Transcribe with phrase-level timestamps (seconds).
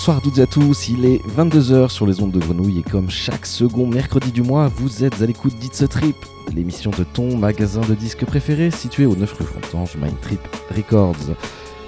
[0.00, 3.10] Bonsoir à toutes à tous, il est 22h sur les ondes de Grenouille et comme
[3.10, 6.16] chaque second mercredi du mois, vous êtes à l'écoute d'It's a Trip,
[6.54, 10.40] l'émission de ton magasin de disques préféré situé au 9 rue Frontange, Mind Trip
[10.74, 11.36] Records.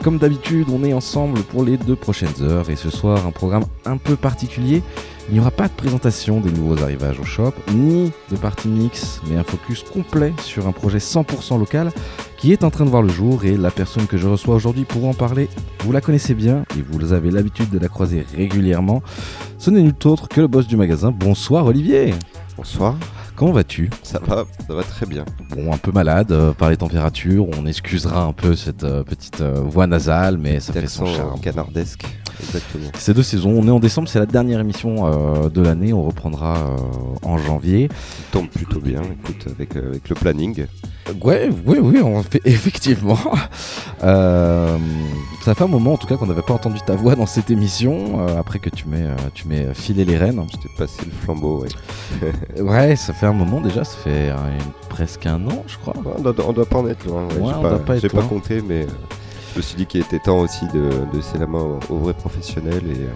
[0.03, 3.65] Comme d'habitude, on est ensemble pour les deux prochaines heures et ce soir un programme
[3.87, 4.83] un peu particulier.
[5.29, 9.23] Il n'y aura pas de présentation des nouveaux arrivages au shop, ni de partie mix,
[9.27, 11.91] mais un focus complet sur un projet 100% local
[12.43, 14.83] qui est en train de voir le jour et la personne que je reçois aujourd'hui
[14.85, 15.49] pour en parler,
[15.85, 19.01] vous la connaissez bien et vous avez l'habitude de la croiser régulièrement.
[19.59, 21.13] Ce n'est nul autre que le boss du magasin.
[21.13, 22.13] Bonsoir Olivier.
[22.57, 22.97] Bonsoir.
[23.37, 23.91] Comment vas-tu?
[24.03, 25.25] Ça va, ça va très bien.
[25.51, 29.41] Bon, un peu malade euh, par les températures, on excusera un peu cette euh, petite
[29.41, 31.39] euh, voix nasale, mais ça fait son charme.
[31.39, 32.05] canardesque.
[32.41, 32.91] Exactement.
[32.99, 33.55] C'est deux saisons.
[33.57, 35.93] On est en décembre, c'est la dernière émission de l'année.
[35.93, 36.75] On reprendra
[37.23, 37.89] en janvier.
[37.89, 40.67] Ça tombe plutôt bien, écoute, avec, avec le planning.
[41.23, 43.19] Ouais, oui, oui, on fait effectivement.
[44.05, 44.79] Euh,
[45.45, 47.51] ça fait un moment, en tout cas, qu'on n'avait pas entendu ta voix dans cette
[47.51, 48.21] émission.
[48.21, 50.41] euh, après que tu m'aies, euh, tu m'aies filé les rênes.
[50.53, 52.61] Je t'ai passé le flambeau, ouais.
[52.63, 53.85] Ouais, ça fait un moment déjà.
[53.85, 54.33] Ça fait
[54.89, 55.95] presque un an, je crois.
[56.19, 57.27] On doit, on doit pas en être loin.
[57.29, 58.87] Ouais, Ouais, j'ai pas, pas j'ai compté, mais
[59.53, 60.81] je me suis dit qu'il était temps aussi de,
[61.13, 63.07] de laisser la main aux, aux vrais professionnels et,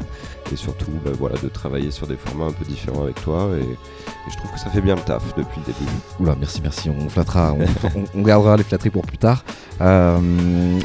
[0.52, 3.48] et surtout bah, voilà, de travailler sur des formats un peu différents avec toi.
[3.58, 5.90] Et, et je trouve que ça fait bien le taf depuis le début.
[6.20, 6.88] Oula, merci, merci.
[6.90, 7.64] On flattera, on,
[8.00, 9.44] on- on gardera les flatteries pour plus tard.
[9.80, 10.18] Euh,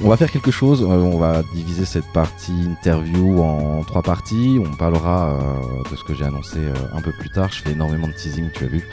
[0.03, 0.81] on va faire quelque chose.
[0.83, 4.59] euh, on va diviser cette partie interview en trois parties.
[4.65, 6.57] On parlera euh, de ce que j'ai annoncé
[6.93, 7.49] un peu plus tard.
[7.51, 8.83] Je fais énormément de teasing, tu as vu.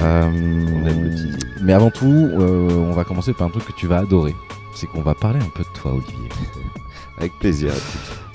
[0.00, 1.36] Euh, On aime le teasing.
[1.62, 4.34] Mais avant tout, on va commencer par un truc que tu vas adorer.
[4.74, 6.28] C'est qu'on va parler un peu de toi, Olivier.
[7.18, 7.72] Avec plaisir.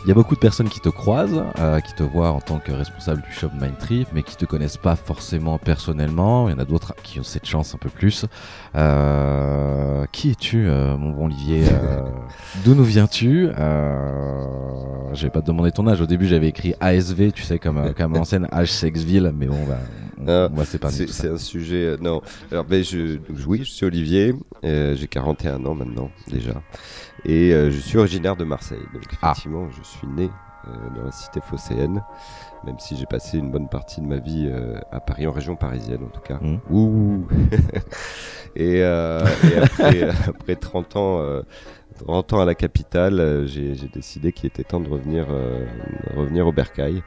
[0.05, 2.57] Il y a beaucoup de personnes qui te croisent, euh, qui te voient en tant
[2.59, 6.47] que responsable du shop Mindtrip, mais qui te connaissent pas forcément personnellement.
[6.49, 8.25] Il y en a d'autres qui ont cette chance un peu plus.
[8.75, 12.01] Euh, qui es-tu, euh, mon bon Olivier Euh,
[12.65, 15.99] D'où nous viens-tu euh, Je vais pas te demander ton âge.
[16.01, 19.63] Au début, j'avais écrit ASV, tu sais, comme, euh, comme l'ancienne âge Sexville, mais bon,
[19.67, 19.77] bah,
[20.17, 21.97] on, Ah, on va s'épargner C'est un sujet.
[22.01, 22.21] non.
[22.51, 24.33] Alors, ben, je, oui, je suis Olivier.
[24.63, 26.53] euh, J'ai 41 ans maintenant, déjà.
[27.25, 28.79] Et euh, je suis originaire de Marseille.
[28.93, 29.31] Donc, Ah.
[29.31, 30.29] effectivement, je suis né
[30.67, 32.03] euh, dans la cité phocéenne.
[32.65, 35.55] Même si j'ai passé une bonne partie de ma vie euh, à Paris, en région
[35.55, 36.39] parisienne en tout cas.
[36.41, 36.59] Mhm.
[36.69, 37.27] Ouh
[38.55, 41.19] Et, euh, et après, après 30 ans.
[41.19, 41.41] euh,
[42.05, 45.27] 30 ans à la capitale, j'ai décidé qu'il était temps de revenir,
[46.15, 47.03] revenir au Bercail.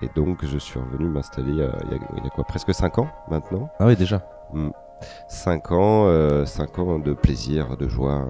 [0.00, 1.72] Et donc, je suis revenu m'installer il y, a,
[2.16, 4.24] il y a quoi, presque 5 ans maintenant Ah oui, déjà.
[5.28, 8.28] 5 ans, euh, cinq ans de plaisir, de joie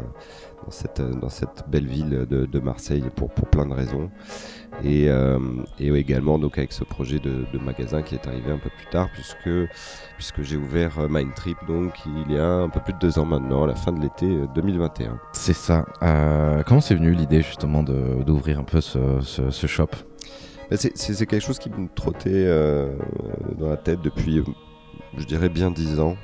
[0.64, 4.10] dans cette, euh, dans cette belle ville de, de Marseille pour, pour plein de raisons.
[4.82, 5.38] Et, euh,
[5.78, 8.86] et également donc avec ce projet de, de magasin qui est arrivé un peu plus
[8.90, 9.50] tard puisque,
[10.16, 11.92] puisque j'ai ouvert euh, Mind Trip donc
[12.26, 14.24] il y a un peu plus de deux ans maintenant, à la fin de l'été
[14.26, 15.18] euh, 2021.
[15.34, 15.84] C'est ça.
[16.02, 19.88] Euh, comment c'est venu l'idée justement d'ouvrir un peu ce, ce- ce shop?
[20.70, 22.96] Mais C'est quelque chose qui me trottait euh,
[23.58, 24.42] dans la tête depuis,
[25.18, 26.16] je dirais, bien dix ans.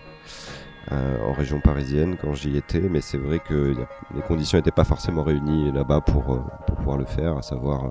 [0.92, 3.74] Euh, en région parisienne quand j'y étais, mais c'est vrai que
[4.14, 7.84] les conditions n'étaient pas forcément réunies là-bas pour, euh, pour pouvoir le faire, à savoir
[7.86, 7.88] euh,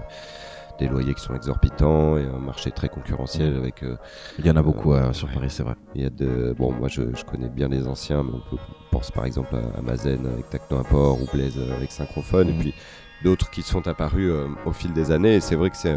[0.79, 3.57] des loyers qui sont exorbitants et un marché très concurrentiel Mmh.
[3.57, 3.97] avec euh,
[4.39, 5.73] Il y en a beaucoup euh, sur Paris, c'est vrai.
[5.95, 8.61] il y a de bon moi je, je connais bien les anciens mais on, peut,
[8.61, 12.53] on pense par exemple à Amazen avec Tacno Import ou Blaze avec Synchrophone Mhm.
[12.53, 12.73] et puis
[13.23, 15.93] d'autres qui sont apparus euh, au fil des années et c'est vrai que c'est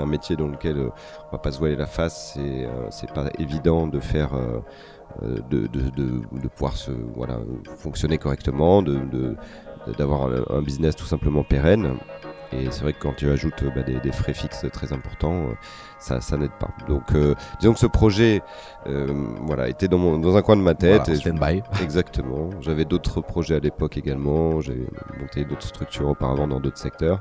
[0.00, 0.90] un- métier dans lequel euh,
[1.28, 4.38] on va pas se voiler la face c'est euh, c'est pas évident de faire euh,
[4.38, 4.60] euh,
[5.22, 7.38] de, de, de, de pouvoir se voilà
[7.76, 8.82] fonctionner correctement
[9.98, 11.96] d'avoir un, un business tout simplement pérenne
[12.52, 15.46] et c'est vrai que quand tu ajoutes euh, bah, des, des frais fixes très importants
[15.50, 15.54] euh,
[16.00, 18.42] ça, ça n'aide pas donc euh, disons que ce projet
[18.86, 19.06] euh,
[19.42, 21.02] voilà, était dans, mon, dans un coin de ma tête.
[21.04, 21.62] Voilà, stand-by.
[21.82, 22.50] exactement.
[22.60, 24.60] J'avais d'autres projets à l'époque également.
[24.60, 24.86] J'ai
[25.18, 27.20] monté d'autres structures auparavant dans d'autres secteurs.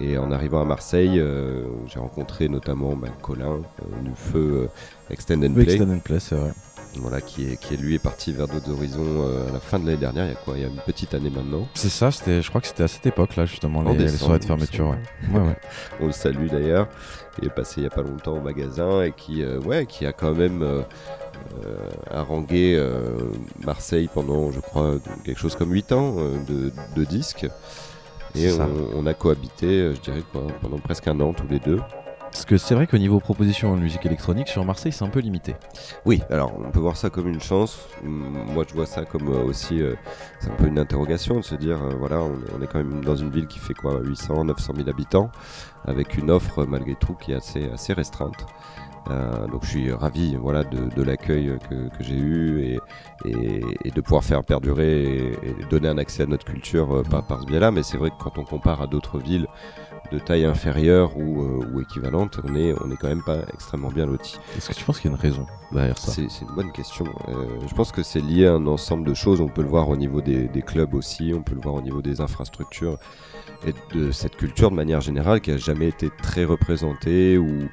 [0.00, 5.12] Et en arrivant à Marseille, euh, j'ai rencontré notamment bah, Colin euh, du feu euh,
[5.12, 6.50] Extend and Oui, Play, Extend and Play, c'est vrai.
[6.96, 9.78] Voilà, qui est, qui est lui est parti vers d'autres horizons euh, à la fin
[9.78, 10.26] de l'année dernière.
[10.26, 10.54] Il y a quoi?
[10.56, 11.66] Il y a une petite année maintenant.
[11.74, 14.44] C'est ça, c'était, je crois que c'était à cette époque-là, justement, En les, soirées de
[14.44, 14.90] fermeture.
[14.90, 14.98] Ouais.
[15.26, 15.38] semble.
[15.38, 15.56] Ouais, ouais.
[16.00, 16.88] On le salue d'ailleurs.
[17.40, 20.04] Il est passé il y a pas longtemps au magasin et qui, euh, ouais, qui
[20.04, 20.82] a quand même euh,
[22.10, 22.78] harangué
[23.64, 26.16] Marseille pendant, je crois, quelque chose comme 8 ans
[26.48, 27.46] de, de disques.
[28.34, 31.80] Et on, on a cohabité, je dirais quoi, pendant presque un an tous les deux.
[32.32, 35.20] Parce que c'est vrai qu'au niveau proposition en musique électronique, sur Marseille, c'est un peu
[35.20, 35.54] limité.
[36.06, 37.86] Oui, alors on peut voir ça comme une chance.
[38.02, 39.94] Moi, je vois ça comme euh, aussi, euh,
[40.40, 43.16] c'est un peu une interrogation de se dire, euh, voilà, on, est quand même dans
[43.16, 45.30] une ville qui fait quoi, 800, 900 000 habitants,
[45.84, 48.46] avec une offre malgré tout qui est assez, assez restreinte.
[49.50, 52.78] Donc je suis ravi voilà, de, l'accueil que, j'ai eu
[53.24, 57.46] et, de pouvoir faire perdurer et, donner un accès à notre culture par, par ce
[57.46, 57.70] biais-là.
[57.70, 59.46] Mais c'est vrai que quand on compare à d'autres villes,
[60.12, 64.06] de taille inférieure ou, euh, équivalente, on est, on est quand même pas extrêmement bien
[64.06, 64.38] loti.
[64.56, 66.12] Est-ce que tu penses qu'il y a une raison derrière ça?
[66.12, 67.06] C'est, une bonne question.
[67.28, 69.40] Euh, je pense que c'est lié à un ensemble de choses.
[69.40, 72.02] On peut le voir au niveau des, clubs aussi, on peut le voir au niveau
[72.02, 72.98] des infrastructures
[73.66, 77.68] et de cette culture de manière générale qui a jamais été très représentée ou,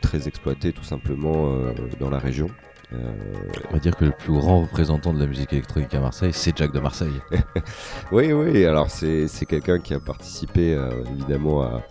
[0.00, 2.48] très exploitée tout simplement euh, dans la région.
[2.92, 6.56] On va dire que le plus grand représentant de la musique électronique à Marseille, c'est
[6.56, 7.20] Jack de Marseille.
[8.12, 11.82] oui, oui, alors c'est quelqu'un qui a participé euh, évidemment à,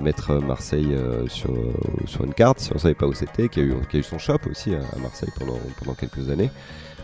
[0.00, 1.52] mettre Marseille euh, sur,
[2.06, 4.00] sur une carte, si on ne savait pas où c'était, qui, a eu, qui a
[4.00, 6.50] eu son shop aussi à, Marseille pendant, pendant quelques années.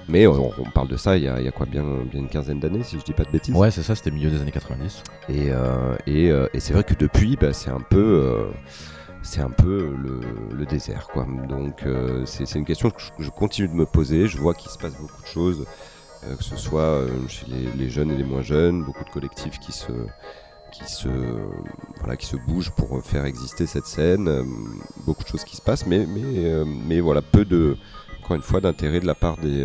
[0.08, 2.28] Mais on, parle de ça il y a, il y a quoi bien, bien une
[2.28, 3.54] quinzaine d'années, si je dis pas de bêtises.
[3.54, 5.02] Ouais, c'est ça, c'était milieu des années 90.
[5.28, 8.46] Et, euh, et, et c'est vrai que depuis, bah, c'est un peu
[9.26, 9.94] c'est un peu
[10.52, 11.08] le, désert.
[11.12, 11.26] Quoi.
[11.48, 14.26] Donc euh, c'est une question que je, continue de me poser.
[14.26, 15.66] Je vois qu'il se passe beaucoup de choses,
[16.24, 17.46] euh, que ce soit euh, chez
[17.76, 19.92] les, jeunes et les moins jeunes, beaucoup de collectifs qui se,
[20.72, 21.08] qui se,
[21.98, 24.44] voilà, qui se bougent pour faire exister cette scène,
[25.04, 27.76] beaucoup de choses qui se passent, mais, mais, mais voilà, peu de,
[28.22, 29.64] encore une fois, d'intérêt de la part des...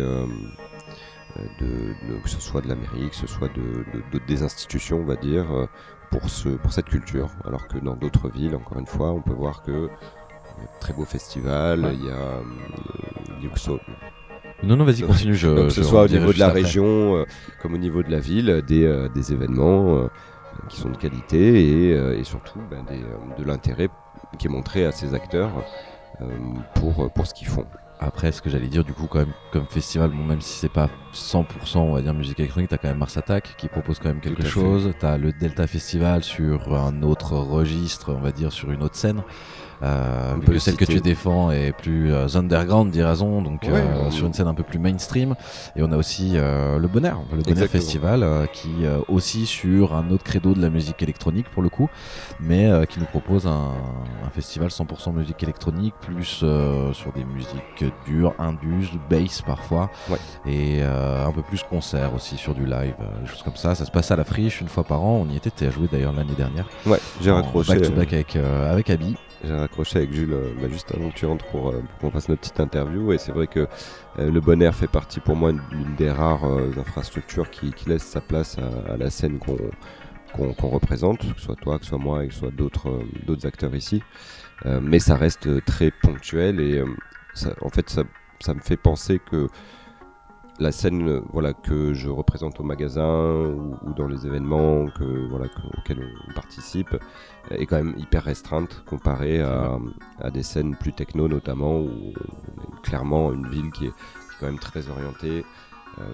[1.60, 5.46] De, que ce soit de l'Amérique, que ce soit de, des institutions, on va dire,
[6.12, 7.30] pour, ce, pour cette culture.
[7.44, 9.88] Alors que dans d'autres villes, encore une fois, on peut voir que
[10.80, 13.42] très beau festival, il y a euh,
[14.62, 15.34] Non, non, vas-y, continue.
[15.34, 17.24] Je, que ce soit au niveau de la région, euh,
[17.60, 20.08] comme au niveau de la ville, des, euh, des événements euh,
[20.68, 23.00] qui sont de qualité et, et surtout ben, des,
[23.42, 23.88] de l'intérêt
[24.38, 25.50] qui est montré à ces acteurs
[26.74, 27.66] pour, pour ce qu'ils font.
[28.04, 30.68] Après, ce que j'allais dire, du coup, quand même, comme festival, bon, même si c'est
[30.68, 34.08] pas 100%, on va dire, musique électronique, t'as quand même Mars Attack qui propose quand
[34.08, 34.92] même quelque chose.
[34.98, 39.22] T'as le Delta Festival sur un autre registre, on va dire, sur une autre scène.
[39.82, 44.32] Euh, que celle que tu défends est plus euh, underground, dira-t-on, donc euh, sur une
[44.32, 45.34] scène un peu plus mainstream.
[45.74, 48.70] Et on a aussi euh, le Bonheur, le Bonheur Festival, qui
[49.08, 51.88] aussi sur un autre credo de la musique électronique pour le coup,
[52.40, 53.72] mais qui nous propose un,
[54.24, 56.44] un festival 100% musique électronique, plus
[56.92, 59.90] sur des musiques dures, indus, bass parfois,
[60.46, 63.74] et un peu plus concert aussi sur du live, des choses comme ça.
[63.74, 65.24] Ça se passe à la friche une fois par an.
[65.26, 66.68] On y était, à joué d'ailleurs l'année dernière.
[66.86, 67.74] Ouais, j'ai raccroché.
[67.74, 69.16] Back to back avec, avec Abby.
[69.44, 72.28] J'ai raccroché avec Jules euh, bah, juste avant que tu rentres pour, euh, qu'on fasse
[72.28, 73.12] notre petite interview.
[73.12, 73.66] Et c'est vrai que
[74.18, 76.44] euh, le Bon Air fait partie pour moi d'une des rares
[76.78, 78.56] infrastructures qui, qui, laisse sa place
[78.88, 82.34] à, la scène qu'on représente, que ce soit toi, que ce soit moi et que
[82.34, 84.02] ce soit d'autres d'autres acteurs ici.
[84.64, 86.82] mais ça reste très ponctuel et
[87.34, 88.04] ça, en fait ça,
[88.40, 89.48] ça me fait penser que
[90.58, 95.46] la scène voilà, que je représente au magasin ou, dans les événements que, voilà,
[95.78, 96.94] auxquels on participe
[97.50, 99.78] est quand même hyper restreinte comparée à,
[100.32, 102.12] des scènes plus techno notamment où
[102.68, 103.92] on clairement une ville qui est,
[104.40, 105.44] quand même très orientée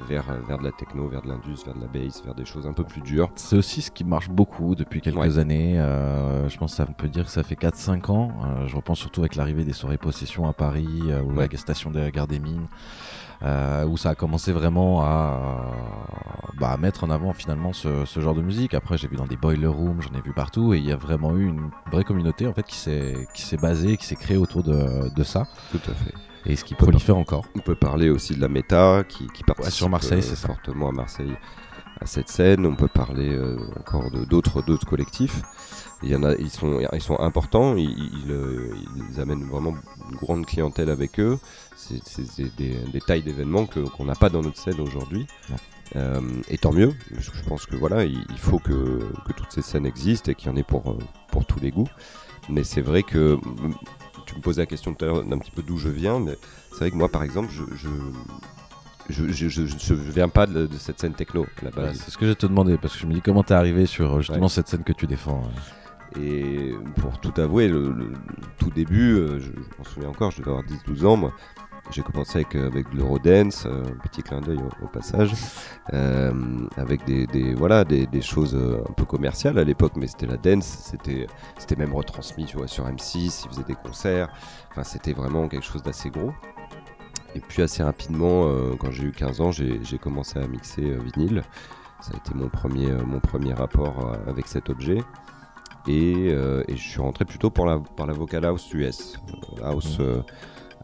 [0.08, 2.66] vers, vers de la techno, vers de l'indus, vers de la bass, vers des choses
[2.66, 3.30] un peu plus dures.
[3.36, 5.78] C'est aussi ce qui marche beaucoup depuis quelques années.
[5.78, 8.32] Euh, je pense que ça peut dire que ça fait 4-5 ans.
[8.66, 12.26] je repense surtout avec l'arrivée des soirées possession à Paris ou la station des Gare
[12.26, 12.68] des Mines.
[13.44, 15.72] Euh, où ça a commencé vraiment à,
[16.58, 18.74] bah, mettre en avant finalement ce, ce genre de musique.
[18.74, 20.96] Après, j'ai vu dans des boiler rooms, j'en ai vu partout, et il y a
[20.96, 24.36] vraiment eu une vraie communauté en fait qui s'est qui s'est basée, qui s'est créée
[24.36, 25.46] autour de, de ça.
[25.70, 26.14] Tout à fait.
[26.48, 27.44] Et ce qui prolifère encore.
[27.56, 30.92] On peut parler aussi de la méta qui, qui participe sur Marseille, c'est fortement à
[30.92, 31.36] Marseille
[32.00, 32.64] à cette scène.
[32.64, 35.42] On peut parler euh, encore de d'autres d'autres collectifs.
[36.02, 37.76] Il y en a, ils sont, ils sont importants.
[37.76, 38.74] Ils, ils, euh,
[39.12, 39.74] ils amènent vraiment
[40.10, 41.38] une grande clientèle avec eux.
[41.76, 42.00] C'est
[42.56, 45.26] des, des, tailles d'événements qu'on n'a pas dans notre scène aujourd'hui.
[45.96, 46.94] Euh, et tant mieux.
[47.18, 50.52] Je, pense que voilà, il, faut que, que, toutes ces scènes existent et qu'il y
[50.52, 50.98] en ait pour, euh,
[51.30, 51.88] pour tous les goûts.
[52.48, 53.38] Mais c'est vrai que
[54.38, 56.36] me posais la question tout à l'heure d'un petit peu d'où je viens, mais
[56.70, 57.62] c'est vrai que moi, par exemple, je,
[59.10, 61.94] je viens pas de, cette scène techno là-bas.
[61.94, 64.20] c'est ce que je te demandais parce que je me dis comment t'es arrivé sur
[64.20, 65.42] justement cette scène que tu défends.
[66.18, 68.12] Et pour tout avouer, le,
[68.58, 71.32] tout début, euh, je, m'en souviens encore, je devais avoir 10-12 ans, moi.
[71.90, 75.32] J'ai commencé avec, euh, avec de l'eurodance, euh, un petit clin d'œil au, passage,
[76.76, 80.36] avec des, des voilà, des, des, choses un peu commerciales à l'époque, mais c'était la
[80.36, 81.26] dance, c'était,
[81.58, 84.28] c'était même retransmis tu vois, sur M6, ils faisaient des concerts,
[84.70, 86.32] enfin c'était vraiment quelque chose d'assez gros.
[87.34, 91.42] Et puis assez rapidement, quand j'ai eu 15 ans, j'ai, j'ai commencé à mixer vinyle.
[92.00, 94.98] Ça a été mon premier, mon premier rapport avec cet objet.
[95.86, 96.34] et,
[96.68, 99.20] je suis rentré plutôt pour la, par la vocal house US,
[99.62, 100.22] house, mmh.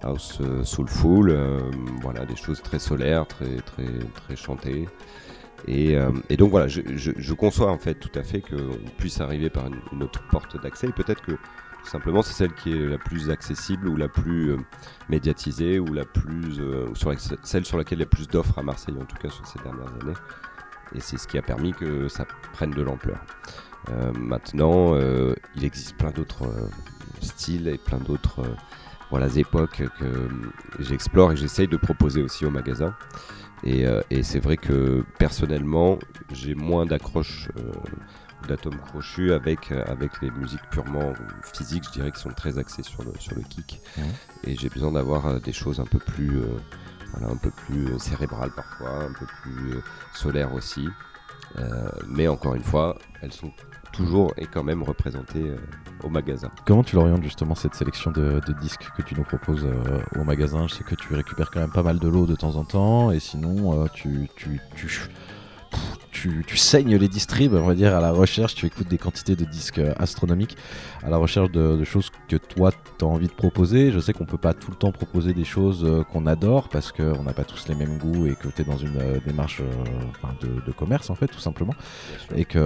[0.05, 1.37] House soulful,
[2.03, 4.89] voilà, des choses très solaires, très, très, très chantées.
[5.67, 5.97] Et,
[6.37, 10.23] donc voilà, je, conçois en fait tout à fait qu'on puisse arriver par une, autre
[10.31, 10.89] porte d'accès.
[10.89, 14.57] Peut-être que tout simplement c'est celle qui est la plus accessible ou la plus
[15.09, 16.61] médiatisée ou la plus
[17.43, 19.59] celle sur laquelle il y a plus d'offres à Marseille en tout cas sur ces
[19.61, 20.15] dernières années.
[20.95, 23.19] Et c'est ce qui a permis que ça prenne de l'ampleur.
[23.91, 26.69] Euh, maintenant, euh, il existe plein d'autres euh,
[27.21, 28.43] styles et plein d'autres
[29.11, 30.29] voilà, époques que
[30.81, 32.95] j'explore et j'essaye de proposer aussi au magasin.
[33.65, 33.87] Et,
[34.23, 35.99] c'est vrai que personnellement,
[36.33, 37.49] j'ai moins d'accroche
[38.47, 41.15] d'atomes crochus avec, avec les musiques purement
[41.55, 43.81] physiques, je dirais, qui sont très axées sur le, sur le kick.
[44.47, 46.41] Et j'ai besoin d'avoir des choses un peu plus,
[47.13, 49.81] voilà, un peu plus cérébrales parfois, un peu plus
[50.13, 50.87] solaires aussi.
[52.07, 53.53] mais encore une fois, elles sont
[53.95, 55.57] toujours et quand même représenté euh,
[56.03, 56.51] au magasin.
[56.67, 60.67] Comment tu l'orientes justement cette sélection de, disques que tu nous proposes euh, au magasin?
[60.69, 63.11] Je sais que tu récupères quand même pas mal de lots de temps en temps
[63.11, 64.61] et sinon euh, tu, tu,
[66.25, 69.37] tu tu, saignes les distribs, on va dire, à la recherche, tu écoutes des quantités
[69.37, 70.57] de disques euh, astronomiques,
[71.03, 73.93] à la recherche de, choses que toi, tu as envie de proposer.
[73.93, 76.93] Je sais qu'on peut pas tout le temps proposer des choses euh, qu'on adore parce
[76.93, 79.63] qu'on n'a pas tous les mêmes goûts et que tu es dans une euh, démarche
[80.41, 81.75] de, commerce, en fait, tout simplement.
[82.35, 82.59] Et que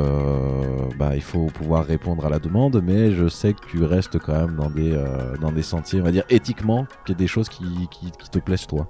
[0.96, 4.32] bah, il faut pouvoir répondre à la demande, mais je sais que tu restes quand
[4.32, 4.96] même dans des,
[5.40, 8.38] dans des sentiers, on va dire, éthiquement, qu'il y a des choses qui, qui, te
[8.38, 8.88] plaisent, toi.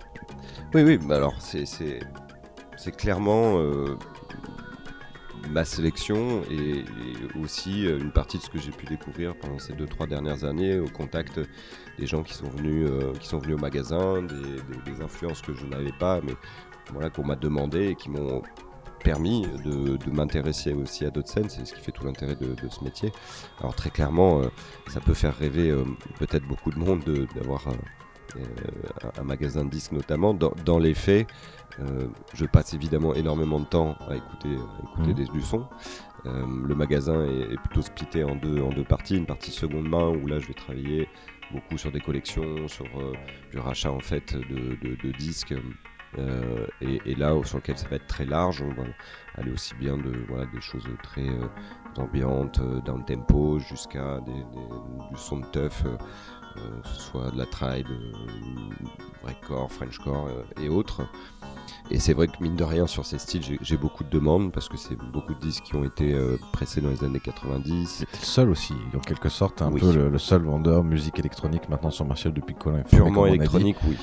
[0.75, 1.64] Oui, oui, alors c'est
[2.76, 3.58] c'est clairement
[5.50, 6.85] ma sélection et,
[7.40, 10.45] aussi euh, une partie de ce que j'ai pu découvrir pendant ces deux trois dernières
[10.45, 11.40] années au contact
[11.99, 15.66] des gens qui sont venus euh, qui sont venus au magasin, des, influences que je
[15.66, 16.35] n'avais pas, mais
[16.92, 18.42] voilà qu'on m'a demandé et qui m'ont
[19.04, 22.83] permis de, m'intéresser aussi à d'autres scènes, c'est ce qui fait tout l'intérêt de, ce
[22.83, 23.12] métier.
[23.61, 24.49] Alors très clairement, euh,
[24.88, 25.73] ça peut faire rêver
[26.18, 27.04] peut-être beaucoup de monde
[27.37, 27.68] d'avoir
[29.18, 30.35] un magasin de disques notamment.
[30.35, 31.26] Dans, les faits,
[32.35, 34.56] je passe évidemment énormément de temps à écouter,
[34.97, 35.32] écouter mmh.
[35.32, 35.66] du son.
[36.26, 39.16] Euh, le magasin est, plutôt splitté en deux, en deux parties.
[39.16, 41.08] Une partie seconde main où là je vais travailler
[41.52, 43.12] beaucoup sur des collections, sur euh,
[43.50, 45.54] du rachat en fait de, disques.
[46.80, 48.88] et, là sur lequel ça va être très large, on va
[49.37, 51.28] aller aussi bien de voilà, des choses très
[51.97, 55.85] ambiantes, down tempo, jusqu'à du son de teuf
[56.55, 57.87] que ce soit de la tribe,
[59.23, 60.28] breakcore, frenchcore
[60.61, 61.02] et autres.
[61.90, 64.69] Et c'est vrai que mine de rien sur ces styles, j'ai beaucoup de demandes parce
[64.69, 67.87] que c'est beaucoup de disques qui ont été euh, pressés dans les années 90.
[67.88, 71.90] C'était le seul aussi, en quelque sorte, un peu le, seul vendeur musique électronique maintenant
[71.90, 72.83] sur le marché depuis Colin.
[72.83, 73.97] Purement électronique, oui.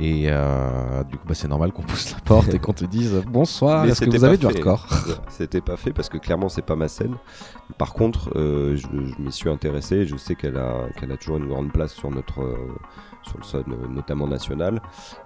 [0.00, 3.22] Et euh, du coup, bah, c'est normal qu'on pousse la porte et qu'on te dise
[3.28, 4.86] bonsoir, est-ce que vous avez du hardcore
[5.28, 7.16] C'était pas fait parce que clairement, c'est pas ma scène.
[7.76, 8.88] Par contre, euh, je,
[9.22, 10.06] m'y suis intéressé.
[10.06, 12.58] Je sais qu'elle a, qu'elle a toujours une grande place sur notre,
[13.22, 14.80] sur le sol, notamment national,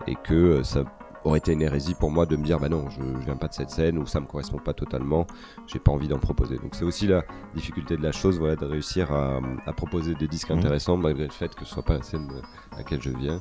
[0.08, 0.84] et que ça
[1.24, 3.48] aurait été une hérésie pour moi de me dire bah non je, je, viens pas
[3.48, 5.26] de cette scène ou ça me correspond pas totalement
[5.66, 8.64] j'ai pas envie d'en proposer donc c'est aussi la difficulté de la chose voilà de
[8.66, 9.40] réussir à,
[9.72, 10.58] proposer des disques mmh.
[10.58, 12.28] intéressants malgré le fait que ce soit pas la scène
[12.72, 13.40] à laquelle je viens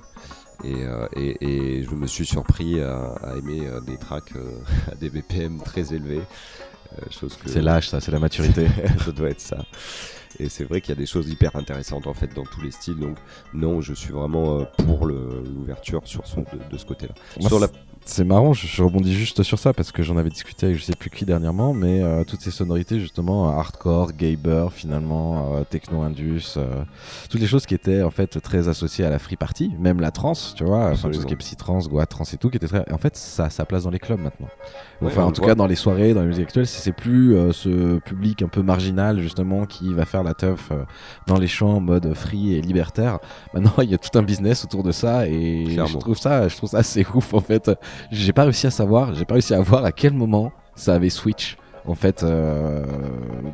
[0.63, 1.37] et, euh, et,
[1.79, 4.59] et, je me suis surpris à, aimer euh, des tracks euh,
[4.91, 6.21] à des BPM très élevés
[7.09, 8.67] chose que c'est l'âge ça c'est la maturité
[9.03, 9.57] ça doit être ça
[10.39, 12.71] et c'est vrai qu'il y a des choses hyper intéressantes en fait dans tous les
[12.71, 12.97] styles.
[12.97, 13.17] Donc
[13.53, 17.13] non, je suis vraiment euh, pour l'ouverture sur son, de, ce côté-là.
[17.39, 17.67] Sur la
[18.05, 20.95] c'est marrant, je, rebondis juste sur ça parce que j'en avais discuté avec je sais
[20.95, 26.55] plus qui dernièrement, mais euh, toutes ces sonorités justement hardcore, gaber finalement, euh, techno indus,
[26.57, 26.83] euh,
[27.29, 30.11] toutes les choses qui étaient en fait très associées à la free party, même la
[30.11, 32.57] trance, tu vois, enfin, tout ce qui est psy trance, goa trance et tout, qui
[32.57, 34.49] était très, en fait ça a sa place dans les clubs maintenant.
[35.01, 38.41] Enfin en tout cas dans les soirées, dans les musiques actuelles, c'est plus ce public
[38.41, 40.71] un peu marginal justement qui va faire la teuf
[41.27, 43.19] dans les champs en mode free et libertaire.
[43.53, 46.55] Maintenant il y a tout un business autour de ça et je trouve ça, je
[46.55, 47.69] trouve ça assez ouf en fait
[48.11, 51.09] j'ai pas réussi à savoir, j'ai pas réussi à voir à quel moment ça avait
[51.09, 52.85] switch en fait euh,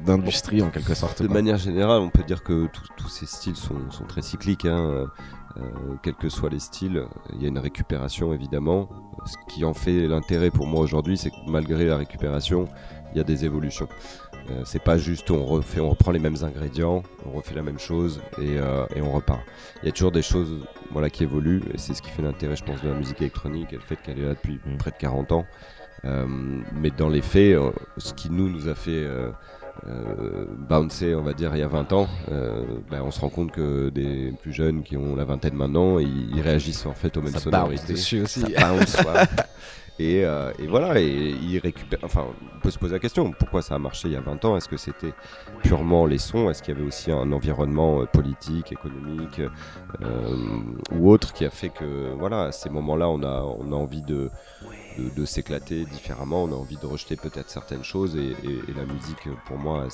[0.06, 1.22] d'industrie en quelque sorte.
[1.22, 2.68] De manière générale, on peut dire que
[2.98, 3.76] tous ces styles sont,
[4.08, 4.66] très cycliques.
[4.66, 5.08] Hein.
[5.58, 5.62] Euh,
[6.04, 7.04] quels que soient les styles,
[7.34, 8.88] il y a une récupération évidemment.
[9.26, 12.68] Ce qui en fait l'intérêt pour moi aujourd'hui, c'est que malgré la récupération,
[13.12, 13.88] il y a des évolutions.
[14.52, 17.80] Euh, c'est pas juste on refait, on reprend les mêmes ingrédients, on refait la même
[17.80, 19.42] chose et, euh, et on repart.
[19.84, 22.56] Il y a toujours des choses voilà, qui évoluent et c'est ce qui fait l'intérêt,
[22.56, 24.78] je pense, de la musique électronique et le fait qu'elle est là depuis mm.
[24.78, 25.46] près de 40 ans.
[26.06, 26.26] Euh,
[26.74, 27.58] mais dans les faits,
[27.98, 29.06] ce qui nous, nous a fait
[30.58, 32.08] bouncer, on va dire, il y a 20 ans,
[32.90, 36.42] ben, on se rend compte que des plus jeunes qui ont la vingtaine maintenant, ils,
[36.42, 37.94] réagissent en fait aux mêmes ça sonorités.
[37.94, 38.42] Dessus aussi.
[38.42, 38.98] Ça bounce,
[40.00, 42.00] Et, euh, et, voilà, et il récupère.
[42.04, 42.26] Enfin,
[42.56, 44.56] on peut se poser la question pourquoi ça a marché il y a 20 ans?
[44.56, 45.14] Est-ce que c'était
[45.62, 46.50] purement les sons?
[46.50, 49.42] Est-ce qu'il y avait aussi un environnement euh, politique, économique
[50.02, 50.38] euh,
[50.94, 54.02] ou autre qui a fait que, voilà, à ces moments-là, on a, on a envie
[54.02, 54.30] de,
[54.98, 58.36] de, s'éclater différemment, on a envie de rejeter peut-être certaines choses, et,
[58.74, 59.88] la musique, pour moi,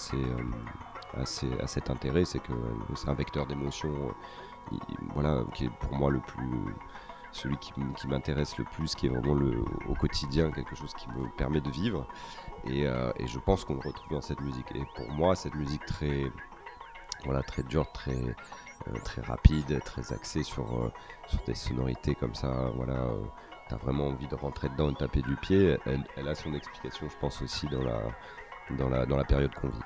[1.18, 2.54] a, a cet intérêt c'est que
[2.96, 3.90] c'est un vecteur d'émotion,
[5.16, 6.76] voilà, qui est pour moi le plus
[7.36, 7.74] celui qui,
[8.08, 9.38] m'intéresse le plus, qui est vraiment
[9.88, 12.08] au quotidien, quelque chose qui me permet de vivre.
[12.66, 14.66] Et, euh, et je pense qu'on le retrouve dans cette musique.
[14.74, 16.32] Et pour moi, cette musique très,
[17.26, 18.16] voilà, très dure, très,
[18.88, 20.92] euh, très rapide, très axée sur, euh,
[21.28, 23.06] sur des sonorités comme ça, voilà.
[23.68, 25.78] T'as vraiment envie de rentrer dedans et de taper du pied.
[25.86, 28.00] Elle, a son explication, je pense aussi dans la,
[28.78, 29.80] dans la, dans la période qu'on vit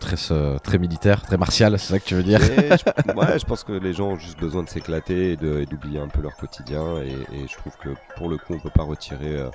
[0.00, 3.44] très, euh, très militaire, très martial, c'est ça que tu veux dire je, Ouais, je
[3.44, 6.98] pense que les gens ont juste besoin de s'éclater et d'oublier un peu leur quotidien.
[7.02, 9.50] Et, et, je trouve que pour le coup, on peut pas retirer euh,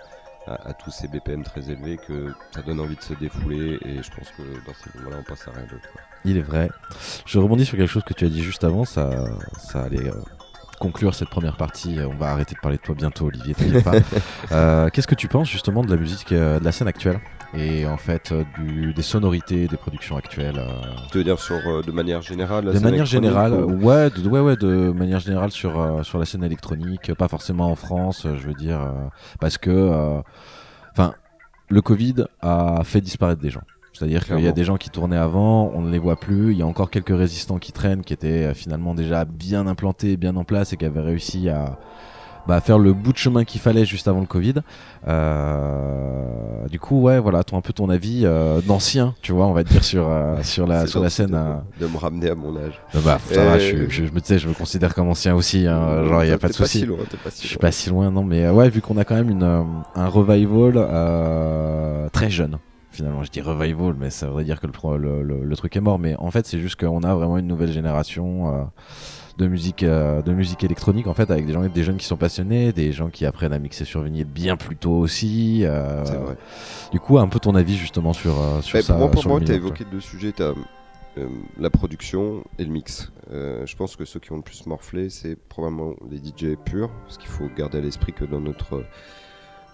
[0.48, 3.80] à, à, tous ces BPM très élevés que ça donne envie de se défouler.
[3.84, 5.90] Et je pense que dans ces moments-là, on passe à rien d'autre.
[6.24, 6.70] Il est vrai.
[7.26, 8.86] Je rebondis sur quelque chose que tu as dit juste avant.
[8.86, 9.26] Ça,
[9.58, 10.08] ça allait.
[10.08, 10.22] Euh
[10.80, 11.98] conclure cette première partie.
[12.04, 13.56] On va arrêter de parler de toi bientôt, Olivier.
[13.82, 13.94] pas.
[14.52, 17.20] euh, Qu'est-ce que tu penses justement de la musique, euh, de la scène actuelle?
[17.58, 20.72] Et en fait euh, du, des sonorités des productions actuelles euh...
[21.12, 23.86] Tu veux dire sur, euh, de manière générale De manière générale, ou...
[23.86, 27.72] ouais, de, ouais, ouais, de manière générale sur, euh, sur la scène électronique, pas forcément
[27.72, 28.80] en France, je veux dire,
[29.40, 30.22] parce que,
[30.92, 31.14] enfin,
[31.70, 33.64] le Covid a fait disparaître des gens.
[33.94, 36.52] C'est-à-dire qu'il y a des gens qui tournaient avant, on ne les voit plus.
[36.52, 40.36] Il y a encore quelques résistants qui traînent, qui étaient finalement déjà bien implantés, bien
[40.36, 41.78] en place et qui avaient réussi à,
[42.48, 44.56] bah, faire le bout de chemin qu'il fallait juste avant le Covid.
[45.08, 49.54] Euh, du coup, ouais, voilà, toi un peu ton avis euh, d'ancien, tu vois, on
[49.54, 51.32] va dire sur euh, sur la sur la scène.
[51.32, 51.56] De, euh...
[51.82, 52.80] de, me ramener à mon âge.
[53.04, 55.68] bah, ça va, je, je, je, me disais, je me considère comme ancien aussi.
[55.68, 56.86] Hein, genre, il y a pas de souci.
[57.30, 59.44] Si je suis pas si loin, non, mais ouais, vu qu'on a quand même une
[59.44, 60.74] un revival
[62.12, 62.58] très jeune
[62.96, 63.24] finalement.
[63.24, 66.00] Je dis revival, mais ça voudrait dire que le, le, le, le truc est mort.
[66.00, 68.64] Mais en fait, c'est juste qu'on a vraiment une nouvelle génération euh,
[69.38, 72.18] de musique, euh, de musique électronique, en fait, avec des gens, des jeunes qui sont
[72.18, 75.62] passionnés, des gens qui apprennent à mixer sur vinyle bien plus tôt aussi.
[75.64, 76.38] Euh, vrai.
[76.92, 78.94] Du coup, un peu ton avis justement sur, sur bah, ça.
[78.94, 80.42] Pour moi, pour moi tu as évoqué deux sujets.
[80.42, 80.54] As,
[81.18, 83.12] euh, la production et le mix.
[83.32, 86.90] Euh, je pense que ceux qui ont le plus morflé, c'est probablement les DJ purs,
[87.04, 88.84] parce qu'il faut garder à l'esprit que dans notre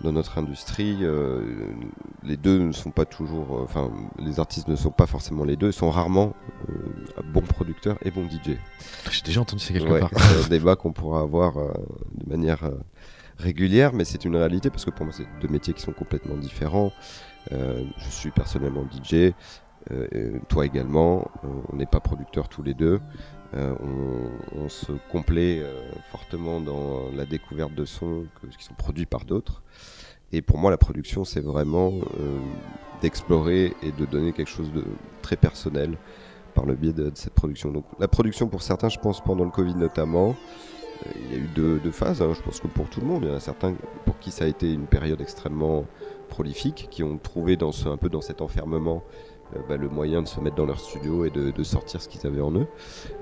[0.01, 1.41] dans notre industrie, euh,
[2.23, 5.55] les deux ne sont pas toujours, enfin, euh, les artistes ne sont pas forcément les
[5.55, 6.33] deux, ils sont rarement
[6.69, 8.57] euh, bons producteurs et bons DJ.
[9.11, 10.11] J'ai déjà entendu ça quelque ouais, part.
[10.15, 11.71] C'est un débat qu'on pourra avoir euh,
[12.15, 12.69] de manière
[13.37, 16.35] régulière, mais c'est une réalité parce que pour moi, c'est deux métiers qui sont complètement
[16.35, 16.91] différents.
[17.49, 19.33] je suis personnellement DJ,
[20.47, 21.31] toi également,
[21.71, 22.99] on n'est pas producteurs tous les deux.
[23.53, 28.75] Euh, on, on, se complaît euh, fortement dans la découverte de sons que, qui sont
[28.75, 29.61] produits par d'autres.
[30.33, 32.39] Et pour moi, la production, c'est vraiment euh,
[33.01, 34.83] d'explorer et de donner quelque chose de
[35.21, 35.97] très personnel
[36.53, 37.71] par le biais de, cette production.
[37.71, 40.35] Donc, la production, pour certains, je pense pendant le Covid notamment,
[41.15, 42.21] il y a eu deux, deux phases.
[42.21, 43.73] Hein, je pense que pour tout le monde, il y en a certains
[44.05, 45.85] pour qui ça a été une période extrêmement
[46.29, 49.30] prolifique, qui ont trouvé dans ce, un peu dans cet enfermement euh,
[49.67, 52.25] bah, le moyen de se mettre dans leur studio et de, de sortir ce qu'ils
[52.25, 52.67] avaient en eux.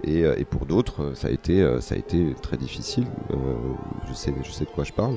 [0.03, 3.05] Et, euh, et pour d'autres, ça a été euh, ça a été très difficile.
[4.07, 5.15] je sais je sais de quoi je parle.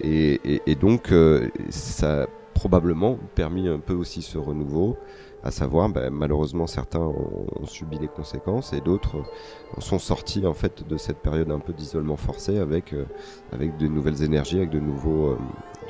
[0.00, 1.12] Et, et, et donc
[1.70, 4.96] ça a probablement permis un peu aussi ce renouveau
[5.42, 9.16] à savoir bah, malheureusement certains ont, ont, subi les conséquences et d'autres
[9.78, 13.04] sont sortis en fait de cette période un peu d'isolement forcé avec euh,
[13.52, 15.38] avec de nouvelles énergies avec de nouveaux euh,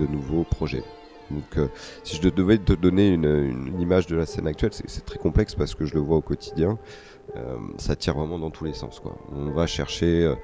[0.00, 0.84] de nouveaux projets
[1.30, 1.68] donc euh,
[2.04, 5.54] si je devais te donner une, une, image de la scène actuelle c'est très complexe
[5.54, 6.78] parce que je le vois au quotidien
[7.78, 10.35] ça tire vraiment dans tous les sens quoi on va chercher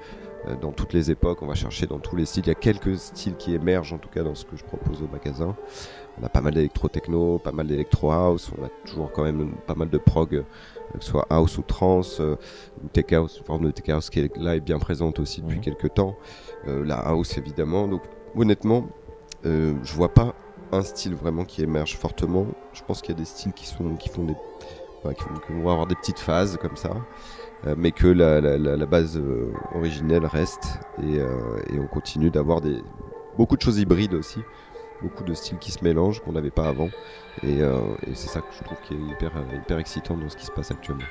[0.61, 2.43] dans toutes les époques, on va chercher dans tous les styles.
[2.45, 5.01] Il y a quelques styles qui émergent, en tout cas dans ce que je propose
[5.01, 5.55] au magasin.
[6.19, 9.89] On a pas mal d'électro-techno, pas mal d'électro-house, on a toujours quand même pas mal
[9.89, 10.43] de prog, que
[10.99, 12.37] ce soit house ou trance, euh,
[12.93, 15.59] tech house, une forme de tech house qui est là est bien présente aussi depuis
[15.59, 15.61] mmh.
[15.61, 16.15] quelques temps.
[16.67, 17.87] Euh, la house évidemment.
[17.87, 18.01] Donc
[18.35, 18.87] honnêtement,
[19.45, 20.35] euh, je vois pas
[20.71, 22.45] un style vraiment qui émerge fortement.
[22.73, 24.35] Je pense qu'il y a des styles qui sont qui font des
[25.15, 26.91] qui vont avoir des petites phases comme ça.
[27.67, 32.29] Euh, mais que la, la, la base euh, originelle reste et, euh, et on continue
[32.29, 32.81] d'avoir des
[33.37, 34.39] beaucoup de choses hybrides aussi
[35.01, 36.89] beaucoup de styles qui se mélangent qu'on n'avait pas avant.
[37.43, 37.79] Et, euh,
[38.13, 40.71] c'est ça que je trouve qui est hyper, hyper excitant dans ce qui se passe
[40.71, 41.03] actuellement.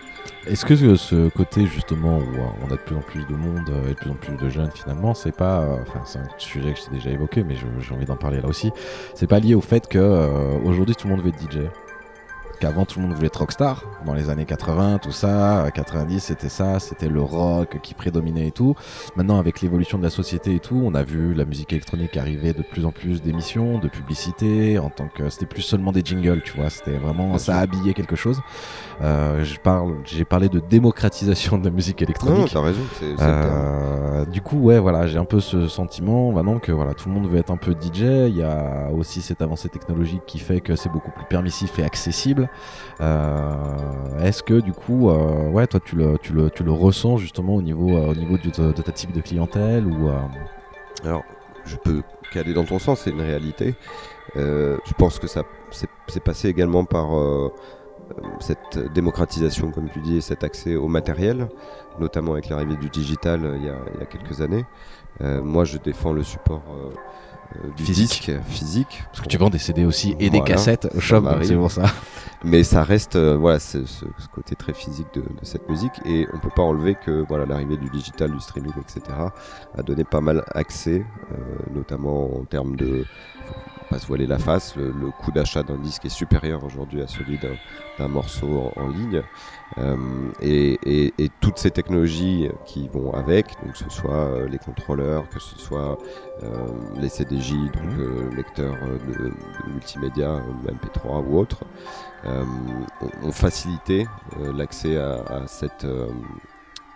[0.46, 2.26] Est-ce que ce côté justement où
[2.62, 4.70] on a de plus en plus de monde et de plus en plus de jeunes
[4.72, 8.16] finalement, c'est pas, enfin c'est un sujet que j'ai déjà évoqué mais j'ai envie d'en
[8.16, 8.70] parler là aussi,
[9.14, 11.60] c'est pas lié au fait que euh, aujourd'hui tout le monde veut être DJ
[12.60, 16.48] qu'avant tout le monde voulait être rockstar dans les années 80, tout ça, 90 c'était
[16.48, 18.74] ça, c'était le rock qui prédominait et tout.
[19.16, 22.52] Maintenant avec l'évolution de la société et tout, on a vu la musique électronique arriver
[22.52, 26.42] de plus en plus d'émissions, de publicités, en tant que c'était plus seulement des jingles,
[26.42, 28.40] tu vois, c'était vraiment ça a habillé quelque chose.
[29.00, 32.36] Euh, je parle, j'ai parlé de démocratisation de la musique électronique.
[32.38, 32.80] Non, t'as raison.
[32.98, 36.94] c'est- c'est Euh, du coup, ouais, voilà, j'ai un peu ce sentiment maintenant que voilà,
[36.94, 38.28] tout le monde veut être un peu DJ.
[38.28, 41.84] Il y a aussi cette avancée technologique qui fait que c'est beaucoup plus permissif et
[41.84, 42.48] accessible.
[43.00, 43.54] Euh,
[44.20, 47.62] Est-ce que du coup, ouais, toi, tu le, tu le, tu le ressens justement au
[47.62, 50.08] niveau, au niveau du- de, ta type de clientèle ou
[51.04, 51.22] Alors,
[51.64, 53.74] je peux caler dans ton sens, c'est une réalité.
[54.34, 55.42] Je pense que ça
[56.08, 57.08] c'est passé également par
[58.40, 61.48] cette démocratisation, comme tu dis, et cet accès au matériel,
[62.00, 64.64] notamment avec l'arrivée du digital euh, il y a, il y a quelques années.
[65.20, 66.90] Euh, moi, je défends le support euh,
[67.64, 68.26] euh, du Physique.
[68.30, 69.02] disque physique.
[69.06, 71.84] parce que tu vends des CD aussi et des cassettes au shop, c'est pour ça.
[72.44, 76.28] Mais ça reste euh, voilà ce, ce- côté très physique de, de cette musique et
[76.34, 79.00] on peut pas enlever que voilà l'arrivée du digital, du streaming, etc.
[79.76, 81.36] a donné pas mal accès, euh,
[81.74, 83.04] notamment en termes de
[83.88, 87.06] pas se voiler la face, le, le coût d'achat d'un disque est supérieur aujourd'hui à
[87.06, 87.38] celui
[87.98, 89.22] d'un morceau en, en ligne
[89.76, 89.96] Euh,
[90.40, 94.56] et, et- et toutes ces technologies qui vont avec, donc que ce soit euh, les
[94.58, 95.98] contrôleurs, que ce soit
[96.42, 96.48] euh,
[96.96, 98.00] les CDJ, donc Mhm.
[98.00, 101.64] euh, lecteurs de, de multimédia, euh, MP3 ou autres,
[103.22, 104.06] ont, facilité
[104.56, 105.86] l'accès à, à cette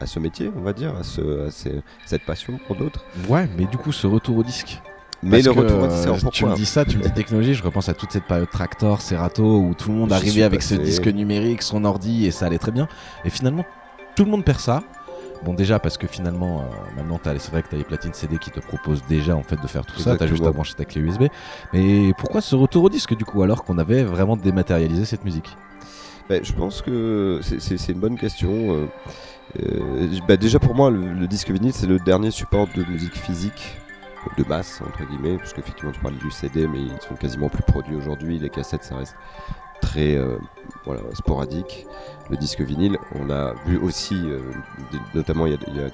[0.00, 3.05] à ce métier, on va dire, à, ce, à ces- cette passion pour d'autres.
[3.28, 4.83] Ouais, mais du coup, ce retour au disque.
[5.22, 7.54] Mais Parce le retour euh, alors tu pourquoi me dis ça, tu me dis technologie,
[7.54, 10.74] je repense à toute cette période Tractor, Serato, où tout le monde arrivait avec ce
[10.74, 12.88] disque numérique, son ordi, et ça allait très bien.
[13.24, 13.64] Et finalement,
[14.16, 14.82] tout le monde perd ça.
[15.44, 18.38] Bon, déjà parce que finalement, euh, maintenant, c'est vrai que tu as les platines CD
[18.38, 20.16] qui te proposent déjà en fait de faire tout ça.
[20.16, 21.24] Tu as juste à brancher ta clé USB.
[21.72, 25.56] Mais pourquoi ce retour au disque du coup, alors qu'on avait vraiment dématérialisé cette musique?
[26.28, 28.50] Ben, je pense que c'est- une bonne question.
[28.52, 28.87] euh,
[29.61, 33.16] euh, ben, déjà pour moi, le, le disque vinyle, c'est le dernier support de musique
[33.16, 33.76] physique
[34.37, 37.62] de masse, entre guillemets, parce qu'effectivement tu parlais du CD, mais ils sont quasiment plus
[37.62, 38.38] produits aujourd'hui.
[38.38, 39.16] Les cassettes, ça reste
[39.80, 40.37] très euh,
[40.85, 41.87] voilà, sporadique.
[42.30, 44.40] Le disque vinyle, on a vu aussi, euh,
[45.14, 45.88] notamment il y, a, il y a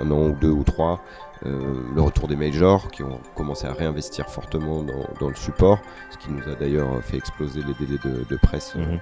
[0.00, 1.00] un an ou deux ou trois,
[1.44, 5.80] euh, le retour des majors qui ont commencé à réinvestir fortement dans, dans le support,
[6.10, 8.98] ce qui nous a d'ailleurs fait exploser les délais de, de presse Mhm.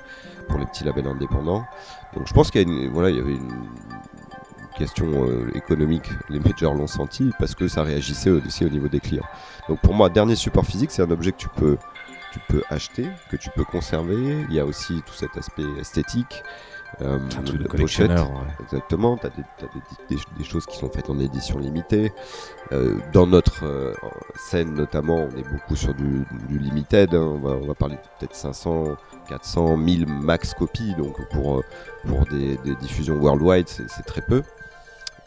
[0.48, 1.64] pour les petits labels indépendants.
[2.14, 3.52] Donc je pense qu'il y, a une- voilà, il y avait une
[4.76, 9.00] question euh, économique, les majors l'ont senti parce que ça réagissait aussi au niveau des
[9.00, 9.24] clients.
[9.68, 11.76] Donc pour moi, dernier support physique, c'est un objet que tu peux,
[12.32, 14.44] tu peux acheter, que tu peux conserver.
[14.48, 16.42] Il y a aussi tout cet aspect esthétique.
[17.02, 18.28] euh, Un truc de collectionneur.
[18.30, 18.37] pochette.
[18.46, 18.64] ouais.
[18.64, 22.12] Exactement, tu as, des, t'as des- des- des choses qui sont faites en édition limitée.
[22.72, 23.92] Euh, dans notre euh,
[24.37, 27.18] scène notamment, on est beaucoup sur du, du limited, hein.
[27.34, 28.96] on, va, on va parler peut-être 500,
[29.28, 31.62] 400, 1000 max copies, donc pour,
[32.06, 34.42] pour des, diffusions worldwide, c'est très peu.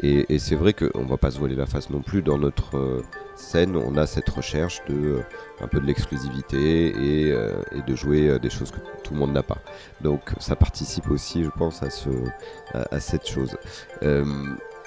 [0.03, 2.77] Et, et c'est vrai qu'on va pas se voiler la face non plus, dans notre
[2.77, 3.03] euh,
[3.35, 5.19] scène, on a cette recherche de euh,
[5.61, 9.33] un peu de l'exclusivité et, euh, et de jouer des choses que tout le monde
[9.33, 9.57] n'a pas.
[10.01, 12.09] Donc ça participe aussi, je pense, à, ce,
[12.75, 13.57] à, à cette chose.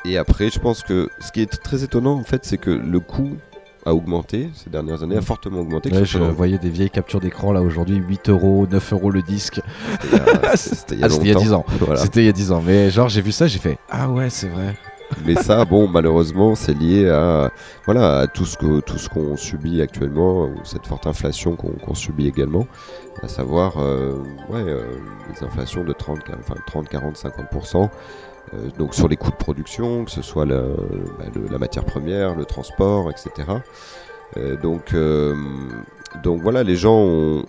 [0.05, 3.01] Et après, je pense que ce qui est très étonnant, en fait, c'est que le
[3.01, 3.37] coût
[3.85, 5.90] a augmenté ces dernières années, a fortement augmenté.
[5.92, 9.61] Ouais, je voyais des vieilles captures d'écran là aujourd'hui, 8 euros, 9 euros le disque.
[10.03, 11.40] C'était il y a- c'était il y a Ah, c'était il y a longtemps.
[11.40, 11.64] 10 ans.
[11.81, 12.01] Voilà.
[12.01, 12.62] C'était il y a 10 ans.
[12.64, 14.75] Mais genre, j'ai vu ça, j'ai fait Ah ouais, c'est vrai.
[15.25, 17.51] Mais ça, bon, malheureusement, c'est lié à,
[17.85, 22.66] voilà, tout ce que tout qu'on subit actuellement, cette forte inflation qu'on subit également,
[23.23, 24.14] à savoir, euh,
[24.53, 24.83] euh,
[25.29, 27.90] les inflations de 30, enfin, 30 40, 50
[28.55, 30.62] euh, donc sur les coûts de production, que ce soit la,
[31.18, 33.49] bah, matière première, le transport, etc.
[34.37, 34.94] Euh, donc,
[36.23, 37.42] donc voilà, les gens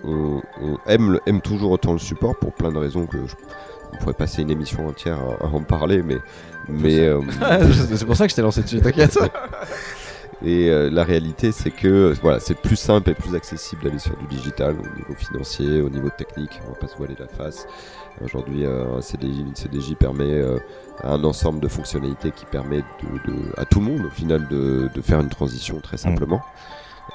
[0.87, 3.35] aiment, aiment toujours autant le support pour plein de raisons que je,
[3.93, 6.17] on pourrait passer une émission entière à, à en parler, mais
[6.69, 7.21] mais euh,
[7.95, 9.17] c'est pour ça que je t'ai lancé dessus, t'inquiète.
[10.43, 14.15] et euh, la réalité, c'est que voilà, c'est plus simple et plus accessible d'aller sur
[14.17, 16.59] du digital au niveau financier, au niveau technique.
[16.67, 17.67] On va pas se voiler la face.
[18.23, 20.57] Aujourd'hui, euh, un CDJ, une CDJ permet euh,
[21.03, 24.89] un ensemble de fonctionnalités qui permet de, de- à tout le monde, au final, de,
[24.93, 26.41] de faire une transition très simplement.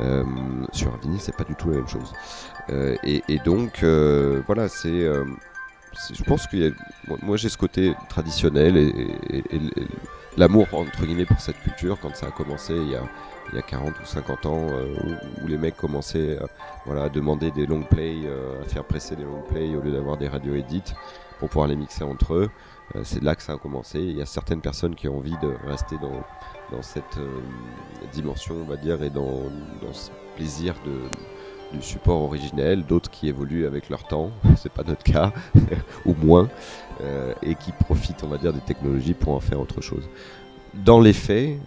[0.00, 0.24] Euh,
[0.72, 2.12] sur un vinyle, c'est pas du tout la même chose.
[2.70, 5.06] Euh, et, et donc, euh, voilà, c'est.
[6.12, 6.72] Je pense a.
[7.22, 8.92] Moi, j'ai ce côté traditionnel et,
[10.36, 13.02] l'amour, entre guillemets, pour cette culture quand ça a commencé il y a,
[13.52, 14.94] il y a 40 ou 50 ans, euh,
[15.42, 16.46] où, les mecs commençaient euh,
[16.84, 19.92] voilà, à demander des long plays, euh, à faire presser des long plays au lieu
[19.92, 20.94] d'avoir des radio edits
[21.38, 22.50] pour pouvoir les mixer entre eux.
[23.02, 23.98] C'est là que ça a commencé.
[23.98, 27.18] Il y a certaines personnes qui ont envie de rester dans, cette
[28.12, 29.42] dimension, on va dire, et dans
[29.92, 31.00] ce plaisir de,
[31.72, 35.32] du support originel, d'autres qui évoluent avec leur temps, c'est pas notre cas,
[36.04, 36.48] ou moins,
[37.00, 40.08] euh, et qui profitent, on va dire, des technologies pour en faire autre chose.
[40.74, 41.58] Dans les faits,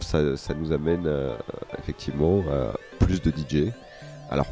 [0.00, 1.36] ça, ça, nous amène euh,
[1.78, 3.72] effectivement à plus de DJ.
[4.30, 4.46] Alors,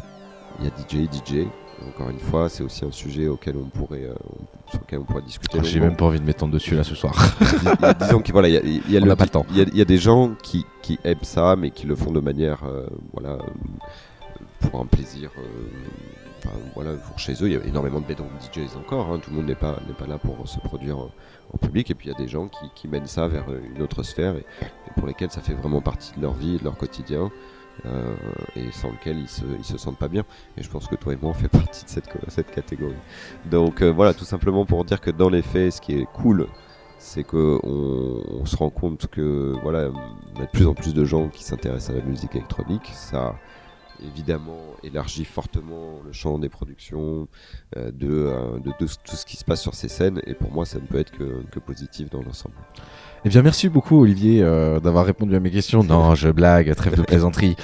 [0.59, 1.47] il y a DJ, DJ,
[1.89, 4.15] encore une fois, c'est aussi un sujet auquel on pourrait, euh,
[4.69, 5.59] sur lequel on pourrait discuter.
[5.63, 7.15] J'ai même pas envie de m'étendre dessus là ce soir.
[8.01, 9.47] Disons qu'il voilà, il y a, pas le temps.
[9.51, 12.63] Il y, a des gens qui, qui, aiment ça, mais qui le font de manière,
[13.13, 13.39] voilà,
[14.71, 15.31] pour un plaisir.
[15.39, 19.09] Euh, voilà, pour chez eux, il y a énormément de bedroom DJs encore.
[19.09, 19.19] Hein.
[19.19, 21.11] tout le monde n'est pas, pas là pour se produire en,
[21.61, 21.91] public.
[21.91, 24.37] Et puis il y a des gens qui, qui, mènent ça vers une autre sphère
[24.37, 24.45] et,
[24.97, 27.31] pour lesquels ça fait vraiment partie de leur vie, de leur quotidien.
[27.87, 28.15] Euh,
[28.55, 30.25] et sans lequel ils se, ils se sentent pas bien.
[30.57, 32.95] Et je pense que toi et moi on fait partie de cette, cette catégorie.
[33.47, 36.47] Donc euh, voilà, tout simplement pour dire que dans les faits, ce qui est cool,
[36.99, 39.91] c'est qu'on on se rend compte que voilà,
[40.35, 42.91] il y a de plus en plus de gens qui s'intéressent à la musique électronique.
[42.95, 43.35] Ça
[44.03, 47.29] évidemment élargit fortement le champ des productions,
[47.77, 50.21] euh, de, de, tout ce qui se passe sur ces scènes.
[50.27, 52.55] Et pour moi, ça ne peut être que, que positif dans l'ensemble.
[53.27, 55.83] Eh bien, merci beaucoup, Olivier, euh, d'avoir répondu à mes questions.
[55.83, 57.57] Non, je blague, trêve de plaisanterie.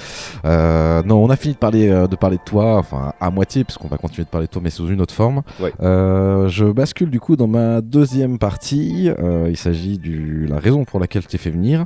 [0.43, 3.63] Euh, non, on a fini de parler, euh, de parler de toi, enfin, à moitié,
[3.63, 5.43] puisqu'on va continuer de parler de toi, mais sous une autre forme.
[5.79, 9.11] je bascule du coup dans ma deuxième partie.
[9.47, 11.85] il s'agit de la raison pour laquelle je t'ai fait venir.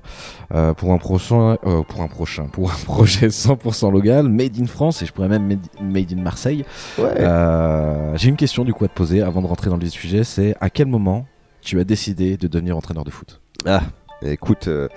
[0.77, 1.57] pour un prochain,
[1.89, 5.59] pour un prochain, pour un projet 100% local, made in France, et je pourrais même
[5.81, 6.65] made in Marseille.
[6.97, 10.55] J'ai une question du coup à te poser avant de rentrer dans le sujet, c'est
[10.59, 11.25] à quel moment
[11.65, 13.41] tu as décidé de devenir entraîneur de foot?
[13.65, 13.81] Ah,
[14.21, 14.87] écoute, euh,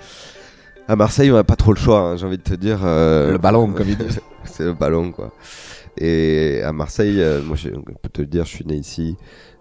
[0.87, 2.79] à Marseille, on n'a pas trop le choix, hein, j'ai envie de te dire.
[2.83, 4.05] Euh, le ballon, comme il dit.
[4.43, 5.33] c'est le ballon, quoi.
[5.97, 9.17] Et à Marseille, euh, moi, je peux te le dire, je suis né ici.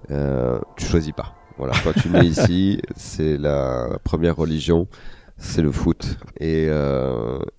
[0.09, 1.35] tu choisis pas.
[1.57, 4.87] Voilà, quand tu nais ici, c'est la première religion,
[5.39, 6.19] c'est le foot.
[6.41, 6.69] Et,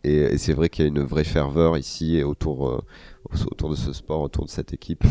[0.03, 2.83] et, c'est vrai qu'il y a une vraie ferveur ici autour,
[3.51, 5.03] autour de ce sport, autour de cette équipe.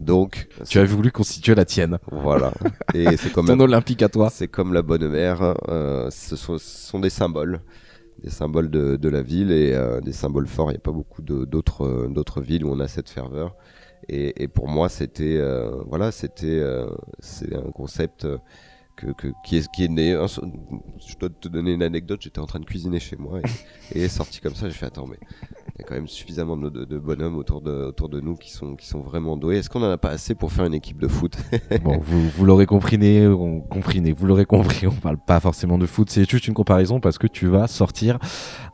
[0.00, 1.98] Donc, tu as voulu constituer la tienne.
[2.10, 2.52] Voilà.
[2.94, 4.30] Et c'est comme ton olympique à toi.
[4.30, 5.54] C'est comme la bonne mère.
[5.68, 7.60] Euh, ce, sont, des symboles,
[8.22, 10.70] des symboles de, de la ville et euh, des symboles forts.
[10.70, 13.56] Il n'y a pas beaucoup d'autres euh, d'autres villes où on a cette ferveur.
[14.08, 16.62] Et, et pour moi, c'était euh, voilà, c'était
[17.18, 18.26] c'est un concept
[19.06, 20.12] que, qui, est, qui est né.
[20.12, 22.20] je dois te donner une anecdote.
[22.22, 23.40] J'étais en train de cuisiner chez moi
[23.94, 24.68] et, et sorti comme ça.
[24.68, 25.18] J'ai fait attends, mais
[25.78, 28.50] il y a quand même suffisamment de, de, bonhommes autour de, autour de nous qui
[28.50, 29.58] sont, qui sont vraiment doués.
[29.58, 31.36] Est-ce qu'on en a pas assez pour faire une équipe de foot?
[31.84, 34.86] Bon, vous, vous l'aurez compris, on, compris, vous l'aurez compris.
[34.88, 36.10] On parle pas forcément de foot.
[36.10, 38.18] C'est juste une comparaison parce que tu vas sortir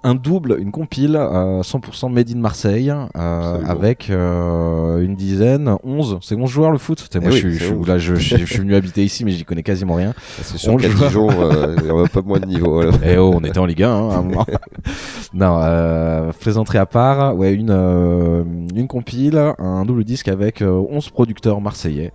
[0.02, 6.18] un double, une compile 100% made in Marseille euh, avec euh, une dizaine, 11.
[6.22, 7.06] C'est 11 joueurs le foot?
[7.20, 9.94] moi, eh je, je, là, je, je, suis venu habiter ici, mais j'y connais quasiment
[9.94, 10.13] rien.
[10.42, 12.82] C'est sûr qu'à Dijon, euh, il y moins de niveau.
[13.04, 14.46] Eh oh, on était en Ligue 1 hein, à un moment.
[15.34, 21.10] non, euh, plaisanterie à part, ouais, une, euh, une compile, un double disque avec 11
[21.10, 22.12] producteurs marseillais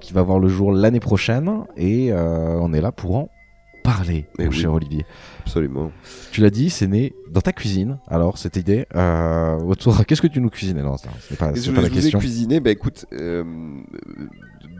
[0.00, 3.28] qui va voir le jour l'année prochaine et on est là pour en
[3.86, 5.06] parler, mon cher Olivier.
[5.40, 5.92] Absolument.
[6.32, 7.98] Tu l'as dit, c'est né dans ta cuisine.
[8.08, 11.88] Alors, cette idée, euh, autour, qu'est-ce que tu nous cuisines Non, c'est pas, pas la
[11.88, 12.18] question.
[12.18, 13.44] cuisiné, bah écoute, euh,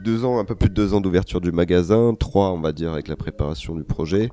[0.06, 2.92] deux ans, un peu plus de deux ans d'ouverture du magasin, trois, on va dire,
[2.92, 4.30] avec la préparation du projet.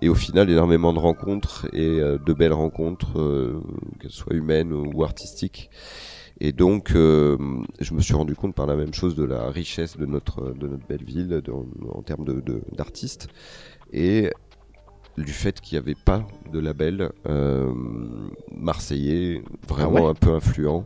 [0.00, 3.60] Et au final, énormément de rencontres et euh, de belles rencontres, euh,
[4.00, 5.70] qu'elles soient humaines ou artistiques.
[6.40, 7.36] Et donc, euh,
[7.78, 10.66] je me suis rendu compte par la même chose de la richesse de notre, de
[10.66, 11.42] notre belle ville
[11.92, 12.24] en termes
[12.72, 13.28] d'artistes.
[13.92, 14.30] De, et
[15.18, 17.72] du fait qu'il n'y avait pas de label euh,
[18.50, 20.84] marseillais vraiment ah un peu influent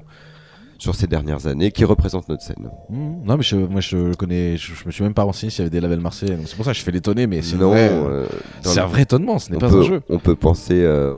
[0.79, 2.71] sur ces dernières années qui représente notre scène.
[2.91, 3.25] Mmh.
[3.25, 5.71] non mais je, moi je connais, je, me suis même pas renseigné s'il y avait
[5.71, 6.37] des labels marseillais.
[6.47, 8.27] C'est pour ça que je fais l'étonner, mais c'est euh,
[8.65, 10.03] un vrai étonnement, ce n'est pas un jeu.
[10.09, 11.15] On peut penser euh,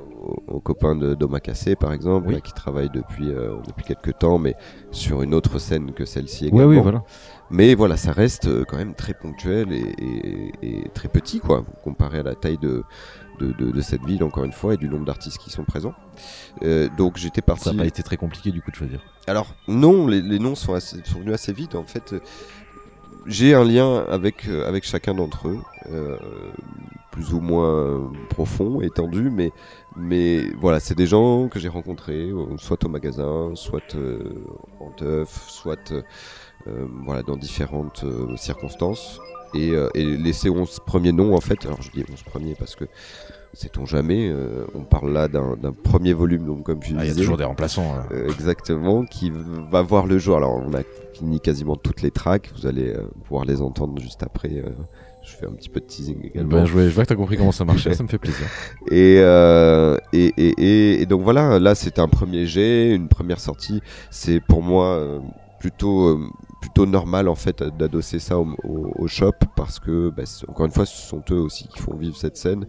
[0.47, 3.29] aux, copains de Domacassé par exemple, qui travaillent depuis
[3.67, 4.55] depuis quelques temps, mais
[4.91, 6.67] sur une autre scène que celle-ci également.
[6.67, 7.03] Oui, oui, voilà.
[7.51, 12.23] Mais voilà, ça reste euh, quand même très ponctuel et, très petit, quoi, comparé à
[12.23, 12.85] la taille de,
[13.41, 15.95] de, cette ville, encore une fois, et du nombre d'artistes qui sont présents.
[16.63, 17.65] Euh, donc j'étais parti.
[17.65, 19.01] Ça n'a pas été très compliqué du coup de choisir.
[19.27, 21.75] Alors non, les, noms sont, sont venus assez vite.
[21.75, 22.15] En fait,
[23.27, 25.59] j'ai un lien avec, euh, avec chacun d'entre eux,
[27.11, 29.53] plus ou moins profond, étendu, mais,
[29.97, 33.97] mais voilà, c'est des gens que j'ai rencontrés, soit au magasin, soit
[34.81, 36.03] en teuf, soit euh,
[37.05, 39.21] voilà, dans différentes euh, circonstances.
[39.55, 42.77] Et, euh, et les 11 premiers noms, en fait, alors je dis 11 premiers parce
[42.77, 42.85] que
[43.55, 44.31] sait-on jamais,
[44.75, 47.07] on parle là d'un premier volume, donc comme je ah, disais.
[47.07, 47.97] Il y a toujours des remplaçants.
[48.27, 49.33] exactement, qui
[49.71, 50.37] va voir le jour.
[50.37, 50.83] Alors on a
[51.15, 52.95] fini quasiment toutes les tracks, vous allez
[53.25, 54.63] pouvoir les entendre juste après
[55.29, 56.51] je fais un petit peu de teasing également.
[56.51, 58.19] Ben, je, vois, je vois que tu as compris comment ça marchait, ça me fait
[58.19, 58.47] plaisir.
[58.91, 63.83] Et, euh, et, et, et, donc voilà, là c'était un premier jet, une première sortie.
[64.11, 65.19] C'est pour moi euh,
[65.61, 66.27] plutôt, euh,
[66.61, 70.73] plutôt normal en fait d'adosser ça au, au- au shop parce que bah, encore une
[70.73, 72.67] fois ce sont eux aussi qui font vivre cette scène,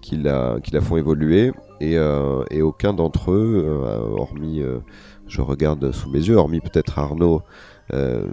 [0.00, 4.78] qui la, qui la font évoluer et, euh, et aucun d'entre eux, euh, hormis, euh,
[5.26, 7.42] je regarde sous mes yeux, hormis peut-être Arnaud.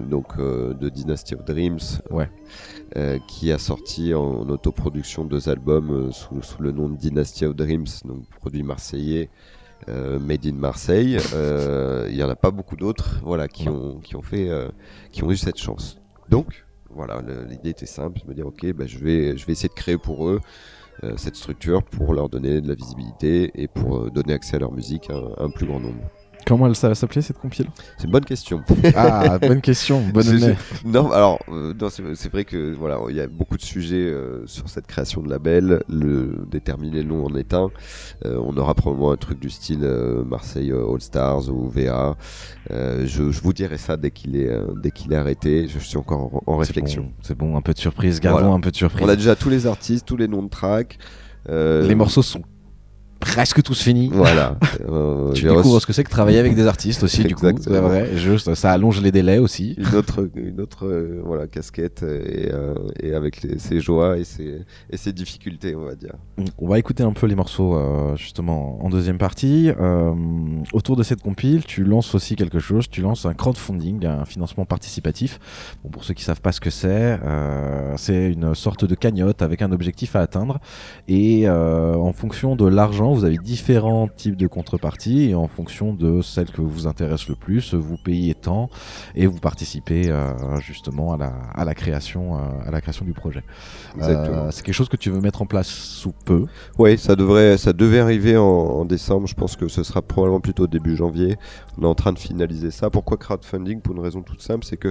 [0.09, 1.79] donc de Dynasty of Dreams,
[2.11, 2.29] Ouais.
[3.27, 7.87] qui a sorti en autoproduction deux albums sous, sous le nom de Dynasty of Dreams,
[8.03, 9.29] donc produit marseillais,
[9.89, 11.17] euh, made in Marseille.
[11.33, 14.69] Euh, Il y en a pas beaucoup d'autres, voilà, qui ont qui ont fait, euh,
[15.11, 15.99] qui ont eu cette chance.
[16.29, 19.69] Donc voilà, l'idée était simple, de me dire ok, bah, je vais je vais essayer
[19.69, 20.39] de créer pour eux
[21.03, 24.71] euh, cette structure pour leur donner de la visibilité et pour donner accès à leur
[24.71, 26.01] musique à un, à un plus grand nombre.
[26.45, 27.67] Comment elle ça va s'appeler cette compile?
[27.97, 28.61] C'est une bonne question.
[28.95, 30.55] Ah, bonne question, bonne année.
[30.85, 34.45] Non, alors, euh, non, c'est vrai que voilà, il y a beaucoup de sujets euh,
[34.45, 35.81] sur cette création de label.
[35.89, 37.69] Le déterminer le nom en est un.
[38.25, 42.15] Euh, on aura probablement un truc du style euh, Marseille All Stars ou VA.
[42.71, 45.67] Euh, je, je vous dirai ça dès qu'il est euh, dès qu'il est arrêté.
[45.67, 47.03] Je suis encore en, réflexion.
[47.03, 48.53] bon, C'est bon, un peu de surprise, gardons Voilà.
[48.55, 49.05] un peu de surprise.
[49.05, 50.97] On a déjà tous les artistes, tous les noms de tracks.
[51.49, 52.41] Euh, Les morceaux sont
[53.25, 54.09] presque tous finis.
[54.11, 54.57] Voilà.
[54.87, 57.33] Euh, Tu j'ai découvres reçu ce que c'est que travailler avec des artistes aussi, du
[57.33, 57.47] coup.
[57.47, 57.75] Exactement.
[57.75, 59.73] C'est vrai, juste, ça allonge les délais aussi.
[59.77, 64.23] une autre, une autre euh, voilà, casquette et, euh, et avec les- ses joies et
[64.23, 64.61] ses,
[64.91, 66.13] et ses difficultés, on va dire.
[66.59, 69.71] On va écouter un peu les morceaux euh, justement en deuxième partie.
[69.79, 70.13] Euh,
[70.73, 72.89] autour de cette compile, tu lances aussi quelque chose.
[72.89, 75.39] Tu lances un crowdfunding, un financement participatif.
[75.83, 79.41] Bon, pour ceux qui savent pas ce que c'est, euh, c'est une sorte de cagnotte
[79.41, 80.59] avec un objectif à atteindre.
[81.07, 85.29] Et euh, en fonction de l'argent, vous avez différents types de contreparties.
[85.29, 88.69] Et en fonction de celle que vous intéresse le plus, vous payez tant
[89.15, 93.13] et vous participez euh, justement à la, à la création, euh, à la création du
[93.13, 93.43] projet.
[94.01, 96.45] Euh, c'est quelque chose que tu veux mettre en place sous peu.
[96.77, 99.27] Oui, ça devrait, ça devait arriver en, en décembre.
[99.27, 101.37] Je pense que ce sera probablement plutôt début janvier.
[101.77, 102.89] On est en train de finaliser ça.
[102.89, 103.81] Pourquoi crowdfunding?
[103.81, 104.89] Pour une raison toute simple, c'est que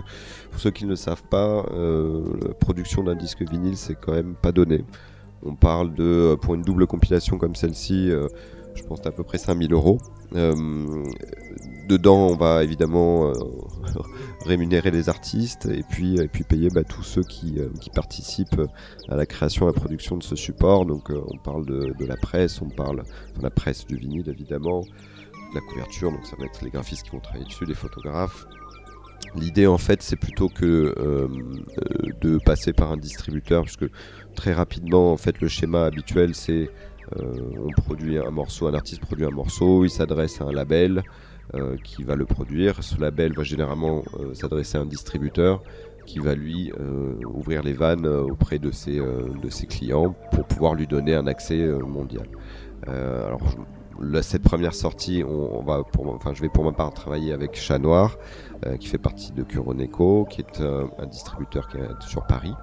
[0.51, 4.35] pour ceux qui ne le savent pas, la production d'un disque vinyle, c'est quand même
[4.35, 4.85] pas donné.
[5.45, 8.29] On parle de, euh, pour une double compilation comme celle-ci, euh,
[8.75, 9.99] je pense à peu près 5000 euros.
[10.35, 11.05] Euh,
[11.89, 13.31] dedans, on va évidemment
[14.47, 17.59] rémunérer les artistes et puis, et puis payer bah, tous ceux qui,
[17.95, 18.63] participent
[19.09, 20.87] à la création et à la production de ce support.
[20.87, 23.05] Donc on parle de, la presse, on parle
[23.37, 27.05] de la presse du vinyle évidemment, de la couverture, donc ça va être les graphistes
[27.05, 28.47] qui vont travailler dessus, les photographes.
[29.37, 30.95] L'idée en fait c'est plutôt que
[32.23, 33.87] de passer par un distributeur, puisque
[34.35, 36.71] très rapidement en fait le schéma habituel c'est
[37.17, 41.03] euh, on produit un morceau, un artiste produit un morceau, il s'adresse à un label
[41.55, 42.83] euh, qui va le produire.
[42.83, 45.63] Ce label va généralement euh, s'adresser à un distributeur
[46.07, 46.71] qui va lui
[47.25, 49.01] ouvrir les vannes auprès de ses,
[49.67, 52.29] clients pour pouvoir lui donner un accès mondial.
[54.23, 57.57] Cette première sortie, on, on va pour, enfin, je vais pour ma part travailler avec
[57.57, 58.17] Chat Noir,
[58.67, 62.55] euh, qui fait partie de Curoneco, qui est euh, un distributeur qui est sur Paris.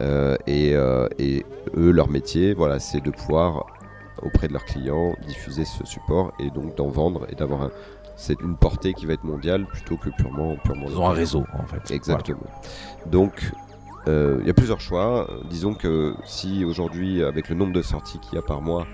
[0.00, 1.44] Euh, et, euh, et
[1.76, 3.66] eux, leur métier, voilà, c'est de pouvoir
[4.22, 7.70] auprès de leurs clients diffuser ce support et donc d'en vendre et d'avoir un,
[8.16, 11.44] c'est une portée qui va être mondiale plutôt que purement purement Ils ont un réseau
[11.56, 11.94] en fait.
[11.94, 12.46] Exactement.
[13.06, 13.52] Donc,
[14.06, 15.28] il y a plusieurs choix.
[15.50, 18.86] Disons que si aujourd'hui, avec le nombre de sorties qu'il y a par mois,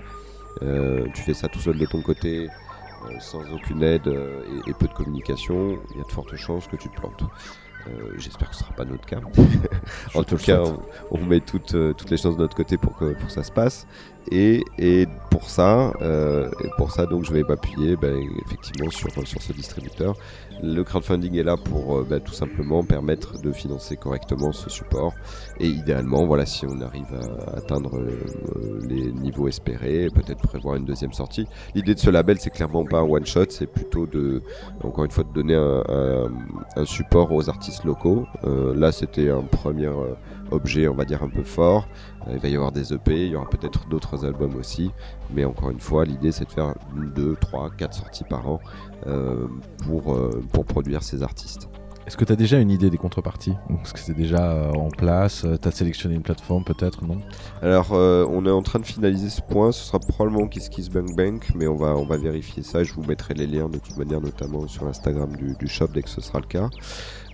[1.13, 2.49] tu fais ça tout seul de ton côté,
[3.05, 6.67] euh, sans aucune aide euh, et peu de communication, il y a de fortes chances
[6.67, 7.23] que tu te plantes.
[7.87, 9.19] Euh, J'espère que ce ne sera pas notre cas.
[10.15, 10.79] En tout cas, on,
[11.11, 13.43] on met toutes, euh, toutes les chances de notre côté pour que, pour que ça
[13.43, 13.85] se passe.
[14.31, 19.11] Et, et pour ça, euh, et pour ça donc, je vais m'appuyer ben, effectivement sur,
[19.27, 20.15] sur ce distributeur.
[20.63, 25.13] Le crowdfunding est là pour ben, tout simplement permettre de financer correctement ce support.
[25.59, 30.85] Et idéalement, voilà, si on arrive à atteindre euh, les niveaux espérés, peut-être prévoir une
[30.85, 31.45] deuxième sortie.
[31.75, 34.41] L'idée de ce label, c'est clairement pas un one shot, c'est plutôt de,
[34.83, 36.31] encore une fois, de donner un, un-
[36.77, 38.25] un support aux artistes locaux.
[38.45, 40.13] Euh, là, c'était un premier euh,
[40.51, 41.87] objet, on va dire, un peu fort.
[42.27, 44.91] Euh, il va y avoir des EP, il y aura peut-être d'autres albums aussi.
[45.33, 48.59] Mais encore une fois, l'idée, c'est de faire une, deux, trois, quatre sorties par an
[49.85, 50.17] pour,
[50.51, 51.69] pour produire ces artistes.
[52.07, 53.55] Est-ce que tu as déjà une idée des contreparties?
[53.81, 55.43] Est-ce que c'est déjà en place?
[55.59, 57.03] Tu as sélectionné une plateforme peut-être?
[57.03, 57.17] Non?
[57.63, 59.71] Alors, euh, on est en train de finaliser ce point.
[59.71, 62.83] Ce sera probablement Kiss Kiss Bank Bank, mais on va, on va vérifier ça.
[62.83, 66.03] Je vous mettrai les liens de toute manière, notamment sur l'Instagram du, du shop dès
[66.03, 66.69] que ce sera le cas.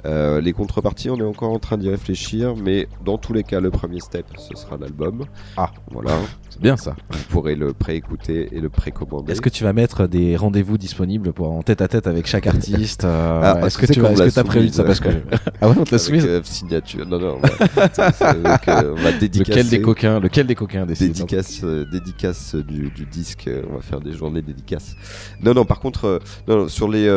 [0.06, 3.60] Euh, les contreparties, on est encore en train d'y réfléchir, mais dans tous les cas,
[3.60, 5.26] le premier step, ce sera l'album.
[5.58, 5.72] Ah.
[5.91, 6.12] Voilà.
[6.49, 6.95] C'est bien ça.
[7.12, 9.32] Vous pourrez le préécouter et le précommander.
[9.32, 12.47] Est-ce que tu vas mettre des rendez-vous disponibles pour en tête à tête avec chaque
[12.47, 15.10] artiste euh, Ah, Est-ce que tu vas- l'a que t'as prévu ça parce que
[15.62, 16.26] ah ouais on te l'a soumise.
[16.26, 17.06] euh, signature.
[17.08, 17.38] Non, non.
[17.38, 19.52] On va, c'est- donc, on va dédicacer.
[19.52, 23.49] Lequel des coquins Lequel des coquins dédicace, dédicace du, du disque.
[23.70, 24.95] On va faire des journées dédicaces.
[25.41, 25.64] Non, non.
[25.66, 27.08] Par contre, non, non, sur les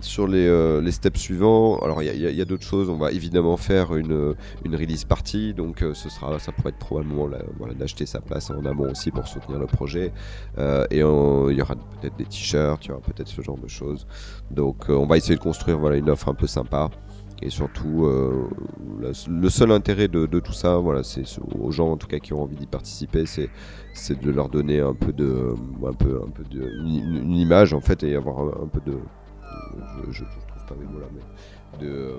[0.00, 2.88] sur les, les steps suivants, alors il y a, y a- d'autres choses.
[2.88, 4.34] On va évidemment faire une
[4.64, 5.54] une release party.
[5.54, 9.10] Donc euh, ce sera, ça pourrait être probablement voilà, d'acheter sa place en amont aussi
[9.10, 10.12] pour soutenir le projet.
[10.58, 13.68] Euh, et il y aura peut-être des t-shirts, il y aura peut-être ce genre de
[13.68, 14.06] choses.
[14.50, 16.90] Donc euh, on va essayer de construire voilà une offre un peu sympa.
[17.42, 18.06] Et surtout,
[19.28, 22.34] le seul intérêt de, tout ça, voilà, c'est ce- aux gens en tout cas qui
[22.34, 25.54] ont envie d'y participer, c'est de leur donner un peu de,
[25.86, 28.98] un peu, un peu une, image en fait et avoir un, peu de,
[30.06, 31.20] je, je, je trouve pas mes mots là, mais
[31.80, 32.12] de, euh,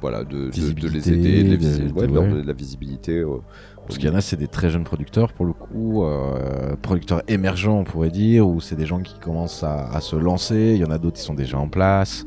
[0.00, 1.56] voilà, de, de- de, les aider, de, les
[1.88, 3.18] de- ouais, leur donner la visibilité.
[3.18, 3.38] euh,
[3.86, 7.22] Parce qu'il y en a, c'est des très jeunes producteurs pour le coup, euh, producteurs
[7.28, 10.72] émergents on pourrait dire, ou c'est des gens qui commencent à, à se lancer.
[10.74, 12.24] Il y en a d'autres qui sont déjà en place.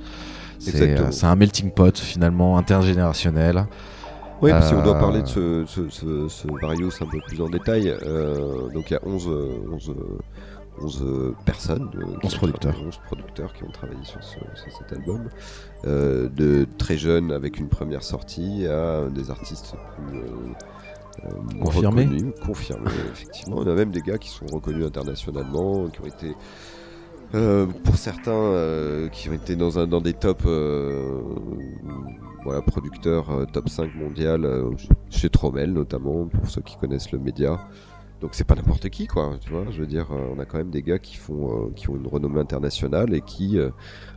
[0.60, 3.66] C'est euh, c'est un melting pot finalement intergénérationnel.
[4.42, 7.20] Oui, puis si on doit Euh, parler de ce, ce, ce, ce Various un peu
[7.28, 10.20] plus en détail, euh, donc il y a 11, euh, 11, euh,
[10.82, 12.72] 11 euh, personnes, euh, qui 11 ont producteurs.
[12.74, 15.30] travaillé- 11 producteurs qui ont travaillé sur, ce- sur cet album,
[15.86, 20.24] euh, de très jeunes avec une première sortie à des artistes plus euh,
[21.26, 21.30] euh,
[21.64, 22.06] Confirmés.
[22.06, 23.58] reconnus, confirmés, effectivement.
[23.58, 26.36] On a même des gars qui sont reconnus internationalement, qui ont été
[27.36, 30.16] euh, pour certains euh, qui ont été dans, un, dans des
[30.46, 31.22] euh,
[32.44, 34.48] voilà, producteurs top 5 mondial
[35.10, 37.60] chez Trommel notamment pour ceux qui connaissent le média
[38.24, 40.58] donc c'est pas n'importe qui quoi tu vois je veux dire euh, on a quand
[40.58, 43.70] même des gars qui font euh, ont une renommée internationale et qui euh,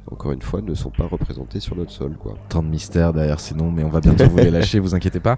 [0.09, 3.41] encore une fois ne sont pas représentés sur notre sol quoi Tant de mystères derrière
[3.41, 5.37] ces noms, mais on va bientôt vous les lâcher, vous inquiétez pas.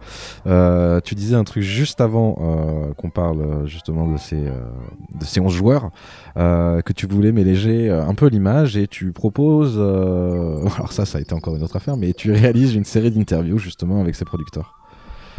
[1.00, 5.90] Tu disais un truc juste avant qu'on parle justement de ces, de ces 11 joueurs,
[6.36, 9.78] que tu voulais mélanger un peu l'image et tu proposes,
[10.76, 13.56] alors ça, ça a été encore une autre affaire, mais tu réalises une série d'interviews
[13.56, 14.78] justement avec ces producteurs.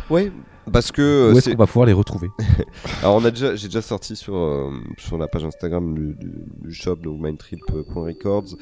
[0.10, 0.32] Ouais
[0.72, 2.30] parce que euh, Où est-ce c'est- qu'on va pouvoir les retrouver?
[3.02, 6.32] Alors on a déjà, j'ai déjà sorti sur euh, sur la page Instagram du, du,
[6.62, 8.56] du shop donc mindtrip.records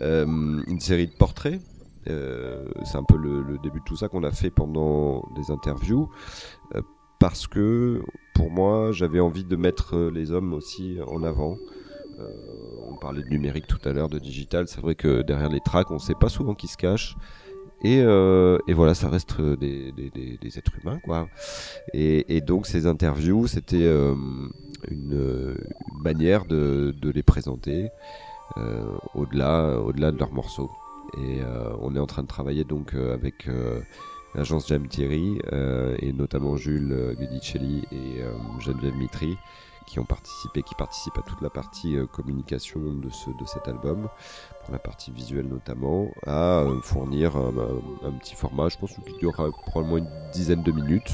[0.00, 0.24] euh,
[0.66, 1.60] une série de portraits.
[2.08, 5.50] Euh, c'est un peu le, le début de tout ça qu'on a fait pendant des
[5.50, 6.08] interviews
[6.74, 6.80] euh,
[7.18, 8.00] parce que
[8.34, 11.58] pour moi j'avais envie de mettre euh, les hommes aussi en avant.
[12.18, 12.32] Euh,
[12.90, 14.66] on parlait de numérique tout à l'heure, de digital.
[14.68, 17.16] C'est vrai que derrière les tracks, on sait pas souvent qui se cache.
[17.82, 21.28] Et, euh, et voilà, ça reste euh, des, des, des, des êtres humains, quoi.
[21.94, 24.14] Et, et donc ces interviews, c'était euh,
[24.90, 25.56] une,
[25.90, 27.88] une manière de, de les présenter
[28.58, 30.70] euh, au-delà, au-delà de leurs morceaux.
[31.16, 33.48] Et euh, on est en train de travailler donc euh, avec
[34.34, 35.40] l'agence Jam Thierry
[35.98, 38.22] et notamment Jules Guidicelli et
[38.60, 39.36] Geneviève Mitry
[39.90, 43.66] qui ont participé, qui participent à toute la partie euh, communication de, ce, de cet
[43.66, 44.08] album,
[44.62, 49.50] pour la partie visuelle notamment, à euh, fournir un, petit format, je pense qu'il aura
[49.50, 51.12] probablement une dizaine de minutes,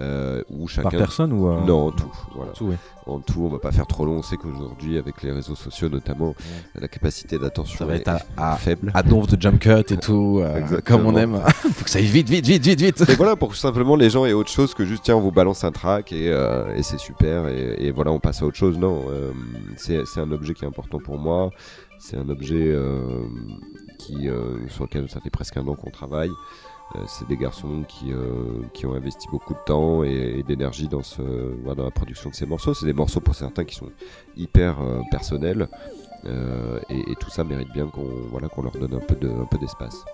[0.00, 0.88] euh, où chacun...
[0.90, 2.52] Par personne ou euh, Non, en tout, voilà.
[2.52, 2.76] tout, oui.
[3.06, 4.18] En tout, on va pas faire trop long.
[4.18, 6.34] On sait qu'aujourd'hui, avec les réseaux sociaux notamment,
[6.74, 8.90] la capacité d'attention est, être à- à- faible.
[8.94, 11.40] À donf de jump cut et tout, euh, comme on aime.
[11.74, 13.04] Faut que ça aille vite, vite, vite, vite, vite.
[13.08, 15.32] Et voilà, pour que simplement les gens aient autre chose que juste tiens, on vous
[15.32, 16.26] balance un track et,
[16.76, 18.78] et c'est super et, et voilà, on passe à autre chose.
[18.78, 19.04] Non,
[19.76, 21.50] c'est un objet qui est important pour moi.
[21.98, 22.74] C'est un objet
[23.98, 24.28] qui,
[24.68, 26.30] sur lequel ça fait presque un an qu'on travaille.
[26.96, 30.88] Euh, c'est des garçons qui, euh, qui ont investi beaucoup de temps et, et d'énergie
[30.88, 31.22] dans, ce,
[31.62, 32.74] voilà, dans la production de ces morceaux.
[32.74, 33.90] C'est des morceaux pour certains qui sont
[34.36, 35.68] hyper euh, personnels.
[36.90, 39.46] Et, et tout ça mérite bien qu'on voilà, qu'on leur donne un peu de- un
[39.46, 40.04] peu d'espace.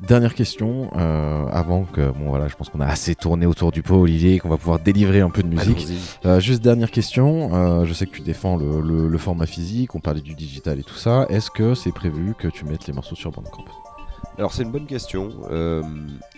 [0.00, 3.82] Dernière question, euh, avant que, bon voilà, je pense qu'on a assez tourné autour du
[3.84, 5.86] pot, Olivier, qu'on va pouvoir délivrer un peu de musique.
[6.24, 9.94] Euh, juste dernière question, euh, je sais que tu défends le, le- le format physique,
[9.94, 11.26] on parlait du digital et tout ça.
[11.28, 13.64] Est-ce que c'est prévu que tu mettes les morceaux sur Bandcamp?
[14.38, 15.32] Alors c'est une bonne question.
[15.50, 15.82] Euh,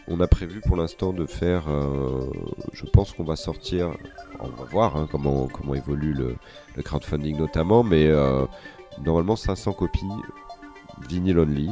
[0.09, 2.33] on a prévu pour l'instant de faire, euh,
[2.73, 3.91] je pense qu'on va sortir,
[4.41, 6.37] on va voir hein, comment, comment évolue le,
[6.77, 8.47] le crowdfunding notamment, mais euh,
[9.05, 10.09] normalement 500 copies
[11.11, 11.71] vinyl only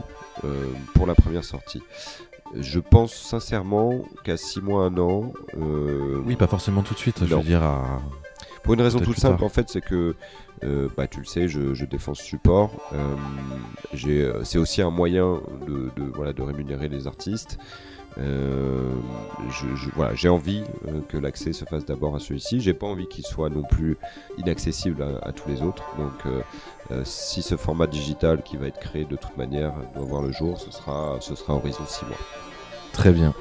[0.95, 1.83] pour la première sortie.
[2.55, 7.35] Je pense sincèrement qu'à 6 mois, 1 an, Oui, pas forcément tout de suite, je
[7.35, 8.03] veux dire à...
[8.62, 10.14] pour une raison toute simple, en fait, c'est que,
[10.64, 12.70] euh, bah, tu le sais, je, défends ce support.
[12.92, 13.14] Euh,
[14.06, 17.59] euh, c'est aussi un moyen de, voilà, de rémunérer les artistes.
[20.14, 20.64] J'ai envie
[21.09, 22.61] que l'accès se fasse d'abord à celui-ci.
[22.61, 23.96] J'ai pas envie qu'il soit non plus
[24.38, 25.84] inaccessible à, tous les autres.
[25.96, 26.24] Donc,
[27.04, 30.59] si ce format digital qui va être créé de toute manière doit voir le jour,
[30.59, 32.16] ce sera, ce sera horizon 6 mois.
[32.92, 33.32] Très bien.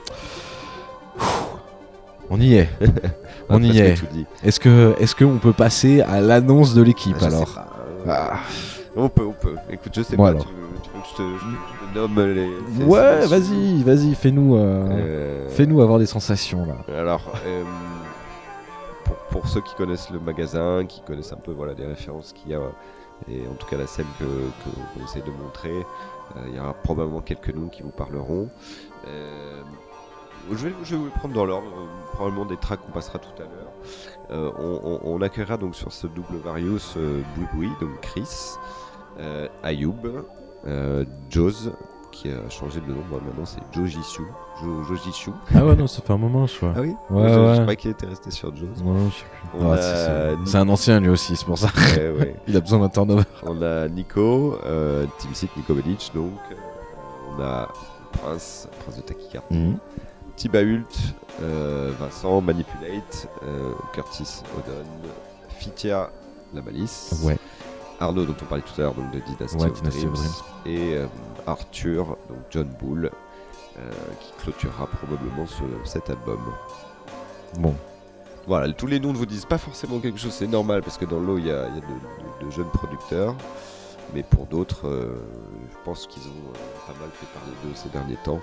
[2.29, 2.69] On y est.
[3.49, 3.95] On y est.
[4.43, 7.59] Est-ce que est-ce qu'on peut passer à l'annonce de l'équipe Ah, alors
[8.07, 8.39] Ah.
[8.95, 9.55] On peut, on peut.
[9.69, 10.29] Écoute, je sais Bon, pas.
[10.29, 10.45] alors.
[10.45, 12.49] Tu, veux, tu que je te, nomme les.
[12.79, 16.75] les Ouais, vas-y, vas-y, fais-nous euh, Euh, fais-nous avoir des sensations là.
[16.99, 17.63] Alors, euh,
[19.05, 22.51] pour, pour ceux qui connaissent le magasin, qui connaissent un peu voilà, les références qu'il
[22.51, 22.59] y a,
[23.29, 25.85] et en tout cas la scène que, que qu'on essaie de montrer,
[26.49, 28.49] il y aura probablement quelques noms qui vous parleront.
[30.51, 33.19] Je, vais, je vais vous le prendre dans l'ordre, euh, probablement des tracks qu'on passera
[33.19, 33.71] tout à l'heure.
[34.31, 38.27] Euh, on, on- on accueillera donc sur ce double Varius euh, Boui Boui, donc Chris,
[39.19, 39.95] euh, Ayoub,
[40.65, 41.73] euh, Joz,
[42.11, 44.23] qui a changé de nom, Bon, maintenant c'est Joe Jishu.
[44.63, 45.33] Jo.
[45.53, 46.73] Ah ouais, non, ça fait un moment, je crois.
[46.75, 47.55] Ah oui Ouais, je, ouais.
[47.55, 48.67] je croyais qu'il était resté sur Joe.
[48.83, 49.59] Non, je sais plus.
[49.59, 49.81] On Ah, a-
[50.45, 51.67] si, c'est- un ancien lui aussi, c'est pour ça.
[51.95, 52.35] Ouais, ouais.
[52.47, 53.23] Il a besoin d'un turnover.
[53.43, 56.31] On a Nico, euh, Team Seat Nico Bellic, donc.
[57.37, 57.67] On a
[58.13, 59.47] Prince, Prince de Takikarta.
[59.53, 59.77] Tibault,
[61.41, 64.85] euh, Vincent, Manipulate, euh, Curtis Odon,
[65.57, 66.09] Fitia,
[66.53, 67.21] La Malice.
[67.23, 67.37] Ouais.
[67.99, 70.31] Arnaud, dont on parlait tout à l'heure, donc de Dynasty, Ouais, of Dynasty of Dreams.
[70.67, 71.07] Et euh,
[71.47, 73.09] Arthur, donc John Bull,
[73.79, 76.39] euh, qui clôturera probablement ce- cet album.
[77.59, 77.73] Bon,
[78.45, 81.05] Voilà, tous les noms ne vous disent pas forcément quelque chose, c'est normal parce que
[81.05, 83.35] dans l'eau il y a, il y a de, de- de jeunes producteurs,
[84.13, 85.15] mais pour d'autres, euh,
[85.69, 86.53] je pense qu'ils ont
[86.85, 88.39] pas mal fait parler d'eux ces derniers temps.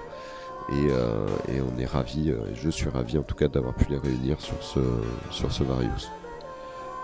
[0.71, 3.85] Et, euh, et on est ravis, euh, je suis ravi en tout cas d'avoir pu
[3.91, 4.81] les réunir sur ce,
[5.31, 6.11] sur ce Varius.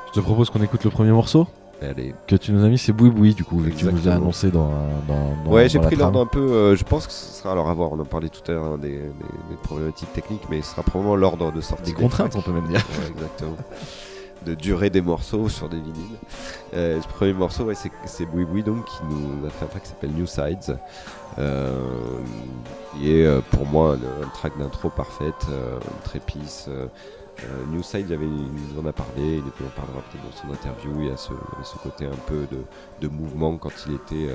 [0.09, 1.47] je te propose qu'on écoute le premier morceau
[1.83, 2.15] Allez.
[2.27, 4.13] que tu nous as mis, c'est Boui Boui du coup, vu que tu nous as
[4.13, 4.71] annoncé dans,
[5.09, 7.69] dans, dans ouais, j'ai pris l'ordre un peu, euh, je pense que ce sera, alors
[7.69, 10.63] à voir, on en parlait tout à l'heure hein, des, des- des problématiques techniques, mais
[10.63, 11.85] ce sera probablement l'ordre de sortie.
[11.93, 12.85] Des contraintes, on peut même dire.
[12.99, 13.57] Ouais, exactement.
[14.47, 16.19] De durée des morceaux sur des vinyles.
[16.73, 17.71] Euh, ce premier morceau,
[18.07, 20.79] c'est, Boui Boui donc, qui nous a fait un track qui s'appelle New Sides.
[21.39, 21.79] Euh,
[22.93, 26.67] qui est euh, pour moi un track d'intro parfaite, euh, très peace.
[26.69, 26.87] Euh,
[27.45, 31.01] euh, New Side, il, en a parlé, il on parlera peut-être dans son interview.
[31.01, 31.33] Il y a ce,
[31.83, 32.47] côté un peu
[33.01, 34.35] de, mouvement quand il était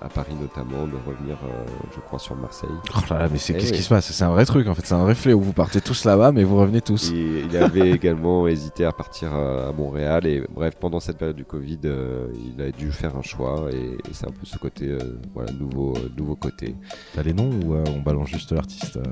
[0.00, 1.64] à Paris notamment, de revenir, euh,
[1.94, 2.70] je crois, sur Marseille.
[2.96, 3.76] Oh là là, mais c'est Eh qu'est-ce oui.
[3.78, 4.10] qui se passe?
[4.10, 5.40] C'est un vrai truc en fait, c'est un vrai fléau.
[5.40, 7.10] Vous partez tous là-bas, mais vous revenez tous.
[7.12, 11.36] Et il avait également hésité à partir à, à Montréal et bref pendant cette période
[11.36, 12.26] du Covid euh,
[12.56, 14.98] il a dû faire un choix et, et c'est un peu ce côté euh,
[15.34, 16.74] voilà nouveau euh, nouveau côté
[17.14, 19.02] T'as les noms ou euh, on balance juste l'artiste euh,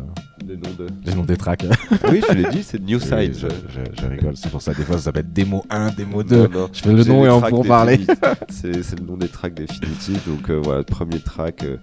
[0.47, 1.65] le nom de Les noms des tracks
[2.11, 4.73] oui je l'ai dit c'est New Oui, Side je, je- je rigole, c'est pour ça
[4.75, 6.37] des fois ça s'appelle démo 1, démo 2.
[6.37, 6.69] Non, non.
[6.73, 8.01] Je fais le nom les et on peut en parler.
[8.49, 11.77] c'est c'est le nom des tracks définitifs donc euh, voilà premier track euh,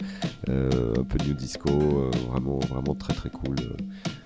[0.50, 3.56] euh, un peu new disco euh, vraiment vraiment très très cool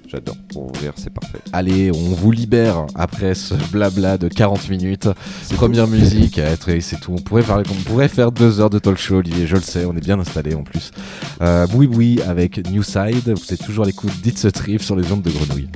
[0.08, 5.10] j'adore pour VR c'est parfait Allez, on vous libère après ce blabla de 40 minutes.
[5.56, 5.92] Première tout.
[5.92, 6.40] musique,
[6.80, 7.14] c'est tout.
[7.14, 9.86] On pourrait, parler, on pourrait faire deux heures de talk show, Olivier, je le sais,
[9.86, 10.92] on est bien installé en plus.
[11.42, 14.96] Euh, Boui Boui avec New Side, vous êtes toujours à l'écoute d'It's a Trip sur
[14.96, 15.70] les ondes de grenouille.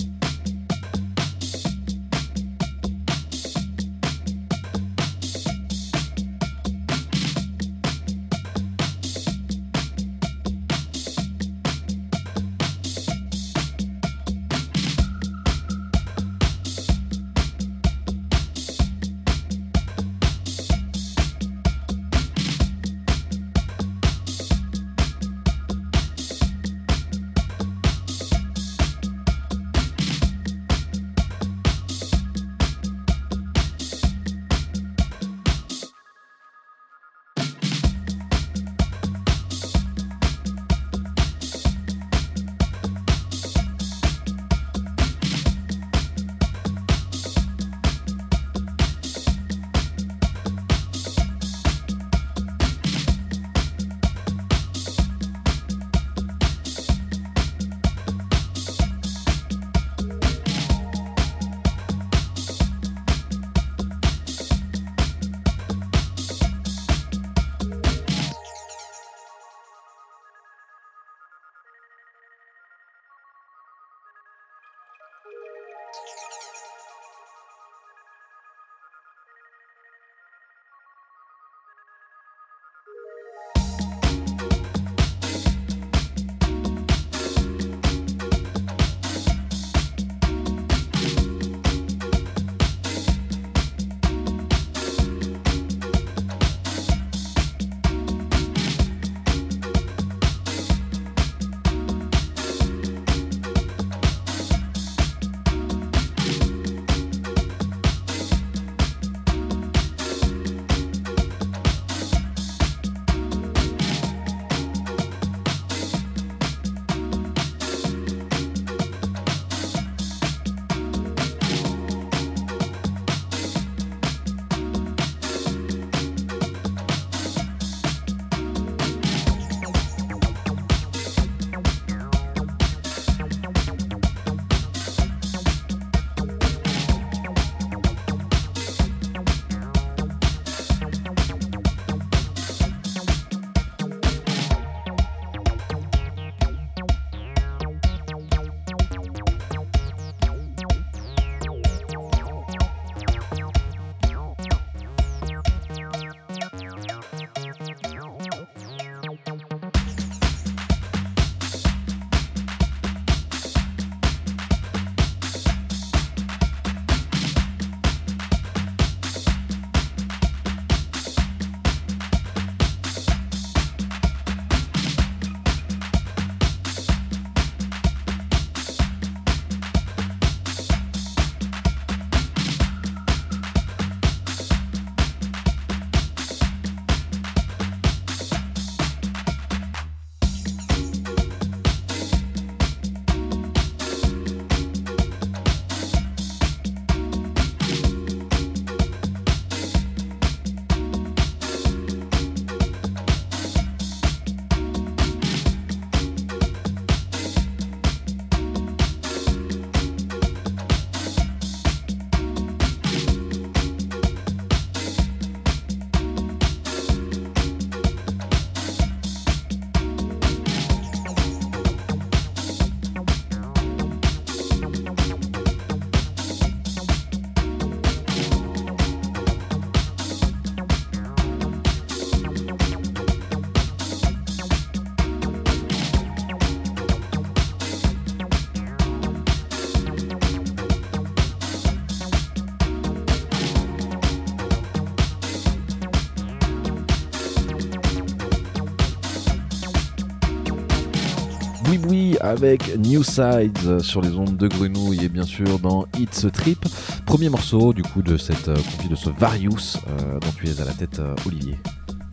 [252.30, 256.66] Avec New Sides sur les ondes de Grenouille et bien sûr dans It's Trip.
[257.06, 258.56] Premier morceau du coup de cette euh,
[258.90, 261.56] de ce Various euh, dont tu es à la tête, euh, Olivier.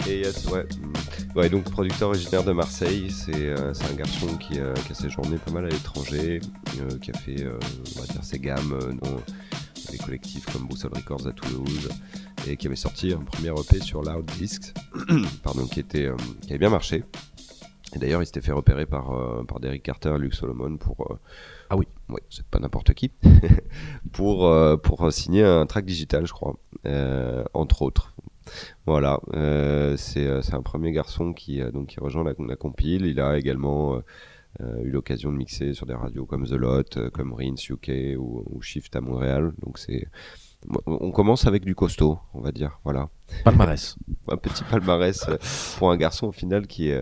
[0.09, 0.67] Et yes, ouais.
[1.35, 1.49] ouais.
[1.49, 6.41] donc producteur originaire de Marseille, c'est un garçon qui, a séjourné pas mal à l'étranger,
[7.01, 9.17] qui a fait, on va dire, ses gammes dans
[9.93, 11.89] des collectifs comme Boussole Records à Toulouse,
[12.49, 14.75] et qui avait sorti un premier EP sur Loud Discs,
[15.45, 16.11] pardon, qui, était,
[16.41, 17.05] qui avait bien marché.
[17.95, 21.13] Et d'ailleurs, il s'était fait repérer par, euh, par Derek Carter et Luke Solomon pour.
[21.13, 21.19] Euh,
[21.71, 21.87] ah oui.
[22.09, 23.11] Oui, c'est pas n'importe qui.
[24.13, 26.57] pour, euh, pour signer un track digital, je crois.
[27.55, 28.15] entre autres.
[28.87, 29.21] Voilà.
[29.97, 33.07] c'est un premier garçon qui, donc, qui rejoint la, la compile.
[33.07, 34.01] Il a également.
[34.61, 38.61] eu l'occasion de mixer sur des radios comme The Lot, comme Rins UK ou, ou
[38.61, 39.53] Shift à Montréal.
[39.63, 40.09] Donc c'est
[40.87, 42.79] on commence avec du costaud, on va dire.
[42.85, 43.09] Voilà.
[43.45, 43.97] Palmarès.
[44.29, 45.37] un petit palmarès euh,
[45.79, 46.93] pour un garçon au final qui,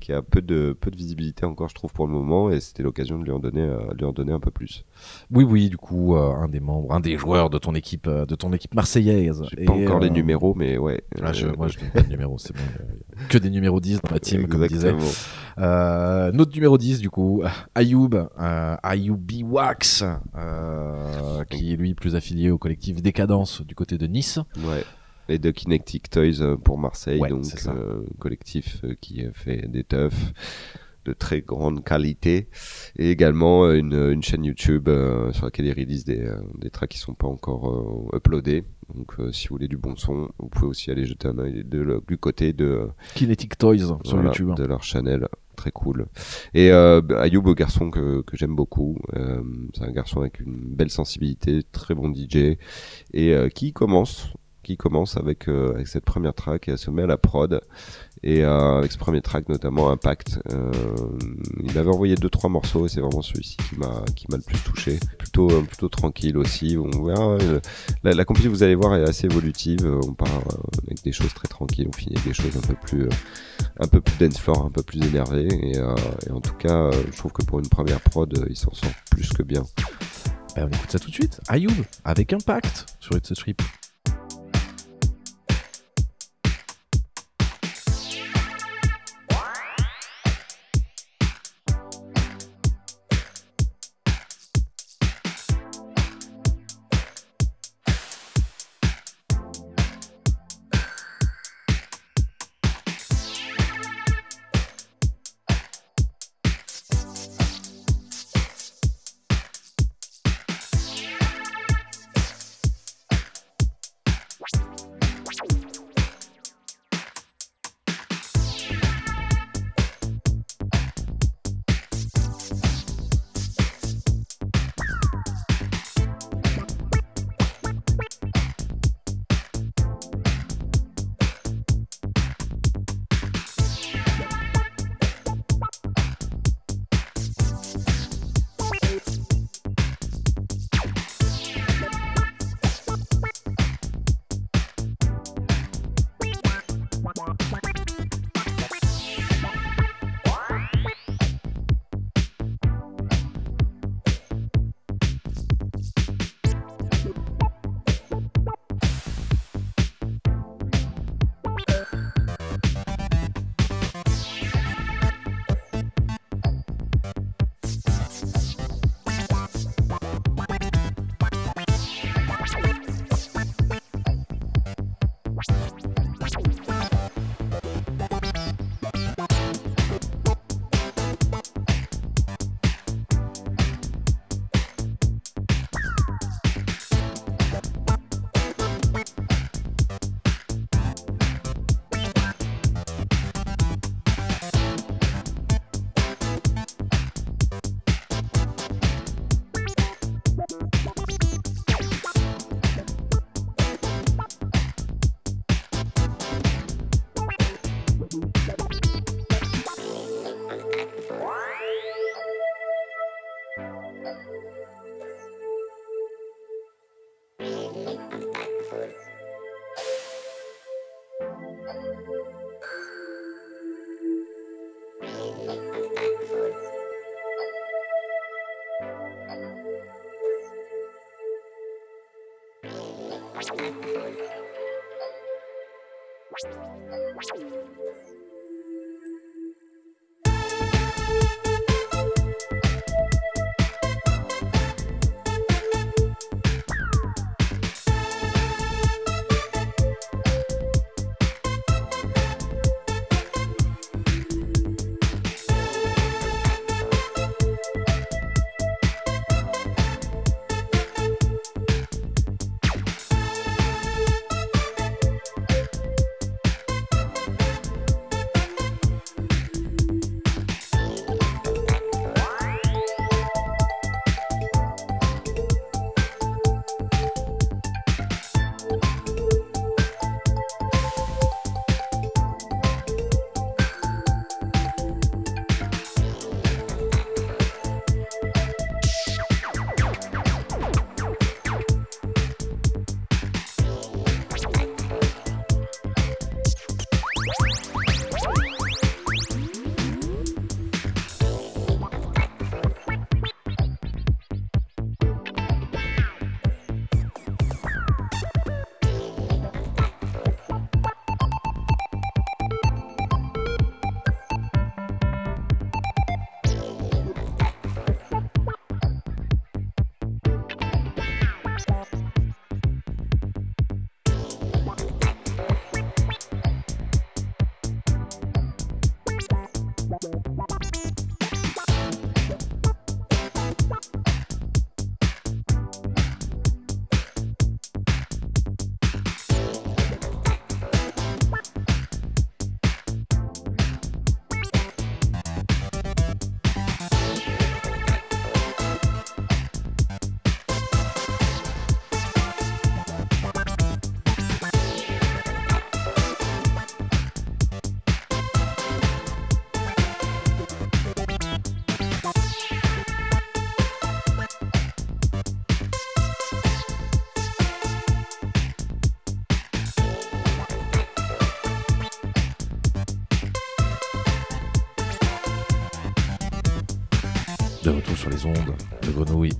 [0.00, 2.50] qui a peu de, peu de visibilité encore, je trouve, pour le moment.
[2.50, 4.84] Et c'était l'occasion de lui en donner, euh, lui en donner un peu plus.
[5.30, 8.34] Oui, oui, du coup, euh, un des membres, un des joueurs de ton équipe, de
[8.34, 9.42] ton équipe marseillaise.
[9.50, 11.02] J'ai pas encore les numéros, mais ouais.
[11.22, 12.62] Ah, moi, je donne pas de numéros, c'est bon.
[13.28, 14.94] Que des numéros 10 dans ma team, comme disait.
[15.56, 17.42] notre numéro 10, du coup,
[17.74, 20.04] Ayoub, Ayoub Wax,
[21.50, 24.38] qui est lui plus affilié au collectif Décadence du côté de Nice.
[24.58, 24.84] Ouais
[25.28, 30.32] et de Kinetic Toys euh, pour Marseille, donc euh, collectif euh, qui fait des teufs
[31.04, 32.48] de très grande qualité
[32.96, 34.88] et également une, une chaîne YouTube
[35.32, 38.62] sur laquelle ils release des, des tracks qui sont pas encore uploadés.
[38.94, 42.18] Donc si vous voulez du bon son, vous pouvez aussi aller jeter un œil du
[42.18, 44.54] côté de Kinetic Toys sur YouTube.
[44.54, 46.06] De leur channel, très cool.
[46.54, 48.96] Et euh, Ayoub, garçon que, que j'aime beaucoup,
[49.74, 52.58] c'est un garçon avec une belle sensibilité, très bon DJ
[53.12, 54.32] et qui commence
[54.62, 57.60] qui commence avec, euh, avec cette première track et elle se met à la prod.
[58.24, 60.70] Et euh, avec ce premier track, notamment Impact, euh,
[61.64, 65.00] il avait envoyé deux trois morceaux et c'est vraiment celui-ci qui m'a le plus touché.
[65.18, 66.76] Plutôt plutôt tranquille aussi.
[68.04, 69.84] La, la vous allez voir, est assez évolutive.
[70.06, 70.28] On part
[70.86, 71.88] avec des choses très tranquilles.
[71.88, 73.08] On finit avec des choses un peu plus
[73.80, 75.48] un peu plus dance floor, un peu plus énervées.
[75.60, 75.80] Et,
[76.30, 79.42] en tout cas, je trouve que pour une première prod, il s'en sort plus que
[79.42, 79.64] bien.
[80.54, 81.40] Ben, on écoute ça tout de suite.
[81.48, 81.72] Ayoub
[82.04, 83.60] avec Impact sur It's a Trip.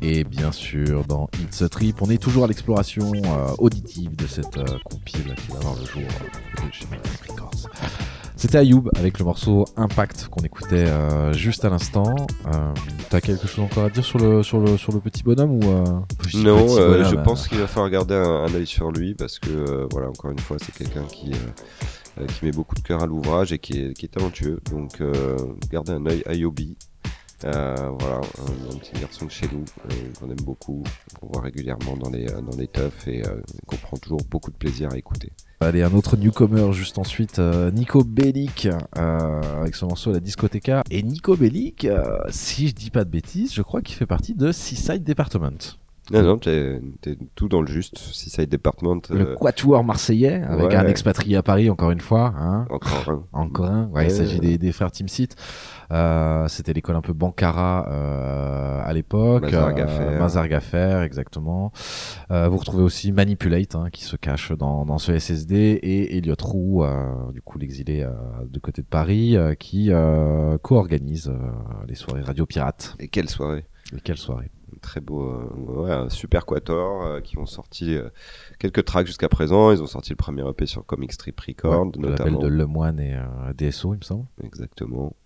[0.00, 2.00] Et bien sûr dans It's a Trip.
[2.02, 5.84] On est toujours à l'exploration euh, auditive de cette euh, compile qui va avoir le
[5.86, 6.86] jour euh, chez
[7.28, 7.50] Records.
[8.36, 12.12] C'était Ayoub avec le morceau Impact qu'on écoutait euh, juste à l'instant.
[12.52, 12.74] Euh,
[13.08, 15.62] T'as quelque chose encore à dire sur le, sur le, sur le petit bonhomme ou
[15.62, 19.14] euh, Non, petit bonhomme, je pense qu'il va falloir garder un, un œil sur lui
[19.14, 23.06] parce que, voilà, encore une fois, c'est quelqu'un qui, qui met beaucoup de cœur à
[23.06, 24.58] l'ouvrage et qui est, qui est talentueux.
[24.72, 25.00] Donc,
[25.70, 26.76] gardez un œil Ayobi.
[27.44, 30.82] Euh, voilà, un, petit garçon de chez nous euh, qu'on aime beaucoup,
[31.20, 33.22] qu'on voit régulièrement dans les, euh, dans et
[33.66, 35.32] qu'on prend toujours beaucoup de plaisir à écouter.
[35.60, 40.82] Allez, un autre newcomer juste ensuite, Nico Bellic avec son morceau La Discoteca.
[40.90, 41.86] Et Nico Bellic,
[42.30, 45.78] si je dis pas de bêtises, je crois qu'il fait partie de Seaside Department.
[46.10, 46.80] Non, non, t'es
[47.36, 47.96] tout dans le juste.
[47.98, 50.76] Seaside Department, Le euh, quatuor marseillais, avec ouais.
[50.76, 52.34] un expatrié à Paris, encore une fois.
[52.36, 52.66] Hein.
[52.70, 53.24] encore un.
[53.32, 54.04] Encore un, ouais, Ouais.
[54.06, 55.36] il s'agit des, des frères Team Seat.
[55.92, 59.44] Euh, C'était l'école un peu Bancara euh, à l'époque.
[60.18, 61.02] Mazar Gaffer.
[61.04, 61.70] Exactement.
[62.30, 66.84] Vous retrouvez aussi Manipulate, hein, qui se cache dans, dans ce SSD, et Elliot Roux,
[67.32, 68.04] du coup l'exilé
[68.50, 69.90] de côté de Paris, qui
[70.62, 71.32] co-organise
[71.86, 72.96] les soirées Radio Pirates.
[72.98, 73.66] Et quelle soirée!
[73.96, 74.50] Et quelle soirée?
[74.82, 75.48] Très beau, euh,
[75.84, 78.10] ouais, un super quator euh, qui ont sorti euh,
[78.58, 79.70] quelques tracks jusqu'à présent.
[79.72, 82.38] Ils ont sorti le premier EP sur Comic Strip Record, Ouais, notamment.
[82.40, 83.16] de Lemoine et
[83.56, 84.26] DSO, il me semble.
[84.44, 85.16] Exactement.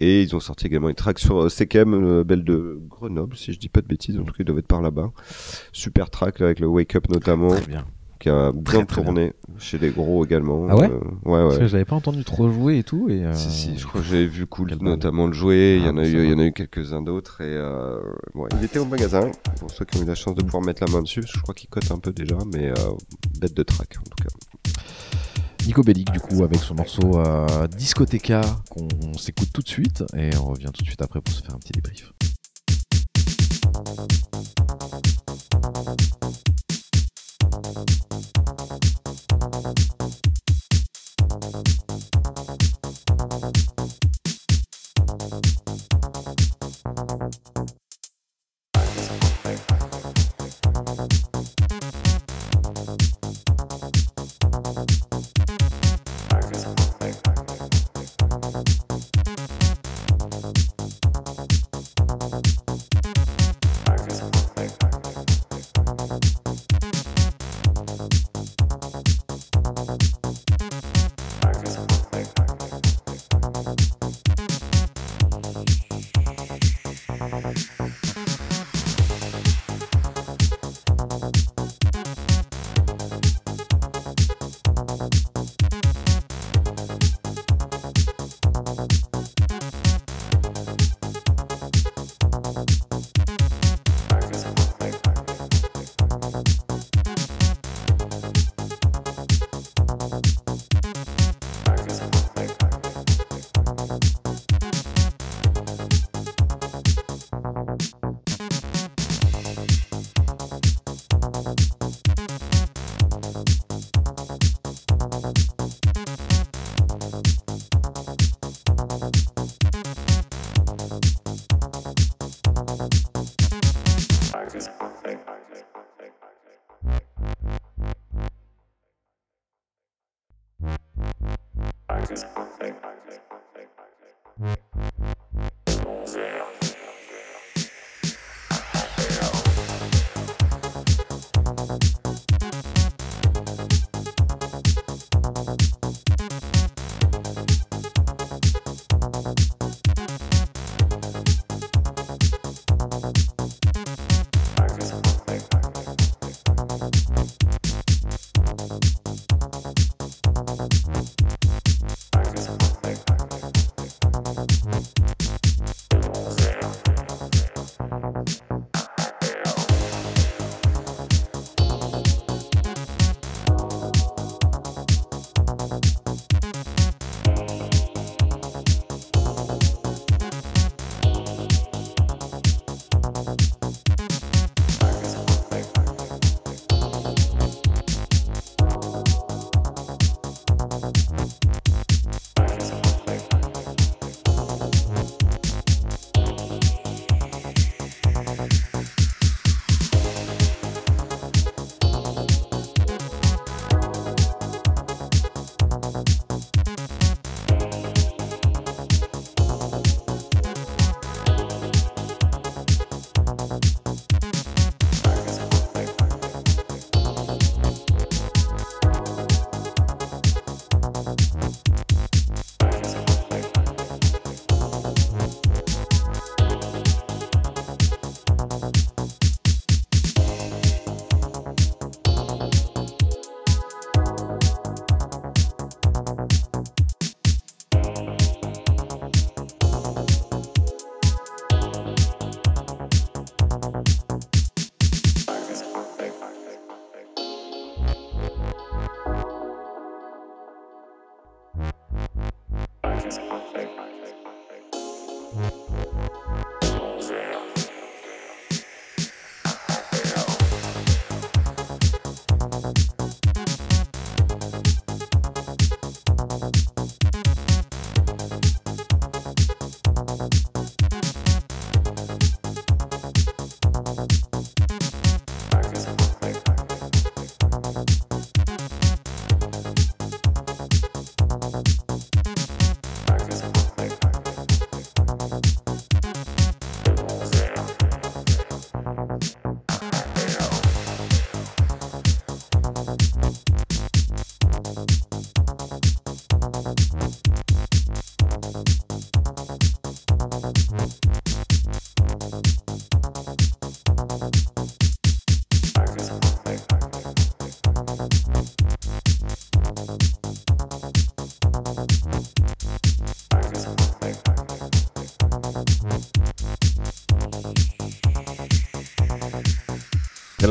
[0.00, 3.58] Et ils ont sorti également une track sur Sekem, euh, belle de Grenoble, si je
[3.58, 4.18] dis pas de bêtises.
[4.18, 5.12] En tout cas, ils doivent être par là-bas.
[5.72, 7.84] Super track là, avec le Wake Up notamment, Très bien.
[8.22, 10.66] Qui a Très, bien très tourné chez les gros également.
[10.70, 11.60] Ah ouais Euh, Ouais, Parce ouais.
[11.60, 13.08] que je l'avais pas entendu trop jouer et tout.
[13.10, 15.76] Et, euh, Si, si, je crois que j'avais vu Cool notamment le jouer.
[15.78, 17.40] Il y Ah, en a eu, il y en a eu quelques-uns d'autres.
[17.40, 17.98] Et euh,
[18.34, 19.30] ouais, il était au magasin.
[19.58, 21.38] Pour ceux qui ont eu la chance de pouvoir mettre la main dessus, parce que
[21.38, 22.74] je crois qu'il cote un peu déjà, mais euh,
[23.40, 24.30] bête de track en tout cas.
[25.66, 30.04] Nico Bellic, du coup, avec son morceau euh, Discoteca qu'on s'écoute tout de suite.
[30.16, 32.12] Et on revient tout de suite après pour se faire un petit débrief.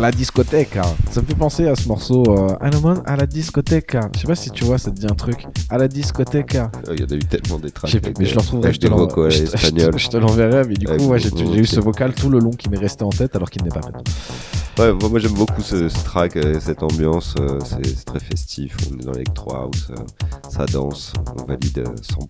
[0.01, 0.77] La discothèque.
[0.77, 0.81] hein.
[1.11, 3.95] Ça me fait penser à ce morceau euh, Anomon à la discothèque.
[4.15, 5.47] Je sais pas si tu vois, ça te dit un truc.
[5.69, 6.55] À la discothèque.
[6.55, 7.91] Euh, Il y en a eu tellement des tracks.
[8.19, 8.81] Mais je le retrouverai, avec
[9.61, 11.29] je te je te- l'enverrai, mais du coup, ouais, j'ai
[11.59, 13.81] eu ce vocal tout le long qui m'est resté en tête alors qu'il n'est pas
[13.81, 14.03] maintenant.
[14.79, 18.97] Ouais, moi j'aime beaucoup ce, ce track, euh, cette ambiance, euh, c'est très festif, on
[18.99, 19.95] est dans l'électro house, euh,
[20.49, 22.25] ça danse, on valide euh, 100%.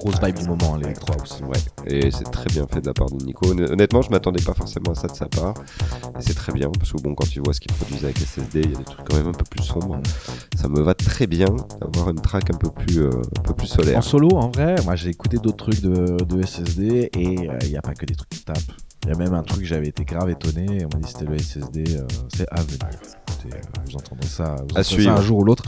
[0.00, 1.40] Grosse vibe du moment, l'Electro House.
[1.46, 3.46] Ouais, et c'est très bien fait de la part de Nico.
[3.52, 5.54] Honn- Honnêtement, je m'attendais pas forcément à ça de sa part,
[6.18, 8.60] et c'est très bien, parce que bon, quand tu vois ce qu'il produisait avec SSD,
[8.62, 10.00] il y a des trucs quand même un peu plus sombres.
[10.56, 11.48] Ça me va très bien
[11.80, 13.98] d'avoir une track un peu plus, euh, un peu plus solaire.
[13.98, 17.76] En solo, en vrai, moi j'ai écouté d'autres trucs de, de SSD et il n'y
[17.76, 18.58] a pas que des trucs qui tapent.
[19.04, 20.84] Il y a même un truc, j'avais été grave étonné.
[20.84, 22.78] On m'a dit c'était le SSD, euh, c'est à venir.
[23.44, 25.64] Écoutez, euh, vous entendrez ça, vous entendrez ça un jour ou l'autre.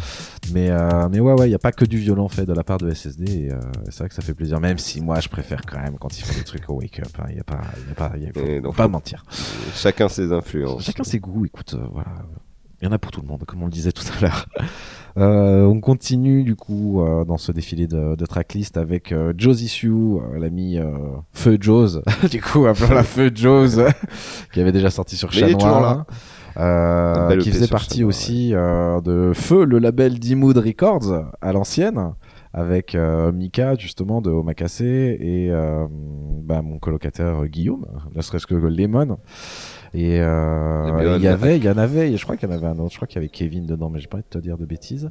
[0.52, 2.64] Mais, euh, mais ouais, ouais, il n'y a pas que du violent fait de la
[2.64, 3.48] part de SSD.
[3.50, 4.60] Euh, c'est vrai que ça fait plaisir.
[4.60, 7.08] Même si moi je préfère quand même quand il fait des trucs au wake up.
[7.20, 7.24] hein.
[7.28, 9.24] Il n'y a pas, il y a pas, il y a- faut, donc, pas mentir.
[9.74, 10.82] Chacun ses influences.
[10.84, 12.08] Chacun ses goûts, écoute, euh, voilà.
[12.80, 14.46] Il y en a pour tout le monde, comme on le disait tout à l'heure.
[15.18, 19.68] Euh, on continue du coup euh, dans ce défilé de, de tracklist avec euh, Josie
[19.68, 19.92] Sue,
[20.38, 20.78] l'ami
[21.34, 22.00] Feu Jose,
[22.30, 23.84] du coup appelons la Feu Jose,
[24.54, 26.06] qui avait déjà sorti sur il Chat Noir,
[26.56, 32.12] euh, qui faisait partie aussi euh, de Feu, le label d'Imood Records à l'ancienne,
[32.52, 35.50] avec euh, Mika justement de Omakase et
[36.42, 39.18] bah, mon colocataire Guillaume, ne serait-ce que Lemon.
[39.94, 42.66] Et euh, il y avait, il y en avait, je crois qu'il y en avait
[42.66, 44.42] un autre, je crois qu'il y avait Kevin dedans, mais j'ai pas envie de te
[44.42, 45.10] dire de bêtises.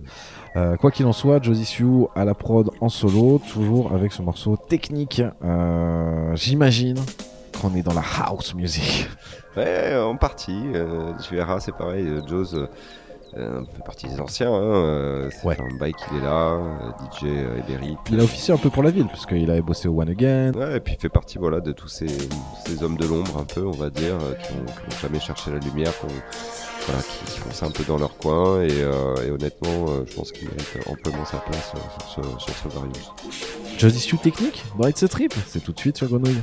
[0.56, 4.24] Euh, quoi qu'il en soit, Josie Sue à la prod en solo, toujours avec ce
[4.24, 5.22] morceau technique.
[5.44, 6.98] Euh, J'imagine
[7.62, 9.08] qu'on est dans la house music.
[9.58, 10.62] Ouais, en partie.
[10.76, 12.06] Euh, tu verras, c'est pareil.
[12.08, 12.68] euh, Jaws euh,
[13.38, 14.52] euh, fait partie des anciens.
[14.54, 15.58] Hein, euh, c'est Ouais.
[15.60, 16.58] un bail qu'il est là.
[17.14, 17.26] DJ
[17.68, 17.98] Eberic.
[18.12, 20.54] Il a officié un peu pour la ville, parce qu'il avait bossé au One Again.
[20.54, 22.08] Ouais, et puis il fait partie voilà, de tous ces,
[22.66, 24.66] ces hommes de l'ombre, un peu, on va dire, qui n'ont
[25.02, 28.16] jamais cherché la lumière, qui, ont- voilà, qui, qui font ça un peu dans leur
[28.18, 28.62] coin.
[28.64, 32.68] Et, euh, et honnêtement, je pense qu'il mérite amplement sa place sur ce, sur ce
[32.70, 33.14] Various.
[33.78, 34.64] Josie Sue technique?
[34.80, 36.42] Dans It's a Trip, c'est tout de suite sur Grenouille.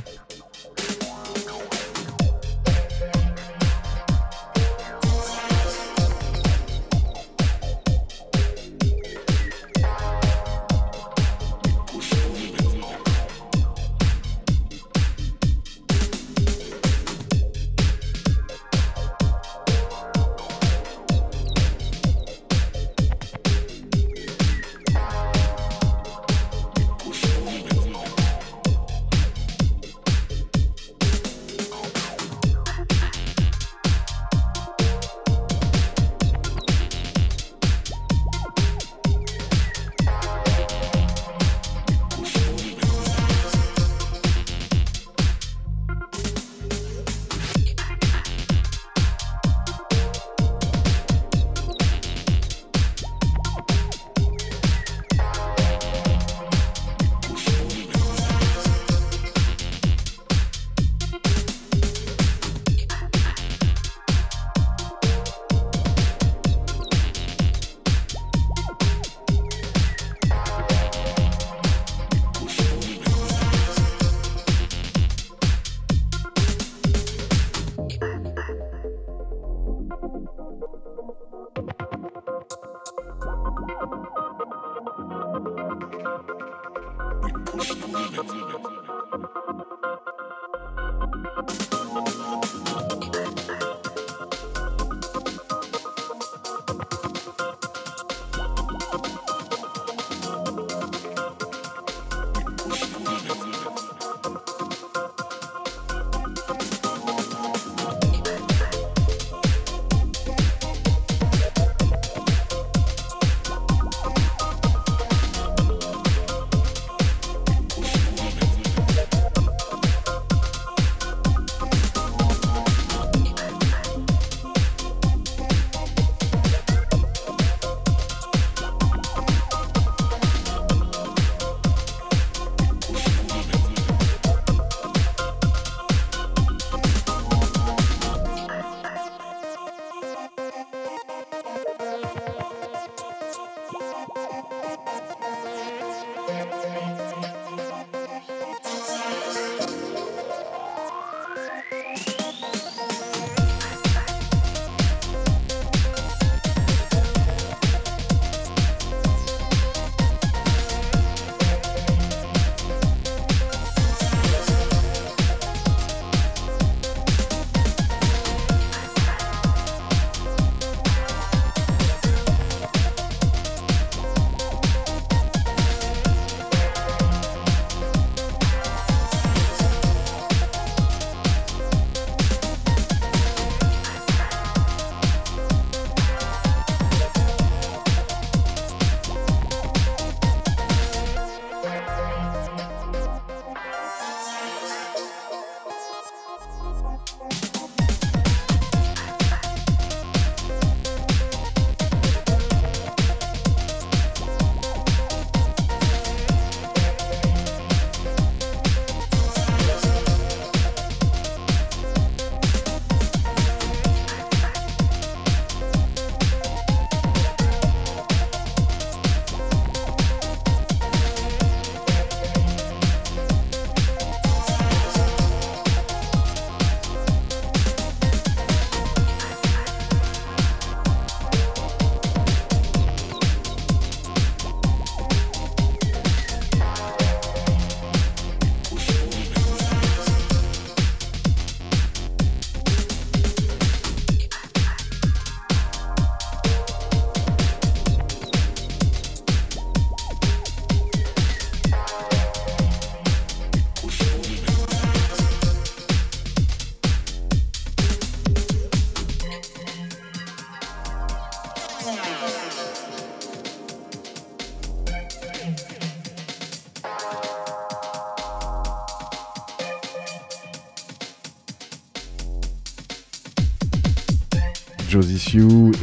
[274.89, 275.37] Josie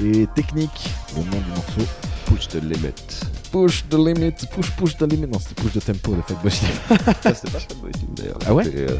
[0.04, 1.86] et Technique, le nom du morceau.
[2.26, 2.92] Push the limit.
[3.52, 5.28] Push the limit, push push the limit.
[5.28, 6.70] Non, c'était push the tempo de Fatboy Slim.
[7.24, 8.38] Ah, c'était pas Fatboy Slim d'ailleurs.
[8.46, 8.98] Ah ouais euh,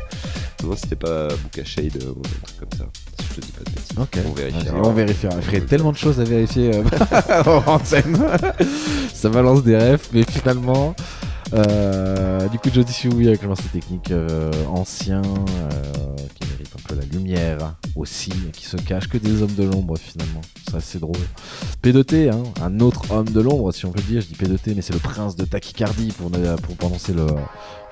[0.63, 2.87] Non, c'était pas Booka Shade ou un truc comme ça.
[3.21, 3.76] Si je te dis pas de.
[3.99, 4.19] Ok.
[4.27, 4.77] On vérifiera.
[4.85, 5.35] On vérifiera.
[5.41, 6.83] Je ferai tellement de choses à vérifier euh,
[7.67, 8.19] en scène.
[9.15, 10.95] Ça balance des refs, mais finalement.
[11.55, 16.46] euh, du coup, Jody Sue avec le morceau technique euh, ancien euh, qui
[17.13, 20.41] lumière aussi, qui se cache que des hommes de l'ombre finalement.
[20.81, 21.17] C'est drôle.
[21.83, 24.21] P2T, hein, un autre homme de l'ombre, si on peut dire.
[24.21, 26.31] Je dis P2T, mais c'est le prince de tachycardie pour,
[26.77, 27.27] prononcer le,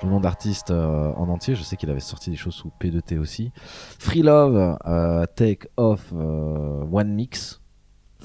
[0.03, 1.55] le nom d'artiste euh, en entier.
[1.55, 3.51] Je sais qu'il avait sorti des choses sous P2T aussi.
[3.99, 7.61] Free Love, euh, Take Off, euh, One Mix.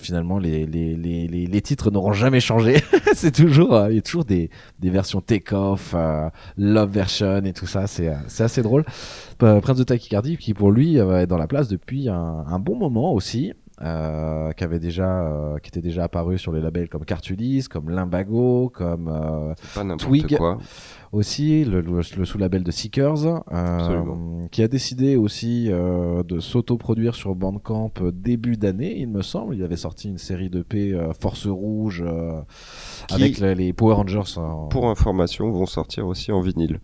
[0.01, 2.77] Finalement, les, les, les, les, titres n'auront jamais changé.
[3.15, 7.45] c'est toujours, euh, il y a toujours des, des versions Take Off, euh, Love Version
[7.45, 7.87] et tout ça.
[7.87, 8.85] C'est, euh, c'est assez drôle.
[9.39, 13.13] Prince de Tachycardie, qui pour lui euh, est dans la place depuis un bon moment
[13.13, 13.53] aussi.
[13.83, 17.89] Euh, qui avait déjà euh, qui était déjà apparu sur les labels comme Cartulis, comme
[17.89, 19.55] Limbago, comme euh,
[19.97, 20.37] Twig.
[20.37, 20.59] quoi.
[21.13, 27.15] aussi le, le- le sous-label de Seekers, euh, qui a décidé aussi euh, de s'auto-produire
[27.15, 29.55] sur Bandcamp euh, début d'année, il me semble.
[29.57, 32.41] Il avait sorti une série de P euh, Force Rouge euh,
[33.09, 34.37] Qui- avec les, les Power Rangers.
[34.39, 36.81] en- Pour information, vont sortir aussi en vinyle.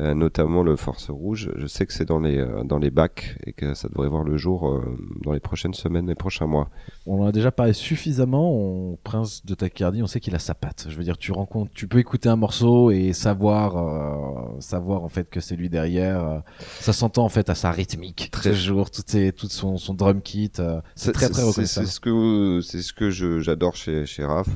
[0.00, 1.50] Euh, notamment le Force Rouge.
[1.56, 4.24] Je sais que c'est dans les, euh, dans les bacs et que ça devrait voir
[4.24, 6.68] le jour euh, dans les prochaines semaines, les prochains mois.
[7.06, 8.52] On en a déjà parlé suffisamment.
[8.56, 10.86] On, Prince de Tachycardie, on sait qu'il a sa patte.
[10.88, 15.08] Je veux dire, tu rencontres, tu peux écouter un morceau et savoir, euh, savoir en
[15.08, 16.42] fait que c'est lui derrière.
[16.80, 18.30] ça s'entend en fait à sa rythmique.
[18.32, 20.50] Très- Toujours, tout, ses- tout son, son drum kit.
[20.96, 21.86] c'est très très C'est reconnaissable.
[21.86, 24.48] ce que, c'est ce que j'adore chez, chez Raph.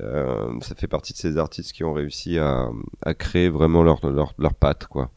[0.00, 2.68] Euh, ça fait partie de ces artistes qui ont réussi à,
[3.18, 5.10] créer vraiment leur, leur, leur patte, quoi.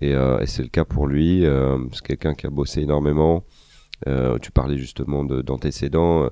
[0.00, 1.44] Et, euh, c'est le cas pour lui.
[1.44, 3.44] Euh, c'est quelqu'un qui a bossé énormément.
[4.40, 6.30] Tu parlais justement de- d'antécédents.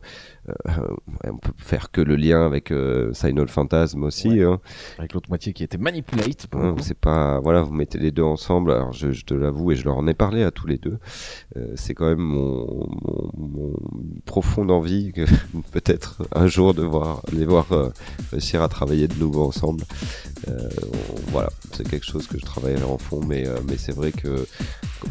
[0.48, 0.72] Euh,
[1.24, 4.28] on peut faire que le lien avec euh, Signal Phantasm aussi.
[4.28, 4.42] Ouais.
[4.44, 4.60] hein.
[4.98, 6.46] avec l'autre moitié qui était manipulate.
[6.52, 9.76] Hein, c'est pas voilà vous mettez les deux ensemble alors je, je te l'avoue et
[9.76, 10.98] je leur en ai parlé à tous les deux
[11.56, 13.72] Euh, c'est quand même mon, mon, mon
[14.24, 15.24] profonde envie que
[15.72, 17.66] peut-être un jour de voir les voir
[18.32, 19.84] réussir à travailler de nouveau ensemble
[20.46, 20.52] on-
[21.30, 24.46] voilà c'est quelque chose que je travaillerai en fond mais mais c'est vrai que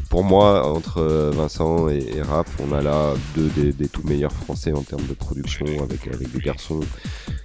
[0.09, 1.01] pour moi entre
[1.33, 5.05] Vincent et, et Raph on a là deux des, des tout meilleurs français en termes
[5.07, 6.79] de production avec des garçons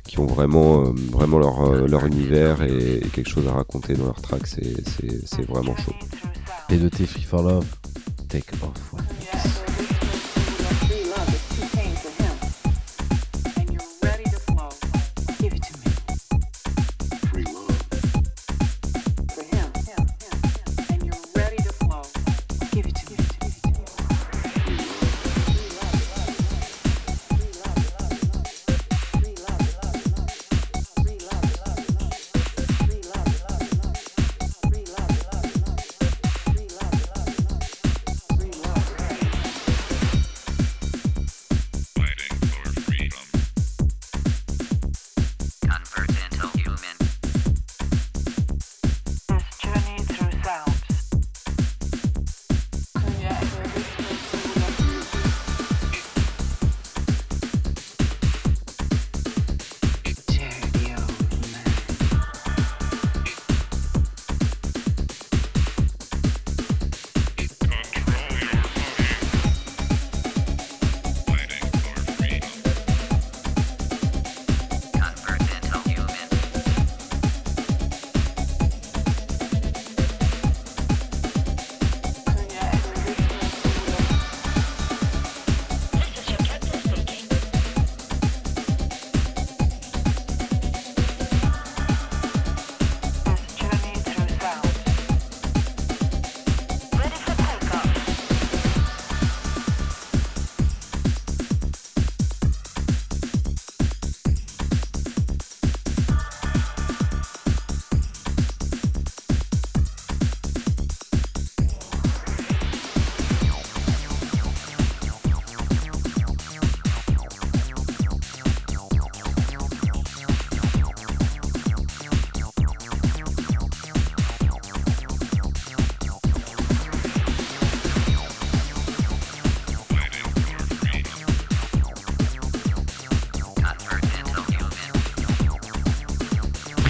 [0.07, 4.07] qui ont vraiment, euh, vraiment leur, euh, univers et, et quelque chose à raconter dans
[4.07, 5.95] leur track, c'est, vraiment chaud.
[6.69, 7.67] P2T Free for Love,
[8.29, 9.62] Take Off.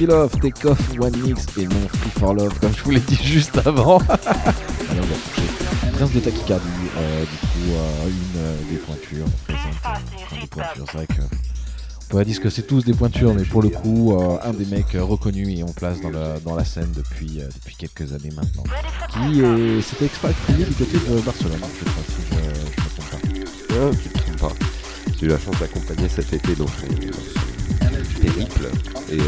[0.02, 2.98] Free Love, Take Off, One Mix et non Free for Love, comme je vous l'ai
[2.98, 3.98] dit juste avant.
[4.08, 5.92] Allez, on va toucher.
[5.92, 6.66] Prince de tachycardie,
[6.96, 9.62] euh, du coup, euh, une euh, des pointures présente.
[9.84, 10.00] Enfin,
[10.40, 11.22] des pointures, c'est vrai que.
[11.22, 14.64] On pourrait dire que c'est tous des pointures, mais pour le coup, euh, un des
[14.64, 18.12] mecs euh, reconnus et on place dans la, dans la scène depuis, euh, depuis quelques
[18.12, 18.64] années maintenant.
[19.08, 19.80] Qui est.
[19.82, 23.76] C'était expatrié du côté de Barcelone, je crois, si je, je me trompe pas.
[23.76, 24.52] Ah, tu te trompes pas.
[25.20, 27.41] J'ai eu la chance d'accompagner cet été dans son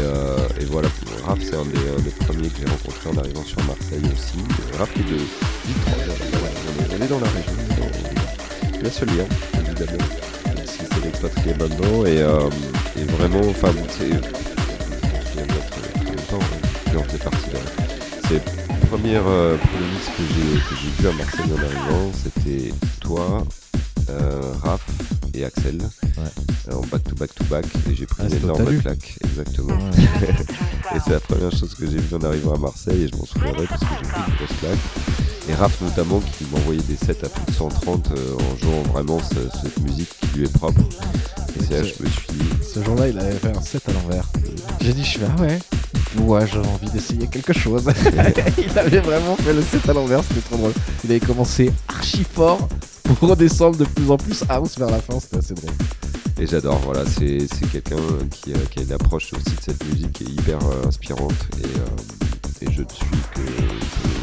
[0.01, 0.87] euh, et voilà,
[1.25, 4.37] Raph, c'est un des, un des premiers que j'ai rencontré en arrivant sur Marseille aussi.
[4.77, 5.17] Raph qui est de
[5.67, 6.15] Vitrolles.
[6.91, 7.53] On, est, dans la région.
[8.79, 10.05] Il a ce lien, évidemment.
[10.47, 12.05] Même si c'est l'expatrié maintenant.
[12.05, 12.49] Et, euh,
[12.97, 14.09] et vraiment, enfin, c'est.
[14.09, 14.21] Je me
[16.93, 17.57] souviens partie de.
[18.27, 19.57] C'est le premier, euh,
[19.93, 22.11] mix que j'ai que j'ai vu à Marseille en arrivant.
[22.23, 23.43] C'était toi,
[24.09, 24.81] euh, Raph
[25.33, 25.77] et Axel
[26.19, 29.73] euh, en back to back to back et j'ai pris Ah, une énorme claque exactement
[30.21, 30.95] Ouais.
[30.95, 33.25] et c'est la première chose que j'ai vue en arrivant à Marseille et je m'en
[33.25, 34.79] souviendrai parce que j'ai pris une grosse claque
[35.49, 39.19] et Raph notamment qui m'envoyait des sets à plus de 130 euh, en jouant vraiment
[39.19, 42.49] ce- cette musique qui lui est propre et c'est là que je me suis dit
[42.73, 44.27] Ce jour-là, il avait fait un set à l'envers.
[44.81, 45.57] J'ai dit, je fais, ah ouais.
[46.21, 47.85] Ouais, j'avais envie d'essayer quelque chose.
[48.57, 50.73] il avait vraiment fait le set à l'envers, c'était trop drôle.
[51.05, 52.67] Il avait commencé archi fort
[53.03, 55.71] pour redescendre de plus en plus house vers la fin, c'était assez drôle.
[56.45, 57.97] Et j'adore voilà c'est quelqu'un
[58.29, 61.33] qui, euh, qui a une approche aussi de cette musique qui est hyper euh, inspirante
[61.59, 63.41] et, euh, je ne suis que,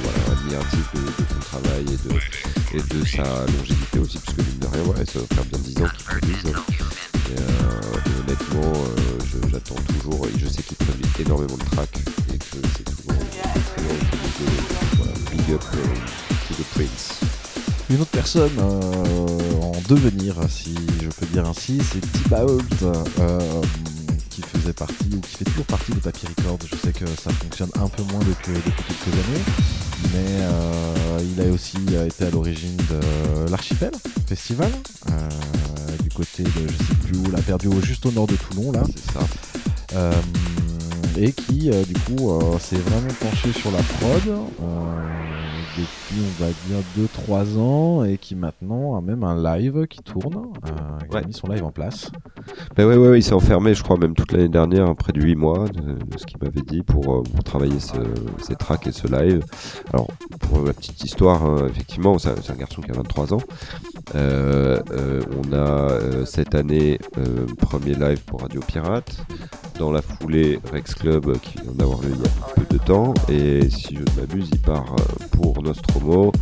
[0.03, 4.59] voilà, admiratif de, de son travail et de, et de sa longévité aussi puisque mine
[4.61, 7.41] de rien ça va faire bien 10 ans qu'il produise euh,
[8.07, 8.73] et honnêtement
[9.51, 11.99] j'attends toujours et je sais qu'il produit énormément de tracks
[12.33, 12.45] et que
[12.77, 13.21] c'est toujours
[15.31, 15.61] big up
[16.49, 17.21] to the prince.
[17.91, 20.75] Une autre personne en devenir, si
[21.27, 23.63] dire ainsi, c'est T-Bault, euh,
[24.31, 26.59] qui faisait partie, ou qui fait toujours partie de Papy Records.
[26.71, 29.45] Je sais que ça fonctionne un peu moins depuis, depuis quelques années,
[30.13, 33.93] mais euh, il a aussi euh, été à l'origine de l'Archipel
[34.27, 34.71] Festival,
[36.03, 38.83] du côté de, je sais plus où, la perdu juste au nord de Toulon, là.
[38.87, 40.13] c'est ça
[41.19, 45.02] et qui euh, du coup euh, s'est vraiment penché sur la prod euh,
[45.79, 50.53] depuis on va dire 2-3 ans et qui maintenant a même un live qui tourne
[50.67, 52.11] euh, il a mis son live en place
[52.77, 55.69] Ben ouais, il s'est enfermé, je crois, même toute l'année dernière, près de 8 mois,
[55.69, 57.97] de, ce qu'il m'avait dit, pour, euh, travailler ce,
[58.39, 59.45] ces tracks et ce live.
[59.93, 60.09] Alors,
[60.41, 63.43] pour la petite histoire, hein, effectivement, c'est un, garçon qui a 23 ans.
[64.15, 66.99] Euh, euh, on a cette année
[67.59, 69.17] premier live pour Radio Pirate.
[69.79, 73.15] Dans la foulée, Rex Club qui vient d'avoir lieu il y a peu de temps.
[73.29, 74.95] Et si je ne m'abuse, il part
[75.33, 76.33] pour Nostromo.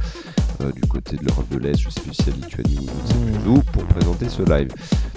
[0.62, 3.62] Euh, du côté de l'Europe de l'Est, je sais plus si c'est Lituanie ou d'où,
[3.72, 4.72] pour présenter ce live.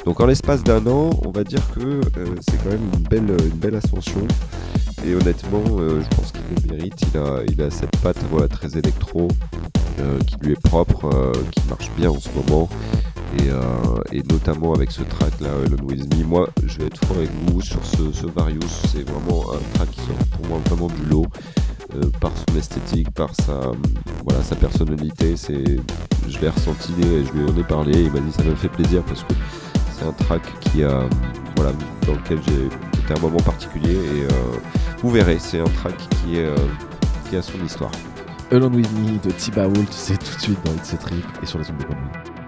[0.06, 3.38] Donc en l'espace d'un an, on va dire que euh, c'est quand même une belle,
[3.41, 4.28] une belle ascension.
[5.06, 6.94] Et honnêtement, euh, je pense qu'il le mérite.
[7.14, 9.28] Il a, il a cette patte voilà, très électro
[10.26, 12.68] qui lui est propre, qui marche bien en ce moment.
[14.11, 16.24] Et, notamment avec ce track là, Alone With Me.
[16.24, 18.60] Moi, je vais être franc avec vous sur ce, ce Various.
[18.91, 21.26] C'est vraiment un track qui sort pour moi vraiment du lot.
[21.95, 23.72] Euh, par son esthétique, par sa,
[24.26, 25.64] voilà, sa personnalité, c'est,
[26.28, 28.03] je l'ai ressenti et je lui en ai parlé.
[28.03, 29.34] Il m'a dit ça me fait plaisir parce que
[29.91, 31.07] c'est un track qui a,
[31.56, 31.72] voilà,
[32.07, 32.65] dans lequel j'ai
[33.03, 34.57] été un moment particulier et euh,
[35.02, 36.56] vous verrez, c'est un track qui, est, euh,
[37.30, 37.91] qui a son histoire.
[38.52, 41.60] Alone With Me de T-Bault c'est tout de suite dans It's a Trip et sur
[41.60, 42.43] les ondes de.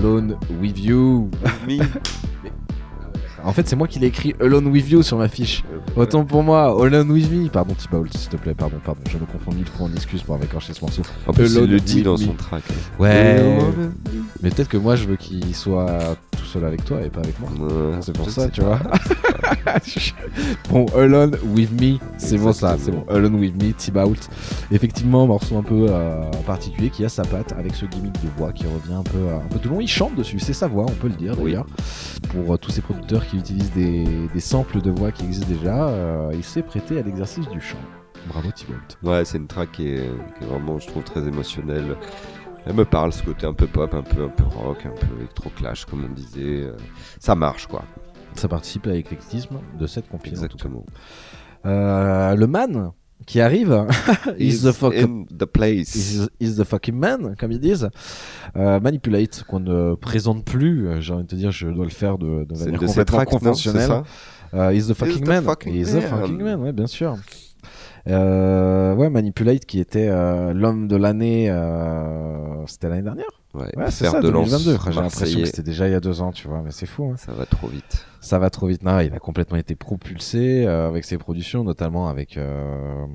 [0.00, 1.30] Alone with You.
[3.44, 5.62] En fait, c'est moi qui l'ai écrit Alone with You sur ma fiche.
[5.94, 7.48] Autant pour moi, Alone with Me.
[7.50, 9.02] Pardon, Thibault, s'il te plaît, pardon, pardon.
[9.10, 11.02] Je me confonds mille fois en excuses pour avoir écorché ce morceau.
[11.26, 12.24] En plus, il le dit dans me.
[12.24, 12.62] son track.
[12.98, 13.58] Ouais.
[14.42, 17.38] Mais peut-être que moi, je veux qu'il soit tout seul avec toi et pas avec
[17.38, 17.50] moi.
[17.68, 18.80] Ouais, C'est pour ça, tu vois.
[20.70, 23.04] bon, Alone with Me, c'est bon ça, c'est bon.
[23.08, 24.14] Alone with Me, Thibault.
[24.70, 28.52] Effectivement, morceau un peu euh, particulier qui a sa patte avec ce gimmick de voix
[28.52, 29.80] qui revient un peu, euh, un peu tout le long.
[29.80, 31.66] Il chante dessus, c'est sa voix, on peut le dire d'ailleurs.
[32.30, 35.88] Pour euh, tous ces producteurs qui utilisent des, des samples de voix qui existent déjà,
[35.88, 37.78] euh, il s'est prêté à l'exercice du chant.
[38.28, 38.74] Bravo Thibault.
[39.02, 41.96] Ouais, c'est une track qui est, qui est vraiment, je trouve, très émotionnelle.
[42.66, 45.16] Elle me parle, ce côté un peu pop, un peu, un peu rock, un peu
[45.16, 46.70] électro-clash, comme on disait.
[47.18, 47.82] Ça marche, quoi.
[48.34, 50.44] Ça participe à l'éclectisme de cette compilation.
[50.44, 50.84] Exactement.
[51.66, 52.90] Euh, le man
[53.26, 53.86] qui arrive,
[54.38, 55.94] is the fuck in the place.
[55.94, 57.90] is, is the fucking man, comme ils disent.
[58.56, 61.90] Euh, Manipulate, qu'on ne présente plus, euh, j'ai envie de te dire, je dois le
[61.90, 63.88] faire de, de manière complètement non, conventionnelle.
[63.88, 64.02] ça
[64.54, 65.44] Euh, is the fucking man.
[65.44, 67.16] fucking is the fucking man, ouais, bien sûr.
[68.06, 70.08] Ouais, Manipulate qui était
[70.54, 71.54] l'homme de l'année,
[72.66, 74.78] c'était l'année dernière Ouais, Ouais, c'est fer ça, de lance 2022.
[74.92, 77.10] J'ai l'impression que c'était déjà il y a deux ans, tu vois, mais c'est fou.
[77.12, 77.16] Hein.
[77.16, 78.06] Ça va trop vite.
[78.20, 78.82] Ça va trop vite.
[78.84, 83.06] Non, il a complètement été propulsé euh, avec ses productions, notamment avec euh,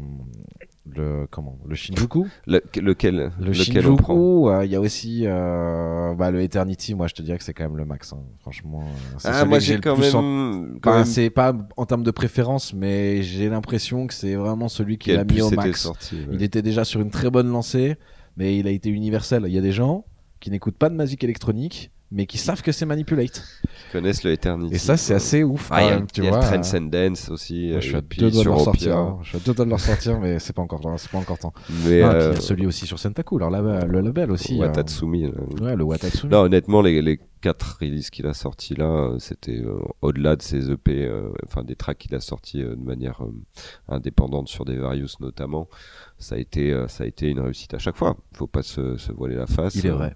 [0.87, 2.27] le comment le Shinjuku.
[2.47, 6.95] Le- lequel Le Shinjuku, euh, il y a aussi euh, bah, le Eternity.
[6.95, 8.13] Moi, je te dirais que c'est quand même le max.
[8.13, 8.19] hein.
[8.41, 10.15] Franchement, euh, c'est Ah, moi j'ai quand plus même.
[10.15, 14.35] en- quand Enfin, même c'est pas en termes de préférence, mais j'ai l'impression que c'est
[14.35, 15.81] vraiment celui qui l'a mis au max.
[15.81, 16.15] sorti.
[16.15, 16.27] ouais.
[16.33, 17.95] Il était déjà sur une très bonne lancée,
[18.37, 19.43] mais il a été universel.
[19.47, 20.05] Il y a des gens
[20.39, 23.43] qui n'écoutent pas de musique électronique, mais qui savent que c'est Manipulate.
[23.63, 24.75] Ils connaissent le Eternity.
[24.75, 25.69] Et ça, c'est assez ouf.
[25.71, 26.39] Ah, il y a, même, tu il y a vois.
[26.41, 27.69] le Transcendence aussi.
[27.71, 28.97] Moi, je suis à deux doigts de leur sortir.
[28.97, 29.19] hein.
[29.23, 31.39] Je suis à deux doigts de leur sortir, mais c'est pas encore, c'est pas encore
[31.39, 31.53] temps.
[31.85, 34.55] Mais Ah, euh, il y a celui aussi sur Sentaku, alors là, le label aussi.
[34.55, 35.23] euh, Watatsumi.
[35.23, 35.31] là.
[35.61, 36.31] Ouais, le Watatsumi.
[36.31, 40.41] Non, honnêtement, les, les quatre releases qu'il a sortis là, euh, c'était euh, au-delà de
[40.41, 43.33] ses EP, euh, enfin des tracks qu'il a sortis euh, de manière euh,
[43.87, 45.67] indépendante sur des Various notamment.
[46.17, 48.15] Ça a été, euh, ça a été une réussite à chaque fois.
[48.33, 49.75] Faut pas se, se voiler la face.
[49.75, 50.15] Il est Euh, vrai.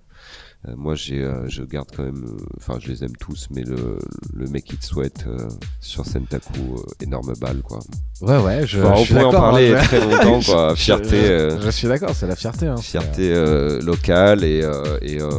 [0.67, 3.63] Euh, moi, j'ai, euh, je garde quand même, euh, enfin, je les aime tous, mais
[3.63, 3.97] le,
[4.33, 5.47] le Make It Sweat euh,
[5.79, 7.79] sur Sentaku, euh, énorme balle, quoi.
[8.21, 10.69] Ouais, ouais, je, Enfin, je on suis pourrait en parler hein, très longtemps, quoi.
[10.75, 11.09] je- Fierté.
[11.21, 12.67] Je, euh, je suis d'accord, c'est la fierté.
[12.67, 15.29] Hein, fierté euh, locale et, euh, et euh,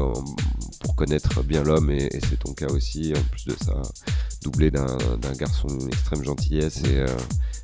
[0.81, 3.75] pour connaître bien l'homme et, et c'est ton cas aussi en plus de ça
[4.43, 4.97] doublé d'un
[5.39, 7.07] garçon extrême gentillesse et, euh,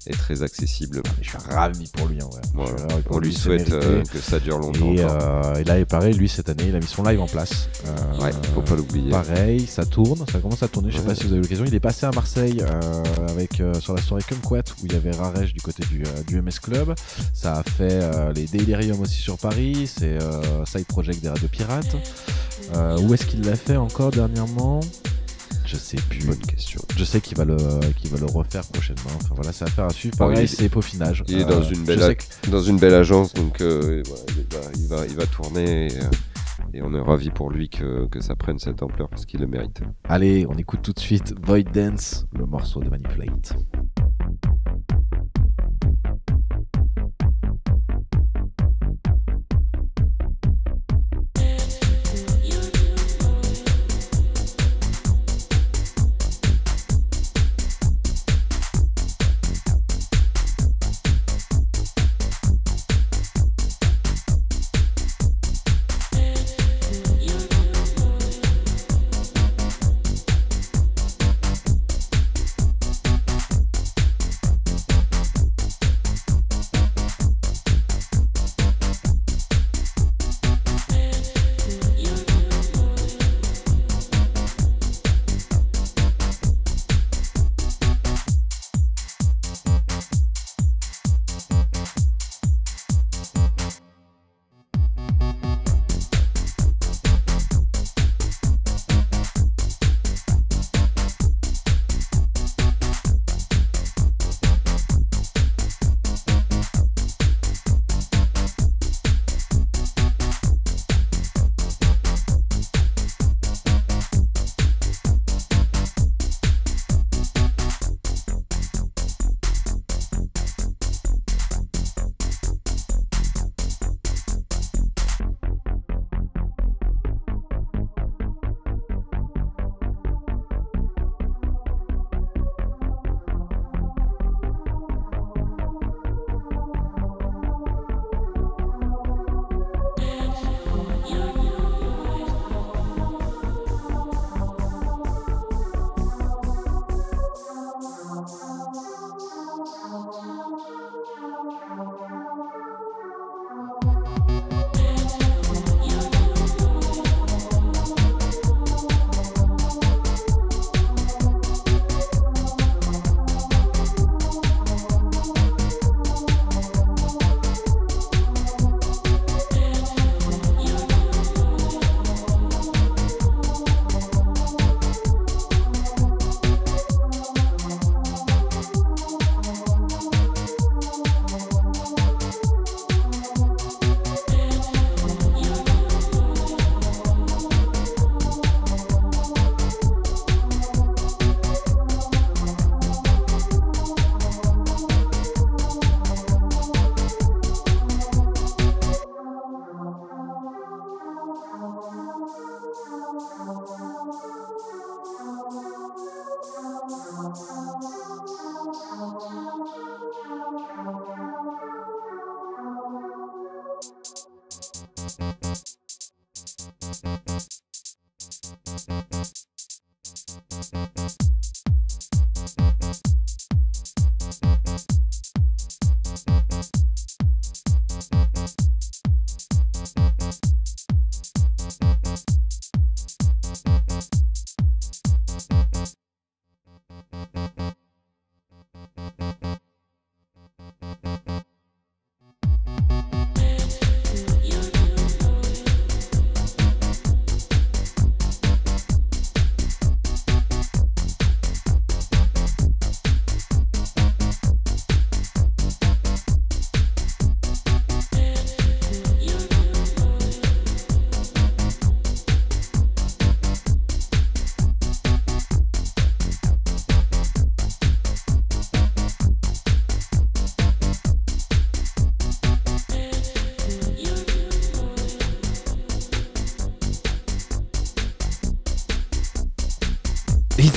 [0.07, 2.19] et très accessible c'est- Je suis ravi pour lui.
[2.53, 2.77] Voilà.
[2.91, 5.87] Ravi pour on lui souhaite euh, que ça dure longtemps Et, euh, et là, il
[5.87, 7.71] paraît, lui, cette année, il a mis son live en place.
[7.87, 10.91] Euh, ouais faut pas l'oublier Pareil, ça tourne, ça commence à tourner.
[10.91, 11.09] Je sais Ouais.
[11.09, 11.65] pas si vous avez l'occasion.
[11.67, 12.63] Il est passé à Marseille
[13.29, 16.61] avec sur la soirée Kumquat où il y avait Rarej du côté du, du MS
[16.63, 16.95] Club.
[17.33, 18.01] Ça a fait
[18.35, 19.87] les Delirium aussi sur Paris.
[19.93, 20.19] C'est
[20.67, 21.97] Side Project des radios pirates.
[22.75, 24.81] Euh, où est-ce qu'il l'a fait encore dernièrement?
[25.65, 26.25] Je sais plus.
[26.25, 27.57] bonne question Je sais qu'il va le
[27.97, 29.11] qu'il va le refaire prochainement.
[29.17, 30.17] Enfin voilà, c'est affaire à suivre.
[30.17, 31.25] Pareil, il est- c'est peaufinage.
[31.27, 34.23] il est Euh, dans une je belle que- dans une belle agence donc euh, voilà,
[34.37, 36.11] il, va, il, va, il va tourner et, euh,
[36.73, 39.49] et on est ravi pour lui que, que ça prenne cette ampleur parce qu'il le
[39.49, 43.57] mérite Allez, on écoute tout de suite Void Dance, le morceau de Manipulate.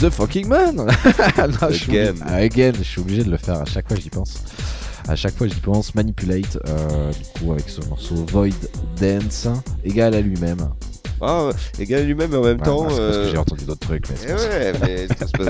[0.02, 0.86] The fucking man Non,
[1.70, 2.14] je suis Again.
[2.14, 4.36] obligé- Again, je suis obligé de le faire à chaque fois j'y pense.
[5.08, 5.94] À chaque fois j'y pense.
[5.96, 8.50] Manipulate, euh, du coup avec ce morceau Void
[9.00, 9.48] Dance,
[9.84, 10.70] égal à lui-même.
[11.22, 12.84] Ah, égal lui-même, mais en même Ouais, temps.
[12.84, 14.10] moi, euh, j'ai entendu d'autres trucs.
[14.10, 14.74] Mais Eh ouais,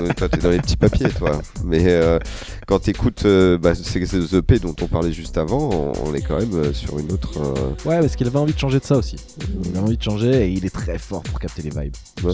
[0.02, 1.40] mais toi t'es dans les petits papiers, toi.
[1.64, 2.18] Mais euh,
[2.66, 6.22] quand t'écoutes euh, bah, ces ces EP dont on parlait juste avant, on, on est
[6.22, 7.38] quand même euh, sur une autre.
[7.86, 9.16] Ouais, parce qu'il avait envie de changer de ça aussi.
[9.64, 11.94] Il a envie de changer et il est très fort pour capter les vibes.
[12.24, 12.32] ouais,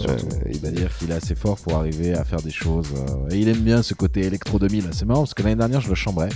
[0.51, 2.87] C'est-à-dire qu'il est assez fort pour arriver à faire des choses.
[3.31, 4.89] et il aime bien ce côté électro 2000.
[4.93, 6.29] C'est marrant parce que l'année dernière, je le chambrais.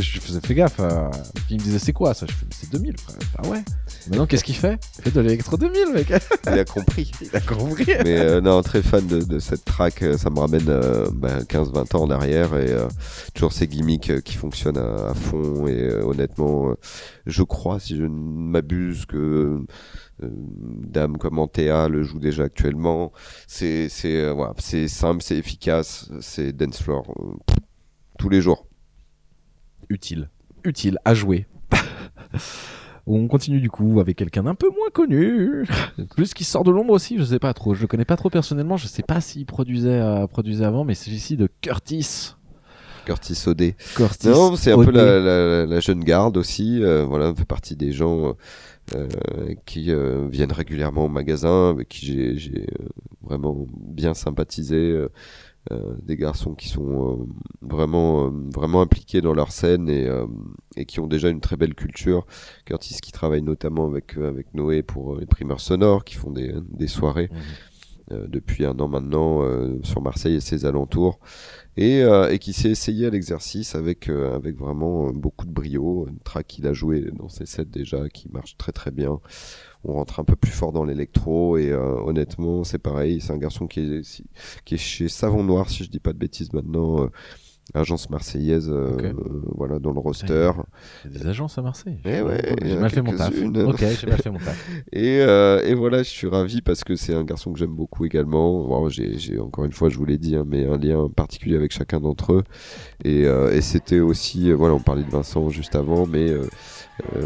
[0.00, 0.78] Je faisais fais gaffe.
[0.80, 1.10] euh,
[1.50, 2.24] il me disait c'est quoi ça?
[2.26, 3.16] Je fais c'est 2000, frère.
[3.36, 3.62] Ah ouais.
[4.08, 4.78] Maintenant, qu'est-ce qu'il fait?
[4.98, 6.12] Il fait de l'électro 2000, mec.
[6.46, 7.10] il a compris.
[7.20, 7.86] il a compris.
[8.04, 11.40] Mais euh, non, très fan de, de cette track, euh, ça me ramène euh, bah,
[11.42, 12.86] 15-20 ans en arrière et euh,
[13.34, 16.74] toujours ces gimmicks euh, qui fonctionnent à, à fond et euh, honnêtement, euh,
[17.26, 19.16] je crois, si je ne m'abuse, que
[20.22, 23.12] euh, Dame comme Antea le joue déjà actuellement.
[23.48, 27.54] C'est c'est euh, simple, c'est efficace, c'est dance floor euh,
[28.18, 28.67] tous les jours.
[29.90, 30.28] Utile.
[30.64, 31.46] Utile à jouer.
[33.06, 35.66] On continue du coup avec quelqu'un d'un peu moins connu,
[36.16, 38.28] plus qui sort de l'ombre aussi, je sais pas trop, je le connais pas trop
[38.28, 42.34] personnellement, je sais pas s'il produisait, euh, produisait avant, mais c'est ici de Curtis.
[43.06, 43.76] Curtis Odé.
[43.96, 46.82] Curtis Non, c'est un peu la, la- la jeune garde aussi.
[46.82, 48.34] euh, voilà, on fait partie des gens
[48.94, 49.08] euh,
[49.64, 52.66] qui euh, viennent régulièrement au magasin, avec qui j'ai-
[53.22, 55.06] vraiment bien sympathisé.
[55.70, 57.26] Euh, des garçons qui sont euh,
[57.62, 60.08] vraiment euh, vraiment impliqués dans leur scène et,
[60.76, 62.26] et qui ont déjà une très belle culture.
[62.64, 66.86] Curtis qui travaille notamment avec avec Noé pour les primeurs sonores, qui font des, des
[66.88, 67.38] soirées Mhm.
[68.12, 71.18] euh, depuis un an maintenant euh, sur Marseille et ses alentours
[71.76, 76.18] et, euh, et qui s'est essayé à l'exercice avec avec vraiment beaucoup de brio une
[76.20, 79.20] track qu'il a joué dans ses sets déjà qui marche très très bien
[79.84, 83.38] on rentre un peu plus fort dans l'électro et euh, honnêtement c'est pareil c'est un
[83.38, 84.22] garçon qui est
[84.64, 87.08] qui est chez Savon Noir si je dis pas de bêtises maintenant euh,
[87.74, 89.12] agence marseillaise euh, euh,
[89.54, 90.50] voilà dans le roster
[91.04, 91.98] Il y a des agences à Marseille.
[92.04, 93.30] Eh ouais, j'ai a mal fait mon taf.
[93.30, 94.68] Ok, j'ai mal fait mon taf.
[94.92, 98.04] Et, euh, et voilà, je suis ravi parce que c'est un garçon que j'aime beaucoup
[98.04, 98.64] également.
[98.64, 101.72] Bon, j'ai, encore une fois, je vous l'ai dit, hein, mais un lien particulier avec
[101.72, 102.44] chacun d'entre eux.
[103.04, 106.30] Et, euh, et c'était aussi, euh, voilà, on parlait de Vincent juste avant, mais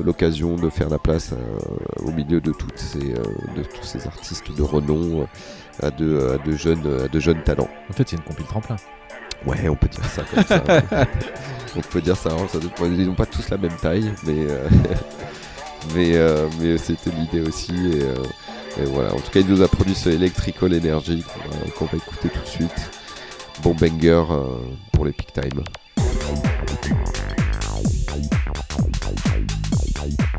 [0.05, 3.23] l'occasion de faire la place euh, au milieu de toutes ces, euh,
[3.57, 7.43] de tous ces artistes de renom euh, à de, à de jeunes, à de jeunes
[7.43, 7.69] talents.
[7.89, 8.77] En fait, c'est une compile tremplin.
[9.47, 10.63] Ouais, on peut dire ça comme ça.
[11.77, 12.31] on peut dire ça.
[12.31, 14.69] hein, ça ils n'ont pas tous la même taille, mais euh,
[15.95, 17.73] mais euh, mais c'était l'idée aussi.
[17.75, 18.15] Et, euh,
[18.81, 19.13] et voilà.
[19.15, 21.25] En tout cas, il nous a produit ce Electrical Energy
[21.79, 22.91] qu'on va, écouter tout de suite.
[23.63, 24.45] Bon banger euh,
[24.93, 25.63] pour les peak time.
[30.03, 30.33] Bye.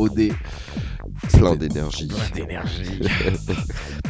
[0.00, 0.30] OD.
[1.34, 2.08] Plein d'énergie.
[2.08, 3.00] Plein d'énergie.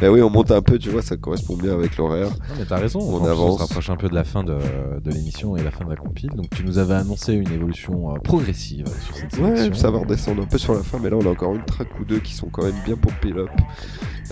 [0.03, 2.29] Oui, on monte un peu, tu vois, ça correspond bien avec l'horaire.
[2.29, 3.53] Non, mais t'as raison, On plus, avance.
[3.53, 4.57] On se rapproche un peu de la fin de,
[4.99, 6.31] de l'émission et la fin de la compile.
[6.35, 9.65] Donc tu nous avais annoncé une évolution euh, progressive sur cette sélection.
[9.67, 11.63] Ouais, ça va redescendre un peu sur la fin, mais là on a encore une
[11.65, 13.49] track ou deux qui sont quand même bien pompés up.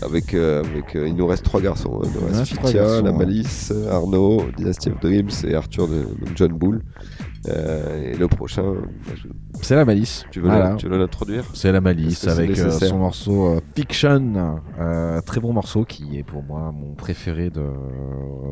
[0.01, 1.99] Avec, euh, avec euh, il nous reste trois garçons.
[2.03, 2.07] hein.
[2.15, 3.11] Il nous reste Fitia, la.
[3.11, 6.81] Malice, Arnaud, Dynasty of Dreams et Arthur de John Bull.
[7.47, 8.63] Euh, et le prochain,
[9.61, 10.25] C'est la malice.
[10.31, 10.75] tu veux Voilà.
[10.97, 16.17] l'introduire C'est la malice avec euh, son morceau euh, Fiction, euh, très bon morceau qui
[16.17, 17.63] est pour moi mon préféré de,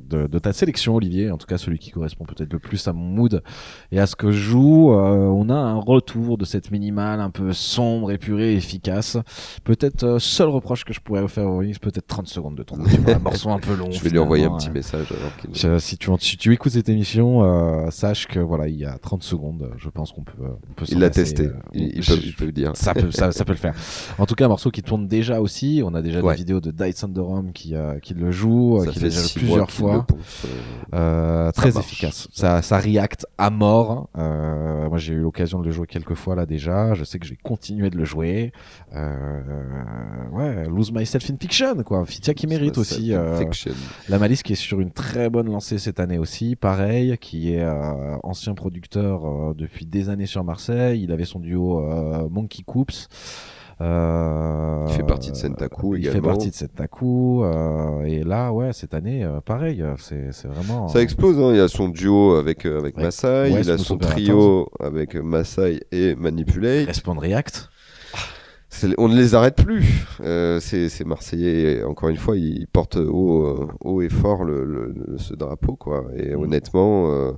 [0.10, 2.94] de, de ta sélection Olivier, en tout cas celui qui correspond peut-être le plus à
[2.94, 3.44] mon mood
[3.92, 4.92] et à ce que je joue.
[4.94, 9.18] Euh, on a un retour de cette minimale un peu sombre, épurée, efficace.
[9.66, 13.20] Peut-être seul reproche que je pourrais faire au Remix, peut-être 30 secondes de vois, un
[13.20, 13.92] morceau un peu long.
[13.92, 16.90] Je vais lui envoyer un petit message alors Je- si, tu, si tu écoutes cette
[16.90, 20.34] émission, euh, sache que voilà, il y a 30 secondes, je pense qu'on peut,
[20.70, 21.48] on peut Il l'a testé.
[21.48, 22.72] euh, il, il je- peut, il peut dire.
[22.76, 23.74] ça peut, ça, ça peut le faire.
[24.18, 25.82] En tout cas, un morceau qui tourne déjà aussi.
[25.86, 26.34] On a déjà Ouais.
[26.34, 29.22] des vidéos de Dice Thunderum qui, euh, qui le joue, euh, Ça qui fait déjà
[29.36, 30.06] plusieurs fois.
[30.94, 30.98] euh,
[31.48, 31.86] Euh, très marche.
[31.86, 32.28] efficace.
[32.34, 34.10] Ça, ça react à mort.
[34.18, 36.94] Euh, moi, j'ai eu l'occasion de le jouer quelques fois là déjà.
[36.94, 38.52] Je sais que je vais continuer de le jouer.
[38.94, 39.42] Euh,
[40.32, 42.06] ouais, Lose Myself in Fiction, quoi.
[42.06, 43.14] Fitia qui mérite aussi.
[43.14, 43.44] euh,
[44.10, 47.62] la Malice qui est sur une très bonne lancée cette année aussi, pareil, qui est
[47.64, 51.02] euh, ancien producteur euh, depuis des années sur Marseille.
[51.04, 53.08] Il avait son duo euh, Monkey Coops.
[53.80, 57.44] Euh, Il fait partie de Sentaku Il fait partie de Sentaku.
[57.44, 60.88] euh, et là, ouais, cette année, euh, pareil, c'est vraiment.
[60.88, 61.52] Ça explose, hein.
[61.52, 63.04] il y a son duo avec, avec Ouais.
[63.04, 66.88] Masai, Ouais, il a son trio avec Masai et Manipulate.
[66.88, 67.70] Respawn React.
[69.00, 70.06] On ne les arrête plus.
[70.60, 75.76] C'est c'est Marseillais, encore une fois, ils portent haut, haut et fort le, ce drapeau.
[75.76, 76.06] Quoi.
[76.16, 76.42] Et Mm.
[76.42, 77.32] honnêtement,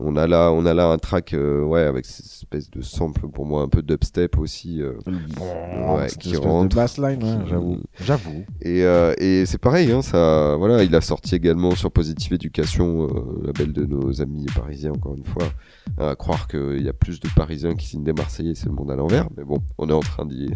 [0.00, 3.28] on, a là, on a là un track euh, ouais, avec cette espèce de sample
[3.28, 4.80] pour moi un peu dubstep aussi.
[4.82, 7.78] euh, Ouais, qui rentre, de bassline, j'avoue.
[8.04, 8.44] J'avoue.
[8.62, 13.04] Et, euh, et c'est pareil, hein, ça, voilà, il a sorti également sur Positive Education,
[13.08, 15.44] euh, label de nos amis parisiens, encore une fois.
[15.98, 18.90] À croire qu'il y a plus de Parisiens qui signent des Marseillais, c'est le monde
[18.90, 19.26] à l'envers.
[19.36, 20.50] Mais bon, on est en train d'y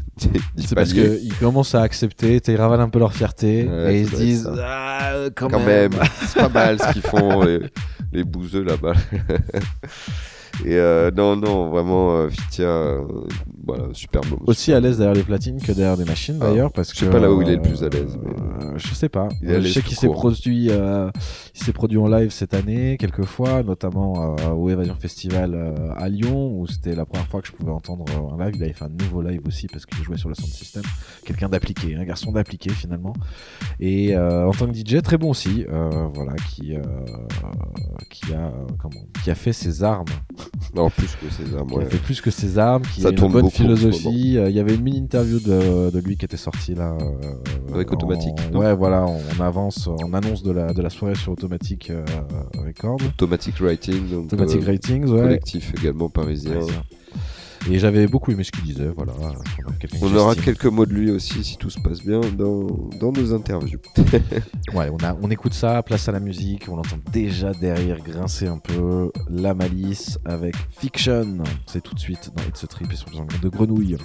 [0.57, 4.09] C'est parce qu'ils commencent à accepter, ils ravalent un peu leur fierté Ouais, et ils
[4.09, 5.93] se disent ah, quand, Quand même,
[6.27, 7.41] c'est pas mal ce qu'ils font,
[8.13, 8.95] les bouseux là-bas.
[10.65, 13.03] Et euh, non, non, vraiment, euh, Fitia, euh,
[13.67, 14.39] voilà, super beau.
[14.47, 17.07] Aussi à l'aise derrière les platines que derrière des machines Ah, d'ailleurs parce je sais
[17.07, 19.29] que pas là où il est le plus à l'aise, mais- euh, je sais pas.
[19.43, 21.11] Il je sais qu'il s'est produit, euh,
[21.55, 25.91] il s'est produit en live cette année quelques fois, notamment euh, au Evasion Festival euh,
[25.97, 28.55] à Lyon où c'était la première fois que je pouvais entendre euh, un live.
[28.57, 30.83] Il avait fait un nouveau live aussi parce qu'il jouait sur le sound system.
[31.25, 33.15] Quelqu'un d'appliqué, un garçon d'appliqué finalement.
[33.81, 36.83] Et euh, en tant que DJ très bon aussi, euh, voilà qui euh,
[38.11, 40.05] qui a euh, comment qui a fait ses armes
[40.75, 41.85] Non, plus que qui ouais.
[41.85, 44.39] a fait plus que ses armes, qui Ça a une bonne philosophie.
[44.39, 46.97] Euh, Il y avait une mini interview de, de lui qui était sortie là.
[47.01, 50.89] euh, Avec en- Automatique, Ouais, voilà, on, on avance, on annonce de la, de la
[50.91, 52.05] soirée sur Automatique euh,
[52.67, 52.97] Record.
[53.07, 55.21] Automatic Writing, donc, Automatic euh, Ratings, ouais.
[55.23, 56.55] collectif également parisien.
[56.55, 56.83] Parisien.
[57.71, 59.13] Et j'avais beaucoup aimé ce qu'il disait, voilà.
[60.01, 62.67] On aura quelques mots de lui aussi, si tout se passe bien, dans,
[63.01, 63.79] dans nos interviews.
[64.75, 68.47] Ouais, on, a, on écoute ça, place à la musique, on entend déjà derrière grincer
[68.47, 71.43] un peu la malice avec Fiction.
[71.67, 73.99] C'est tout de suite dans It's a Trip et sur angles de grenouille.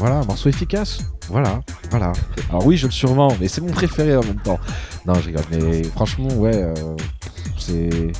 [0.00, 1.00] Voilà, morceau efficace.
[1.28, 1.60] Voilà,
[1.90, 2.12] voilà.
[2.48, 4.58] Alors oui, je le survends, mais c'est mon préféré en même temps.
[5.04, 6.74] Non, je rigole, mais franchement, ouais, euh,
[7.58, 8.10] c'est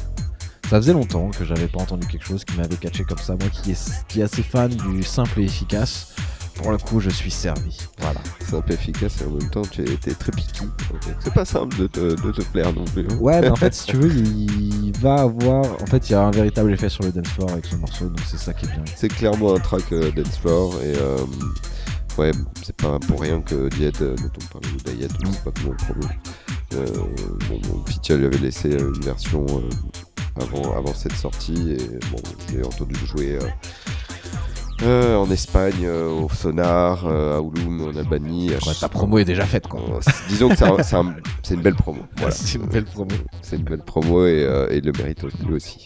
[0.69, 3.35] Ça faisait longtemps que j'avais pas entendu quelque chose qui m'avait catché comme ça.
[3.41, 6.15] Moi qui est, qui est assez fan du simple et efficace,
[6.61, 7.79] pour le coup, je suis servi.
[7.99, 8.21] Voilà.
[8.47, 10.65] Simple, efficace et en même temps tu es très piqué.
[11.21, 13.07] C'est pas simple de te, de te plaire non plus.
[13.11, 13.17] hein.
[13.19, 15.65] Ouais, mais en fait, si tu veux, il va avoir.
[15.83, 18.07] En fait, il y a un véritable effet sur le dance floor avec ce morceau,
[18.07, 18.85] donc c'est ça qui est bien.
[18.95, 21.19] C'est clairement un track euh, dance floor et euh,
[22.19, 22.33] ouais,
[22.63, 25.77] c'est pas pour rien que Diet, euh, dont on parlait de Diet, sais pas le
[25.77, 26.07] promo.
[26.75, 26.87] Euh,
[27.51, 32.19] mon Pitcha lui avait laissé euh, une version euh, avant, avant cette sortie et bon,
[32.49, 33.39] j'ai entendu le jouer
[34.83, 38.51] euh, en Espagne, euh, au Sonar, euh, à Ouloum, en Albanie.
[38.51, 39.81] Ouais, ta promo est déjà faite, quoi.
[39.81, 42.01] Euh, disons que c'est un- c'est un- c'est une belle promo.
[42.17, 42.31] Voilà.
[42.35, 43.11] C'est une belle promo.
[43.43, 45.85] C'est une belle promo et, euh, et le mérite lui aussi.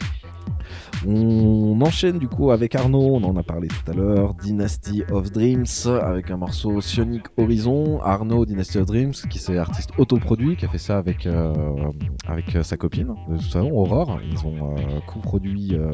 [1.06, 5.30] On enchaîne du coup avec Arnaud, on en a parlé tout à l'heure, Dynasty of
[5.30, 8.00] Dreams avec un morceau Sionic Horizon.
[8.02, 11.52] Arnaud, Dynasty of Dreams, qui c'est artiste autoproduit, qui a fait ça avec, euh,
[12.26, 14.18] avec euh, sa copine, de toute façon, Aurore.
[14.30, 15.90] Ils ont euh, coproduit euh,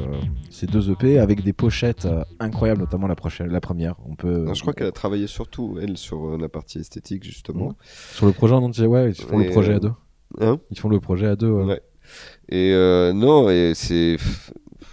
[0.51, 3.97] ces deux EP avec des pochettes euh, incroyables, notamment la, prochaine, la première.
[4.09, 7.75] On peut, Non, je crois qu'elle a travaillé surtout, elle, sur la partie esthétique, justement.
[8.15, 9.93] Sur le projet en entier, ouais, ils font Et, le projet à deux.
[10.41, 10.59] Hein?
[10.71, 11.51] Ils font le projet à deux.
[11.51, 11.65] ouais.
[11.65, 11.83] Ouais.
[12.51, 14.17] Et euh, non, et c'est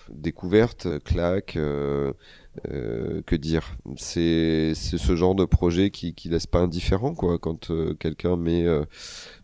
[0.10, 2.14] découverte, claque, euh,
[2.72, 3.78] euh, que dire?
[3.98, 7.40] C'est ce genre de projet qui qui laisse pas indifférent quoi.
[7.40, 8.66] Quand euh, quelqu'un met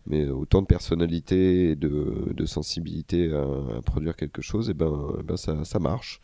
[0.06, 3.42] euh, met autant de personnalité et de, de sensibilité à,
[3.78, 6.20] à produire quelque chose, et ben, eh ben ça ça marche.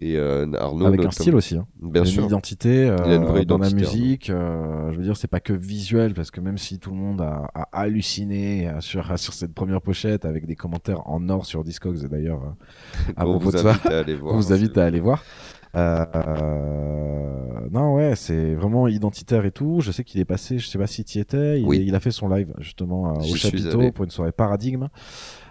[0.00, 1.56] Et euh, Arnaud Avec un style aussi.
[1.56, 1.66] hein.
[1.82, 2.22] bien Il a sûr.
[2.22, 4.30] Une identité euh, Il a une vraie dans la identité, musique.
[4.30, 7.20] euh, je veux dire, c'est pas que visuel, parce que même si tout le monde
[7.20, 11.64] a, a halluciné euh, sur, sur cette première pochette avec des commentaires en or sur
[11.64, 13.72] Discogs, et d'ailleurs, euh, à propos de ça,
[14.30, 15.24] vous invite à aller voir.
[15.74, 16.04] Euh,
[17.70, 19.80] non, ouais, c'est vraiment identitaire et tout.
[19.80, 21.84] Je sais qu'il est passé, je sais pas si tu y étais, il, Oui.
[21.86, 24.88] il a fait son live justement euh, au chapiteau pour une soirée paradigme.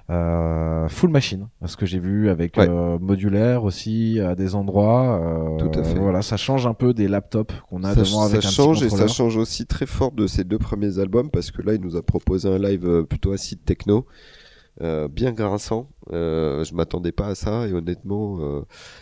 [0.10, 2.65] Euh, full machine, ce que j'ai vu avec Ouais.
[2.69, 5.19] euh, modulaire aussi à des endroits.
[5.22, 5.99] euh, Tout à fait.
[5.99, 8.80] Voilà, ça change un peu des laptops qu'on a ça, devant avec ça un change
[8.80, 11.73] petit et ça change aussi très fort de ses deux premiers albums parce que là
[11.73, 14.06] il nous a proposé un live plutôt acide techno
[14.82, 18.62] euh, bien grinçant euh, je m'attendais pas à ça et honnêtement euh,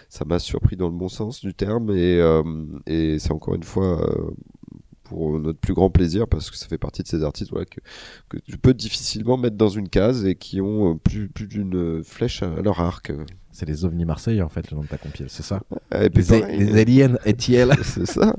[0.09, 2.43] ça m'a surpris dans le bon sens du terme et, euh,
[2.87, 3.99] et c'est encore une fois
[5.03, 7.79] pour notre plus grand plaisir parce que ça fait partie de ces artistes voilà, que,
[8.29, 12.41] que tu peux difficilement mettre dans une case et qui ont plus, plus d'une flèche
[12.41, 13.11] à leur arc.
[13.57, 15.61] C'est les ovnis marseillais en fait, le nom de ta compil, c'est ça
[15.97, 17.71] Et puis les, pareil, les aliens ETL.
[17.83, 18.35] c'est ça.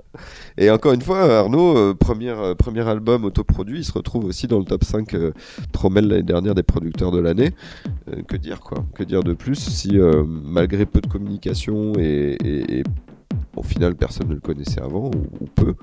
[0.59, 4.47] Et encore une fois, Arnaud, euh, premier, euh, premier album autoproduit, il se retrouve aussi
[4.47, 5.33] dans le top 5 euh,
[5.73, 7.53] Trommel l'année dernière des producteurs de l'année.
[8.13, 8.85] Euh, que dire quoi?
[8.95, 12.83] Que dire de plus si euh, malgré peu de communication et, et- et
[13.57, 15.75] au final personne ne le connaissait avant ou, peu,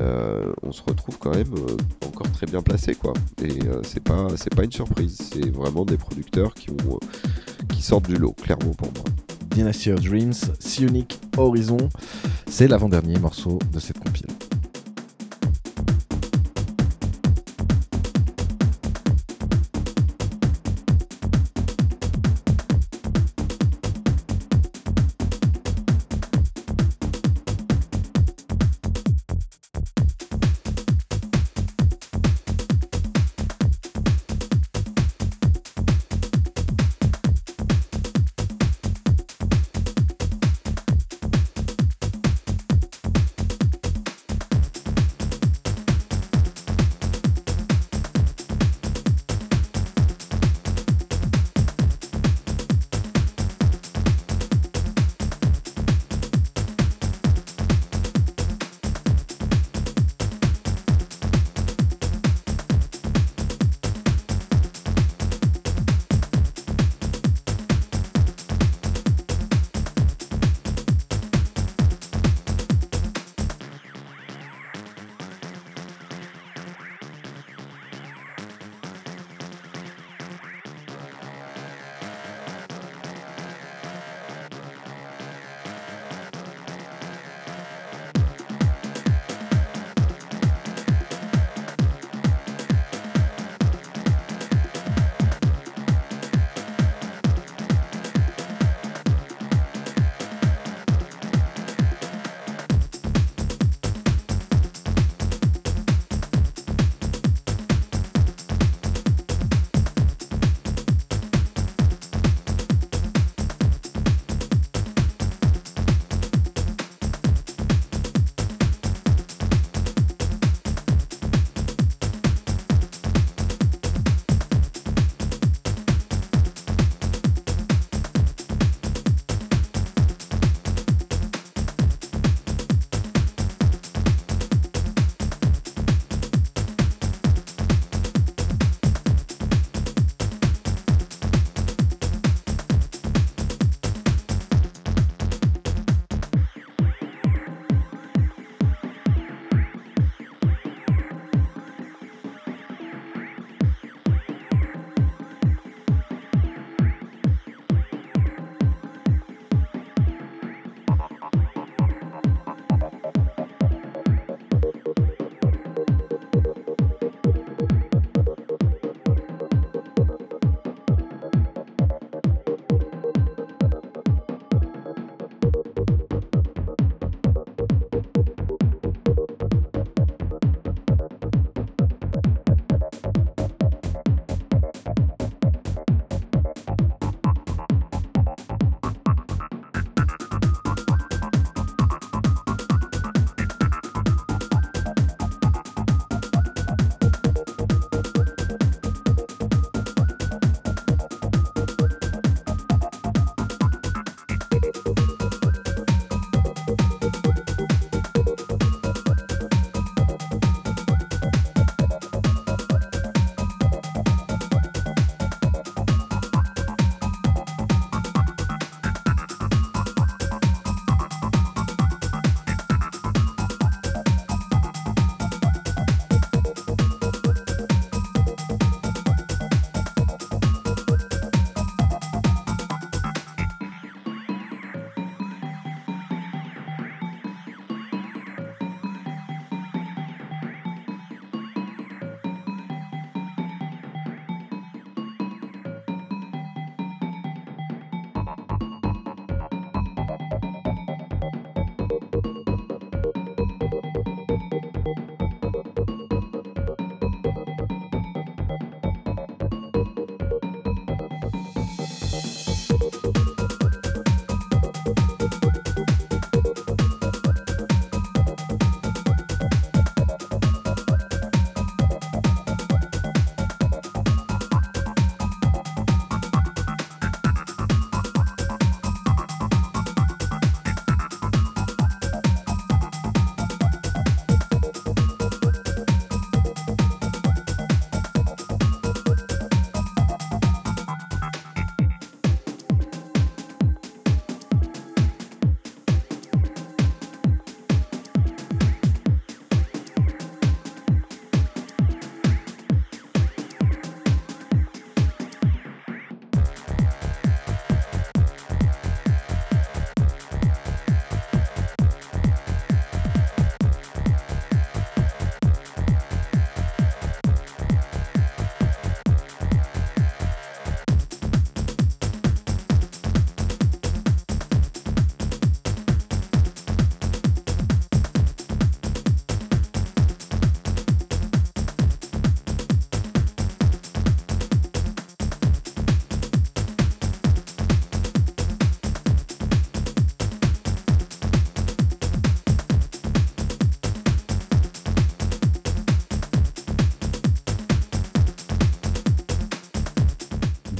[0.00, 3.12] euh, on se retrouve quand même euh, encore très bien placé quoi.
[3.42, 8.72] Et euh, c'est pas une surprise, c'est vraiment des producteurs qui sortent du lot clairement
[8.72, 9.04] pour moi.
[9.50, 11.88] Dynasty of Dreams, Sionic Horizon.
[12.48, 14.26] C'est l'avant-dernier morceau de cette compile.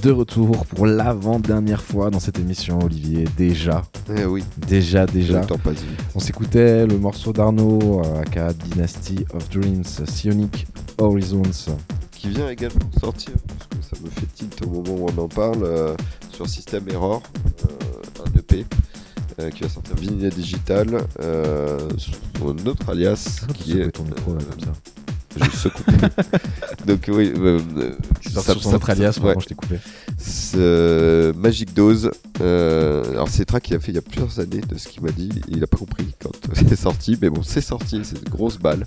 [0.04, 3.24] De retour pour l'avant-dernière fois dans cette émission, Olivier.
[3.38, 3.82] Déjà,
[4.14, 5.40] Eh oui, déjà, déjà.
[5.40, 5.98] le temps passe vite.
[6.14, 10.66] On s'écoutait le morceau d'Arnaud, euh, aka Dynasty of Dreams, Sionic
[10.98, 11.42] Horizons.
[12.12, 15.22] Qui vient également de sortir, parce que ça me fait tilt au moment où on
[15.22, 15.94] en parle, euh,
[16.30, 17.22] sur System Error,
[17.64, 18.66] euh, un EP.
[19.40, 20.86] euh, qui va sortir vinyle digital
[21.96, 22.14] sur
[22.50, 24.72] un autre alias qui est ton micro là, comme ça.
[26.86, 27.32] Donc oui,
[28.42, 29.34] sur son ça- autre alias, ouais.
[29.40, 29.76] je t'ai coupé.
[30.56, 32.10] Euh, Magic Dose.
[32.40, 35.02] euh, alors c'est track qu'il a fait il y a plusieurs années de ce qu'il
[35.02, 35.30] m'a dit.
[35.48, 38.86] Il a pas compris quand c'est sorti, mais bon c'est sorti, c'est une grosse balle.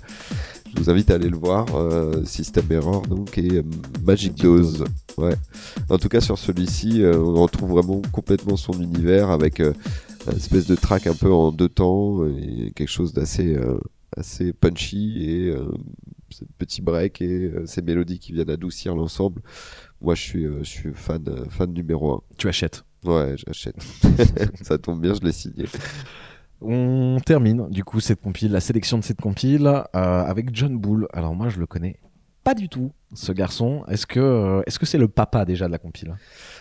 [0.74, 1.66] Je vous invite à aller le voir.
[1.74, 4.78] euh, System Error donc et euh, Magic, Magic Dose.
[4.78, 4.84] Dose.
[5.16, 5.34] Ouais.
[5.88, 9.74] En tout cas sur celui-ci, euh, on retrouve vraiment complètement son univers avec une
[10.36, 13.78] espèce de track un peu en deux temps et quelque chose d'assez euh,
[14.16, 15.64] assez punchy et euh,
[16.30, 19.42] ce petit break et euh, ces mélodies qui viennent adoucir l'ensemble.
[20.00, 22.20] Moi, je suis, euh, je suis fan, euh, fan numéro un.
[22.36, 22.84] Tu achètes.
[23.04, 23.80] Ouais, j'achète.
[24.62, 25.66] Ça tombe bien, je l'ai signé.
[26.60, 31.06] On termine du coup cette compile, la sélection de cette compile euh, avec John Bull.
[31.12, 32.00] Alors moi je le connais
[32.42, 33.84] pas du tout ce garçon.
[33.88, 36.16] Est-ce que est-ce que c'est le papa déjà de la compile?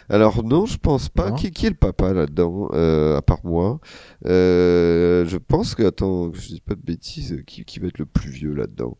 [0.09, 1.31] Alors non, je pense pas.
[1.33, 3.79] Qui, qui est le papa là-dedans, euh, à part moi
[4.25, 7.97] Euh, Je pense que, attends, que je dis pas de bêtises, qui, qui va être
[7.99, 8.97] le plus vieux là-dedans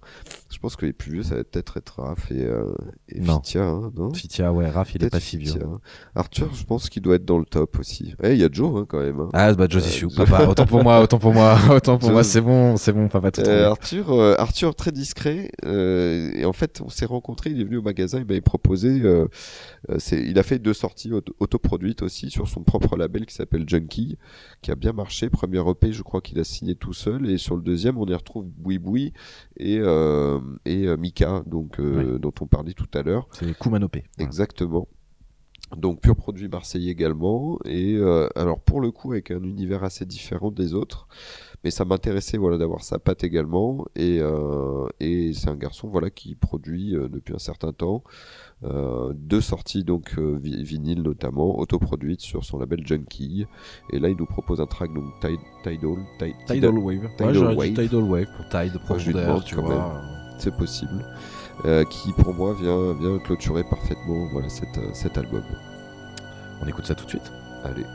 [0.50, 2.74] Je pense que les plus vieux, ça va peut-être être Raph et, euh,
[3.10, 3.36] et Non.
[3.42, 4.14] Fitia, hein, non?
[4.14, 5.52] Fitia, ouais, Raph il est pas si vieux.
[5.54, 5.68] Fitia.
[6.16, 8.14] Arthur, je pense qu'il doit être dans le top aussi.
[8.24, 9.20] Eh, il y a Joe hein, quand même.
[9.22, 9.30] hein.
[9.34, 10.46] Ah bah Josie Euh, Chou, Joe- papa.
[10.50, 12.24] Autant pour moi, autant pour moi, autant pour Joe- moi.
[12.24, 13.32] C'est bon, c'est bon, papa.
[13.32, 13.70] Tout Euh.
[13.70, 17.50] Arthur, euh, Arthur très discret euh, et en fait on s'est rencontrés.
[17.52, 19.02] Il est venu au magasin, il m'avait proposé.
[19.04, 19.28] euh,
[19.90, 23.34] euh, c'est, il a fait deux sorties auto- autoproduites aussi sur son propre label qui
[23.34, 24.18] s'appelle Junkie,
[24.62, 25.30] qui a bien marché.
[25.30, 28.14] Premier EP, je crois qu'il a signé tout seul et sur le deuxième on y
[28.14, 29.14] retrouve Boui Boui
[29.58, 33.28] et euh, et euh, Mika, donc euh, dont on parlait tout à l'heure.
[33.32, 34.04] C'est Kumanopé.
[34.18, 34.88] Exactement.
[35.76, 40.06] Donc pur produit marseillais également et euh, alors pour le coup avec un univers assez
[40.06, 41.10] différent des autres,
[41.62, 46.10] mais ça m'intéressait voilà d'avoir sa patte également et euh, et c'est un garçon voilà
[46.10, 48.02] qui produit euh, depuis un certain temps
[48.64, 53.46] euh, deux sorties donc euh, vi- vinyle notamment autoproduites sur son label Junkie
[53.92, 57.08] et là il nous propose un track donc Tide- Tidal Ti- Tidal Wave.
[57.18, 57.88] Tidal ouais, j'aurais dit Wave.
[57.88, 60.02] Tidal Wave pour Tide, lui profondeur, tu vois.
[60.40, 61.06] c'est possible
[61.66, 65.44] euh, qui pour moi vient vient clôturer parfaitement voilà cet, euh, cet album.
[66.62, 67.32] On écoute ça tout de suite.
[67.64, 67.86] Allez.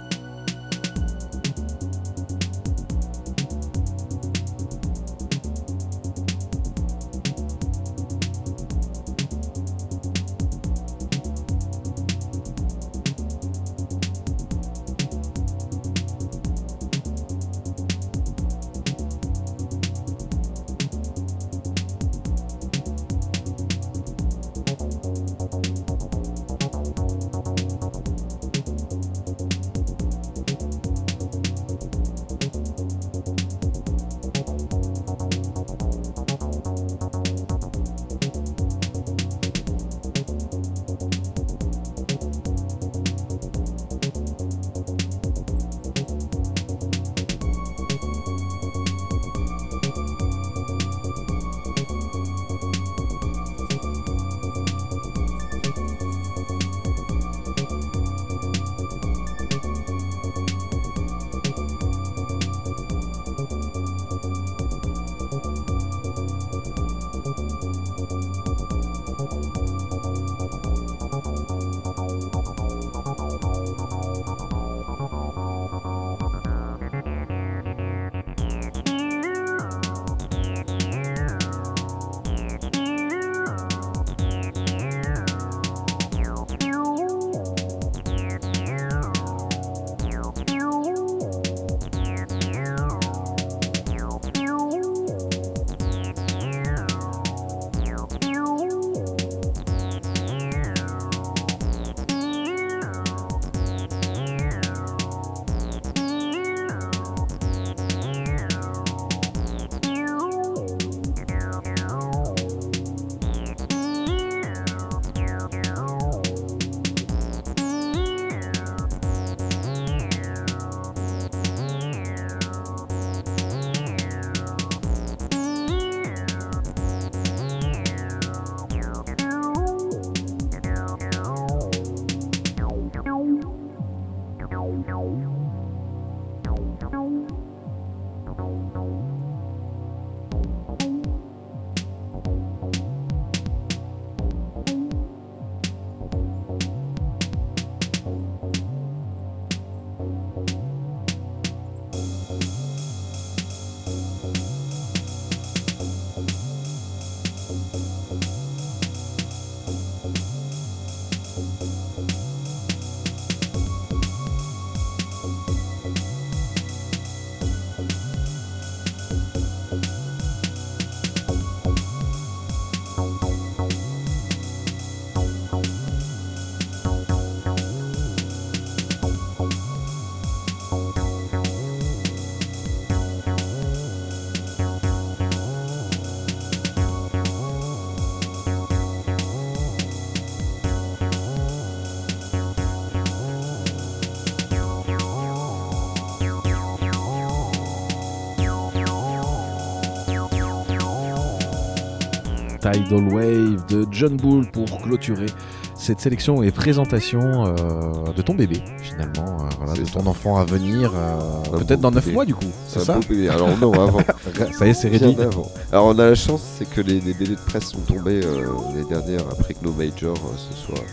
[202.73, 205.27] Tidal Wave de John Bull pour clôturer
[205.75, 210.09] cette sélection et présentation euh, de ton bébé finalement, euh, voilà, de ton ça.
[210.09, 212.15] enfant à venir, euh, peut-être dans 9 bébé.
[212.15, 213.29] mois du coup, c'est ça bébé.
[213.29, 213.99] Alors non, avant.
[214.59, 215.51] Ça y est, c'est avant.
[215.73, 218.47] Alors on a la chance, c'est que les, les BD de presse sont tombés euh,
[218.75, 220.85] l'année dernière après que nos majors se soient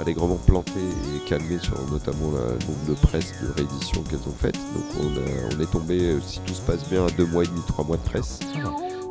[0.00, 4.34] allègrement plantés et calmés sur notamment la- le nombre de presse, de rééditions qu'elles ont
[4.40, 4.54] faites.
[4.56, 7.46] Donc on, a- on est tombé, si tout se passe bien, à deux mois et
[7.46, 8.38] demi, trois mois de presse.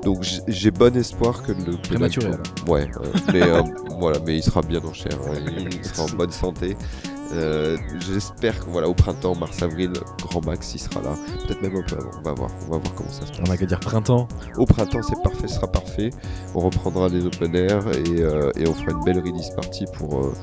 [0.03, 2.31] Donc j'ai bon espoir que le Prématuré.
[2.67, 2.89] Ouais,
[3.33, 3.61] mais euh,
[3.99, 5.37] voilà, mais il sera bien en chair, hein,
[5.71, 6.77] il, sera en bonne santé.
[7.31, 11.11] Euh, J'espère que voilà au printemps, mars-avril, grand max, il sera là.
[11.45, 12.09] Peut-être même un peu avant.
[12.17, 13.41] On va voir, on va voir comment ça se passe.
[13.47, 14.27] On a qu'à dire printemps.
[14.57, 16.09] Au printemps, c'est parfait, ce sera parfait.
[16.55, 20.25] On reprendra les open air et, euh, et on fera une belle release party pour,
[20.25, 20.33] euh,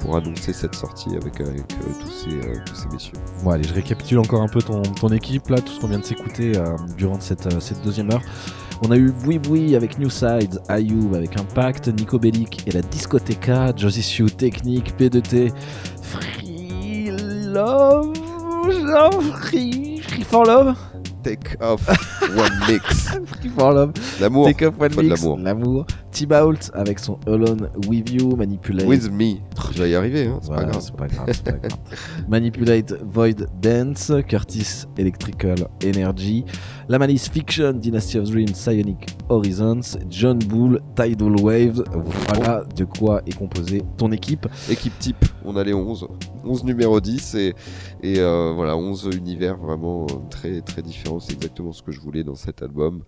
[0.00, 3.14] pour annoncer cette sortie avec, avec euh, tous, ces, euh, tous ces messieurs.
[3.42, 5.98] Bon allez, je récapitule encore un peu ton, ton équipe là, tout ce qu'on vient
[5.98, 8.22] de s'écouter euh, durant cette, cette deuxième heure.
[8.82, 12.82] On a eu Boui Boui avec New Sides, Ayoub avec Impact, Nico Bellic et la
[12.82, 15.52] Discoteca, Josie Sue, Technique, P2T,
[16.02, 18.12] Free Love,
[19.42, 20.76] Free, Free for Love,
[21.22, 21.80] Take off
[22.36, 23.08] one mix.
[23.40, 24.46] Free for Love, L'amour.
[24.46, 25.86] Take Off One Mix, l'amour.
[26.16, 28.86] T-Bolt avec son Alone With You, Manipulate.
[28.88, 29.34] With me.
[29.74, 30.82] Je vais y arriver, hein, c'est Voilà, pas grave.
[30.82, 31.78] c'est pas grave, c'est pas grave.
[32.26, 36.46] Manipulate Void Dance, Curtis Electrical Energy,
[36.88, 41.84] La Malice Fiction, Dynasty of Dreams, Psionic Horizons, John Bull, Tidal Waves.
[42.28, 44.46] Voilà de quoi est composée ton équipe.
[44.70, 46.08] Équipe type, on a les 11.
[46.44, 47.54] 11 numéro 10 et,
[48.02, 51.20] et euh, voilà, 11 univers vraiment euh, très très différents.
[51.20, 53.02] C'est exactement ce que je voulais dans cet album.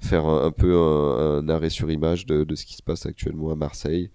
[0.00, 4.10] Faire un, peu un, arrêt sur image de, ce qui se passe actuellement à Marseille.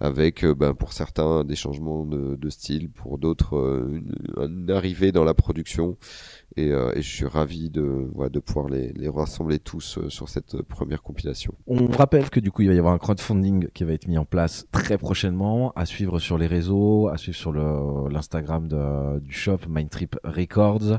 [0.00, 5.12] Avec euh, ben, pour certains des changements de, style, pour d'autres euh, une, une arrivée
[5.12, 5.96] dans la production.
[6.56, 11.02] Et, euh, je suis ravi de, de pouvoir les, les rassembler tous sur cette première
[11.02, 11.54] compilation.
[11.68, 14.18] On rappelle que du coup il va y avoir un crowdfunding qui va être mis
[14.18, 18.66] en place très prochainement, à suivre sur les réseaux, à suivre sur l'Instagram
[19.20, 20.98] du shop Mindtrip Records.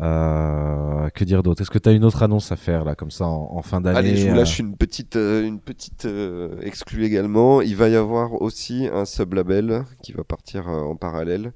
[0.00, 1.62] Euh, que dire d'autre?
[1.62, 3.80] Est-ce que tu as une autre annonce à faire là comme ça en, en fin
[3.80, 7.62] d'année Allez, je vous euh, lâche une petite, euh, une petite euh, exclue également.
[7.62, 11.52] Il va y avoir aussi un sub-label qui va partir en parallèle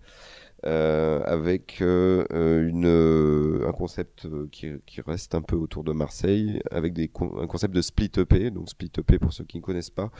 [0.62, 7.10] avec une, un concept qui, qui reste un peu autour de Marseille, avec des
[7.40, 8.50] un concept de split EP.
[8.50, 10.10] Donc split EP, pour ceux qui ne connaissent pas,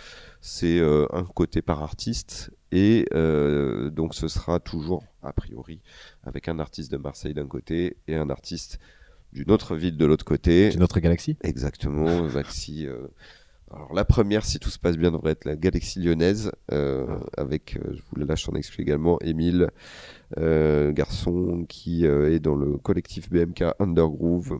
[0.40, 2.50] c'est un côté par artiste.
[2.72, 3.04] Et
[3.92, 5.82] donc ce sera toujours, a priori,
[6.24, 8.78] avec un artiste de Marseille d'un côté et un artiste
[9.32, 10.70] d'une autre ville de l'autre côté.
[10.70, 12.86] d'une autre galaxie Exactement, Maxi.
[12.86, 13.06] euh,
[13.72, 17.76] Alors la première, si tout se passe bien, devrait être la Galaxie lyonnaise, euh, avec,
[17.76, 19.70] euh, je vous la lâche en exclu également, Émile,
[20.36, 24.58] garçon qui est dans le collectif BMK Undergroove,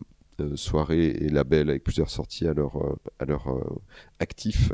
[0.55, 2.77] soirée et label avec plusieurs sorties à leur,
[3.19, 3.47] à leur
[4.19, 4.73] actif.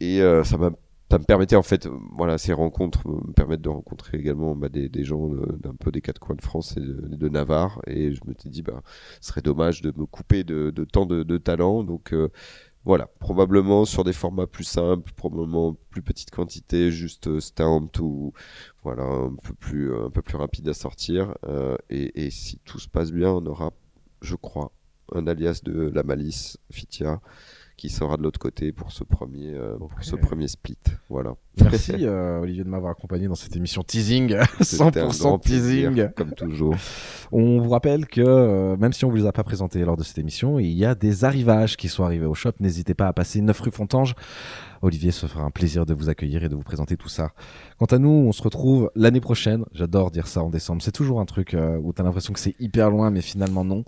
[0.00, 0.72] Et ça m'a
[1.10, 4.68] ça me permettait en fait, euh, voilà, ces rencontres me permettent de rencontrer également bah,
[4.68, 7.80] des, gens d'un peu des quatre coins de France et de, Navarre.
[7.86, 8.82] Et je me suis dit, bah,
[9.20, 11.84] ce serait dommage de me couper de, tant de, de talent.
[11.84, 12.28] Donc euh,
[12.84, 18.32] voilà, probablement sur des formats plus simples, probablement plus petite quantité, juste euh, stamp ou
[18.82, 21.34] voilà un peu plus rapide à sortir.
[21.88, 23.72] Et si tout se passe bien, on aura,
[24.22, 24.72] je crois,
[25.14, 27.20] un alias de la malice Fitia
[27.76, 30.78] qui sera de l'autre côté pour ce premier euh, pour ce premier split.
[31.10, 31.34] Voilà.
[31.60, 35.90] Merci euh, Olivier de m'avoir accompagné dans cette émission teasing, C'était un 100% grand plaisir,
[35.90, 36.08] teasing.
[36.14, 36.74] comme toujours.
[37.32, 40.02] On vous rappelle que euh, même si on vous les a pas présentés lors de
[40.02, 42.52] cette émission, il y a des arrivages qui sont arrivés au shop.
[42.60, 44.14] N'hésitez pas à passer 9 rue Fontange.
[44.86, 47.32] Olivier se fera un plaisir de vous accueillir et de vous présenter tout ça.
[47.78, 49.64] Quant à nous, on se retrouve l'année prochaine.
[49.72, 50.82] J'adore dire ça en décembre.
[50.82, 53.84] C'est toujours un truc euh, où tu l'impression que c'est hyper loin, mais finalement non.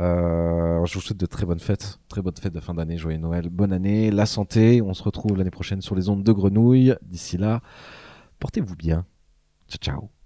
[0.00, 3.18] Euh, je vous souhaite de très bonnes fêtes, très bonnes fêtes de fin d'année, joyeux
[3.18, 4.82] Noël, bonne année, la santé.
[4.82, 6.94] On se retrouve l'année prochaine sur les ondes de Grenouille.
[7.02, 7.60] D'ici là,
[8.38, 9.04] portez-vous bien.
[9.68, 10.23] Ciao, ciao.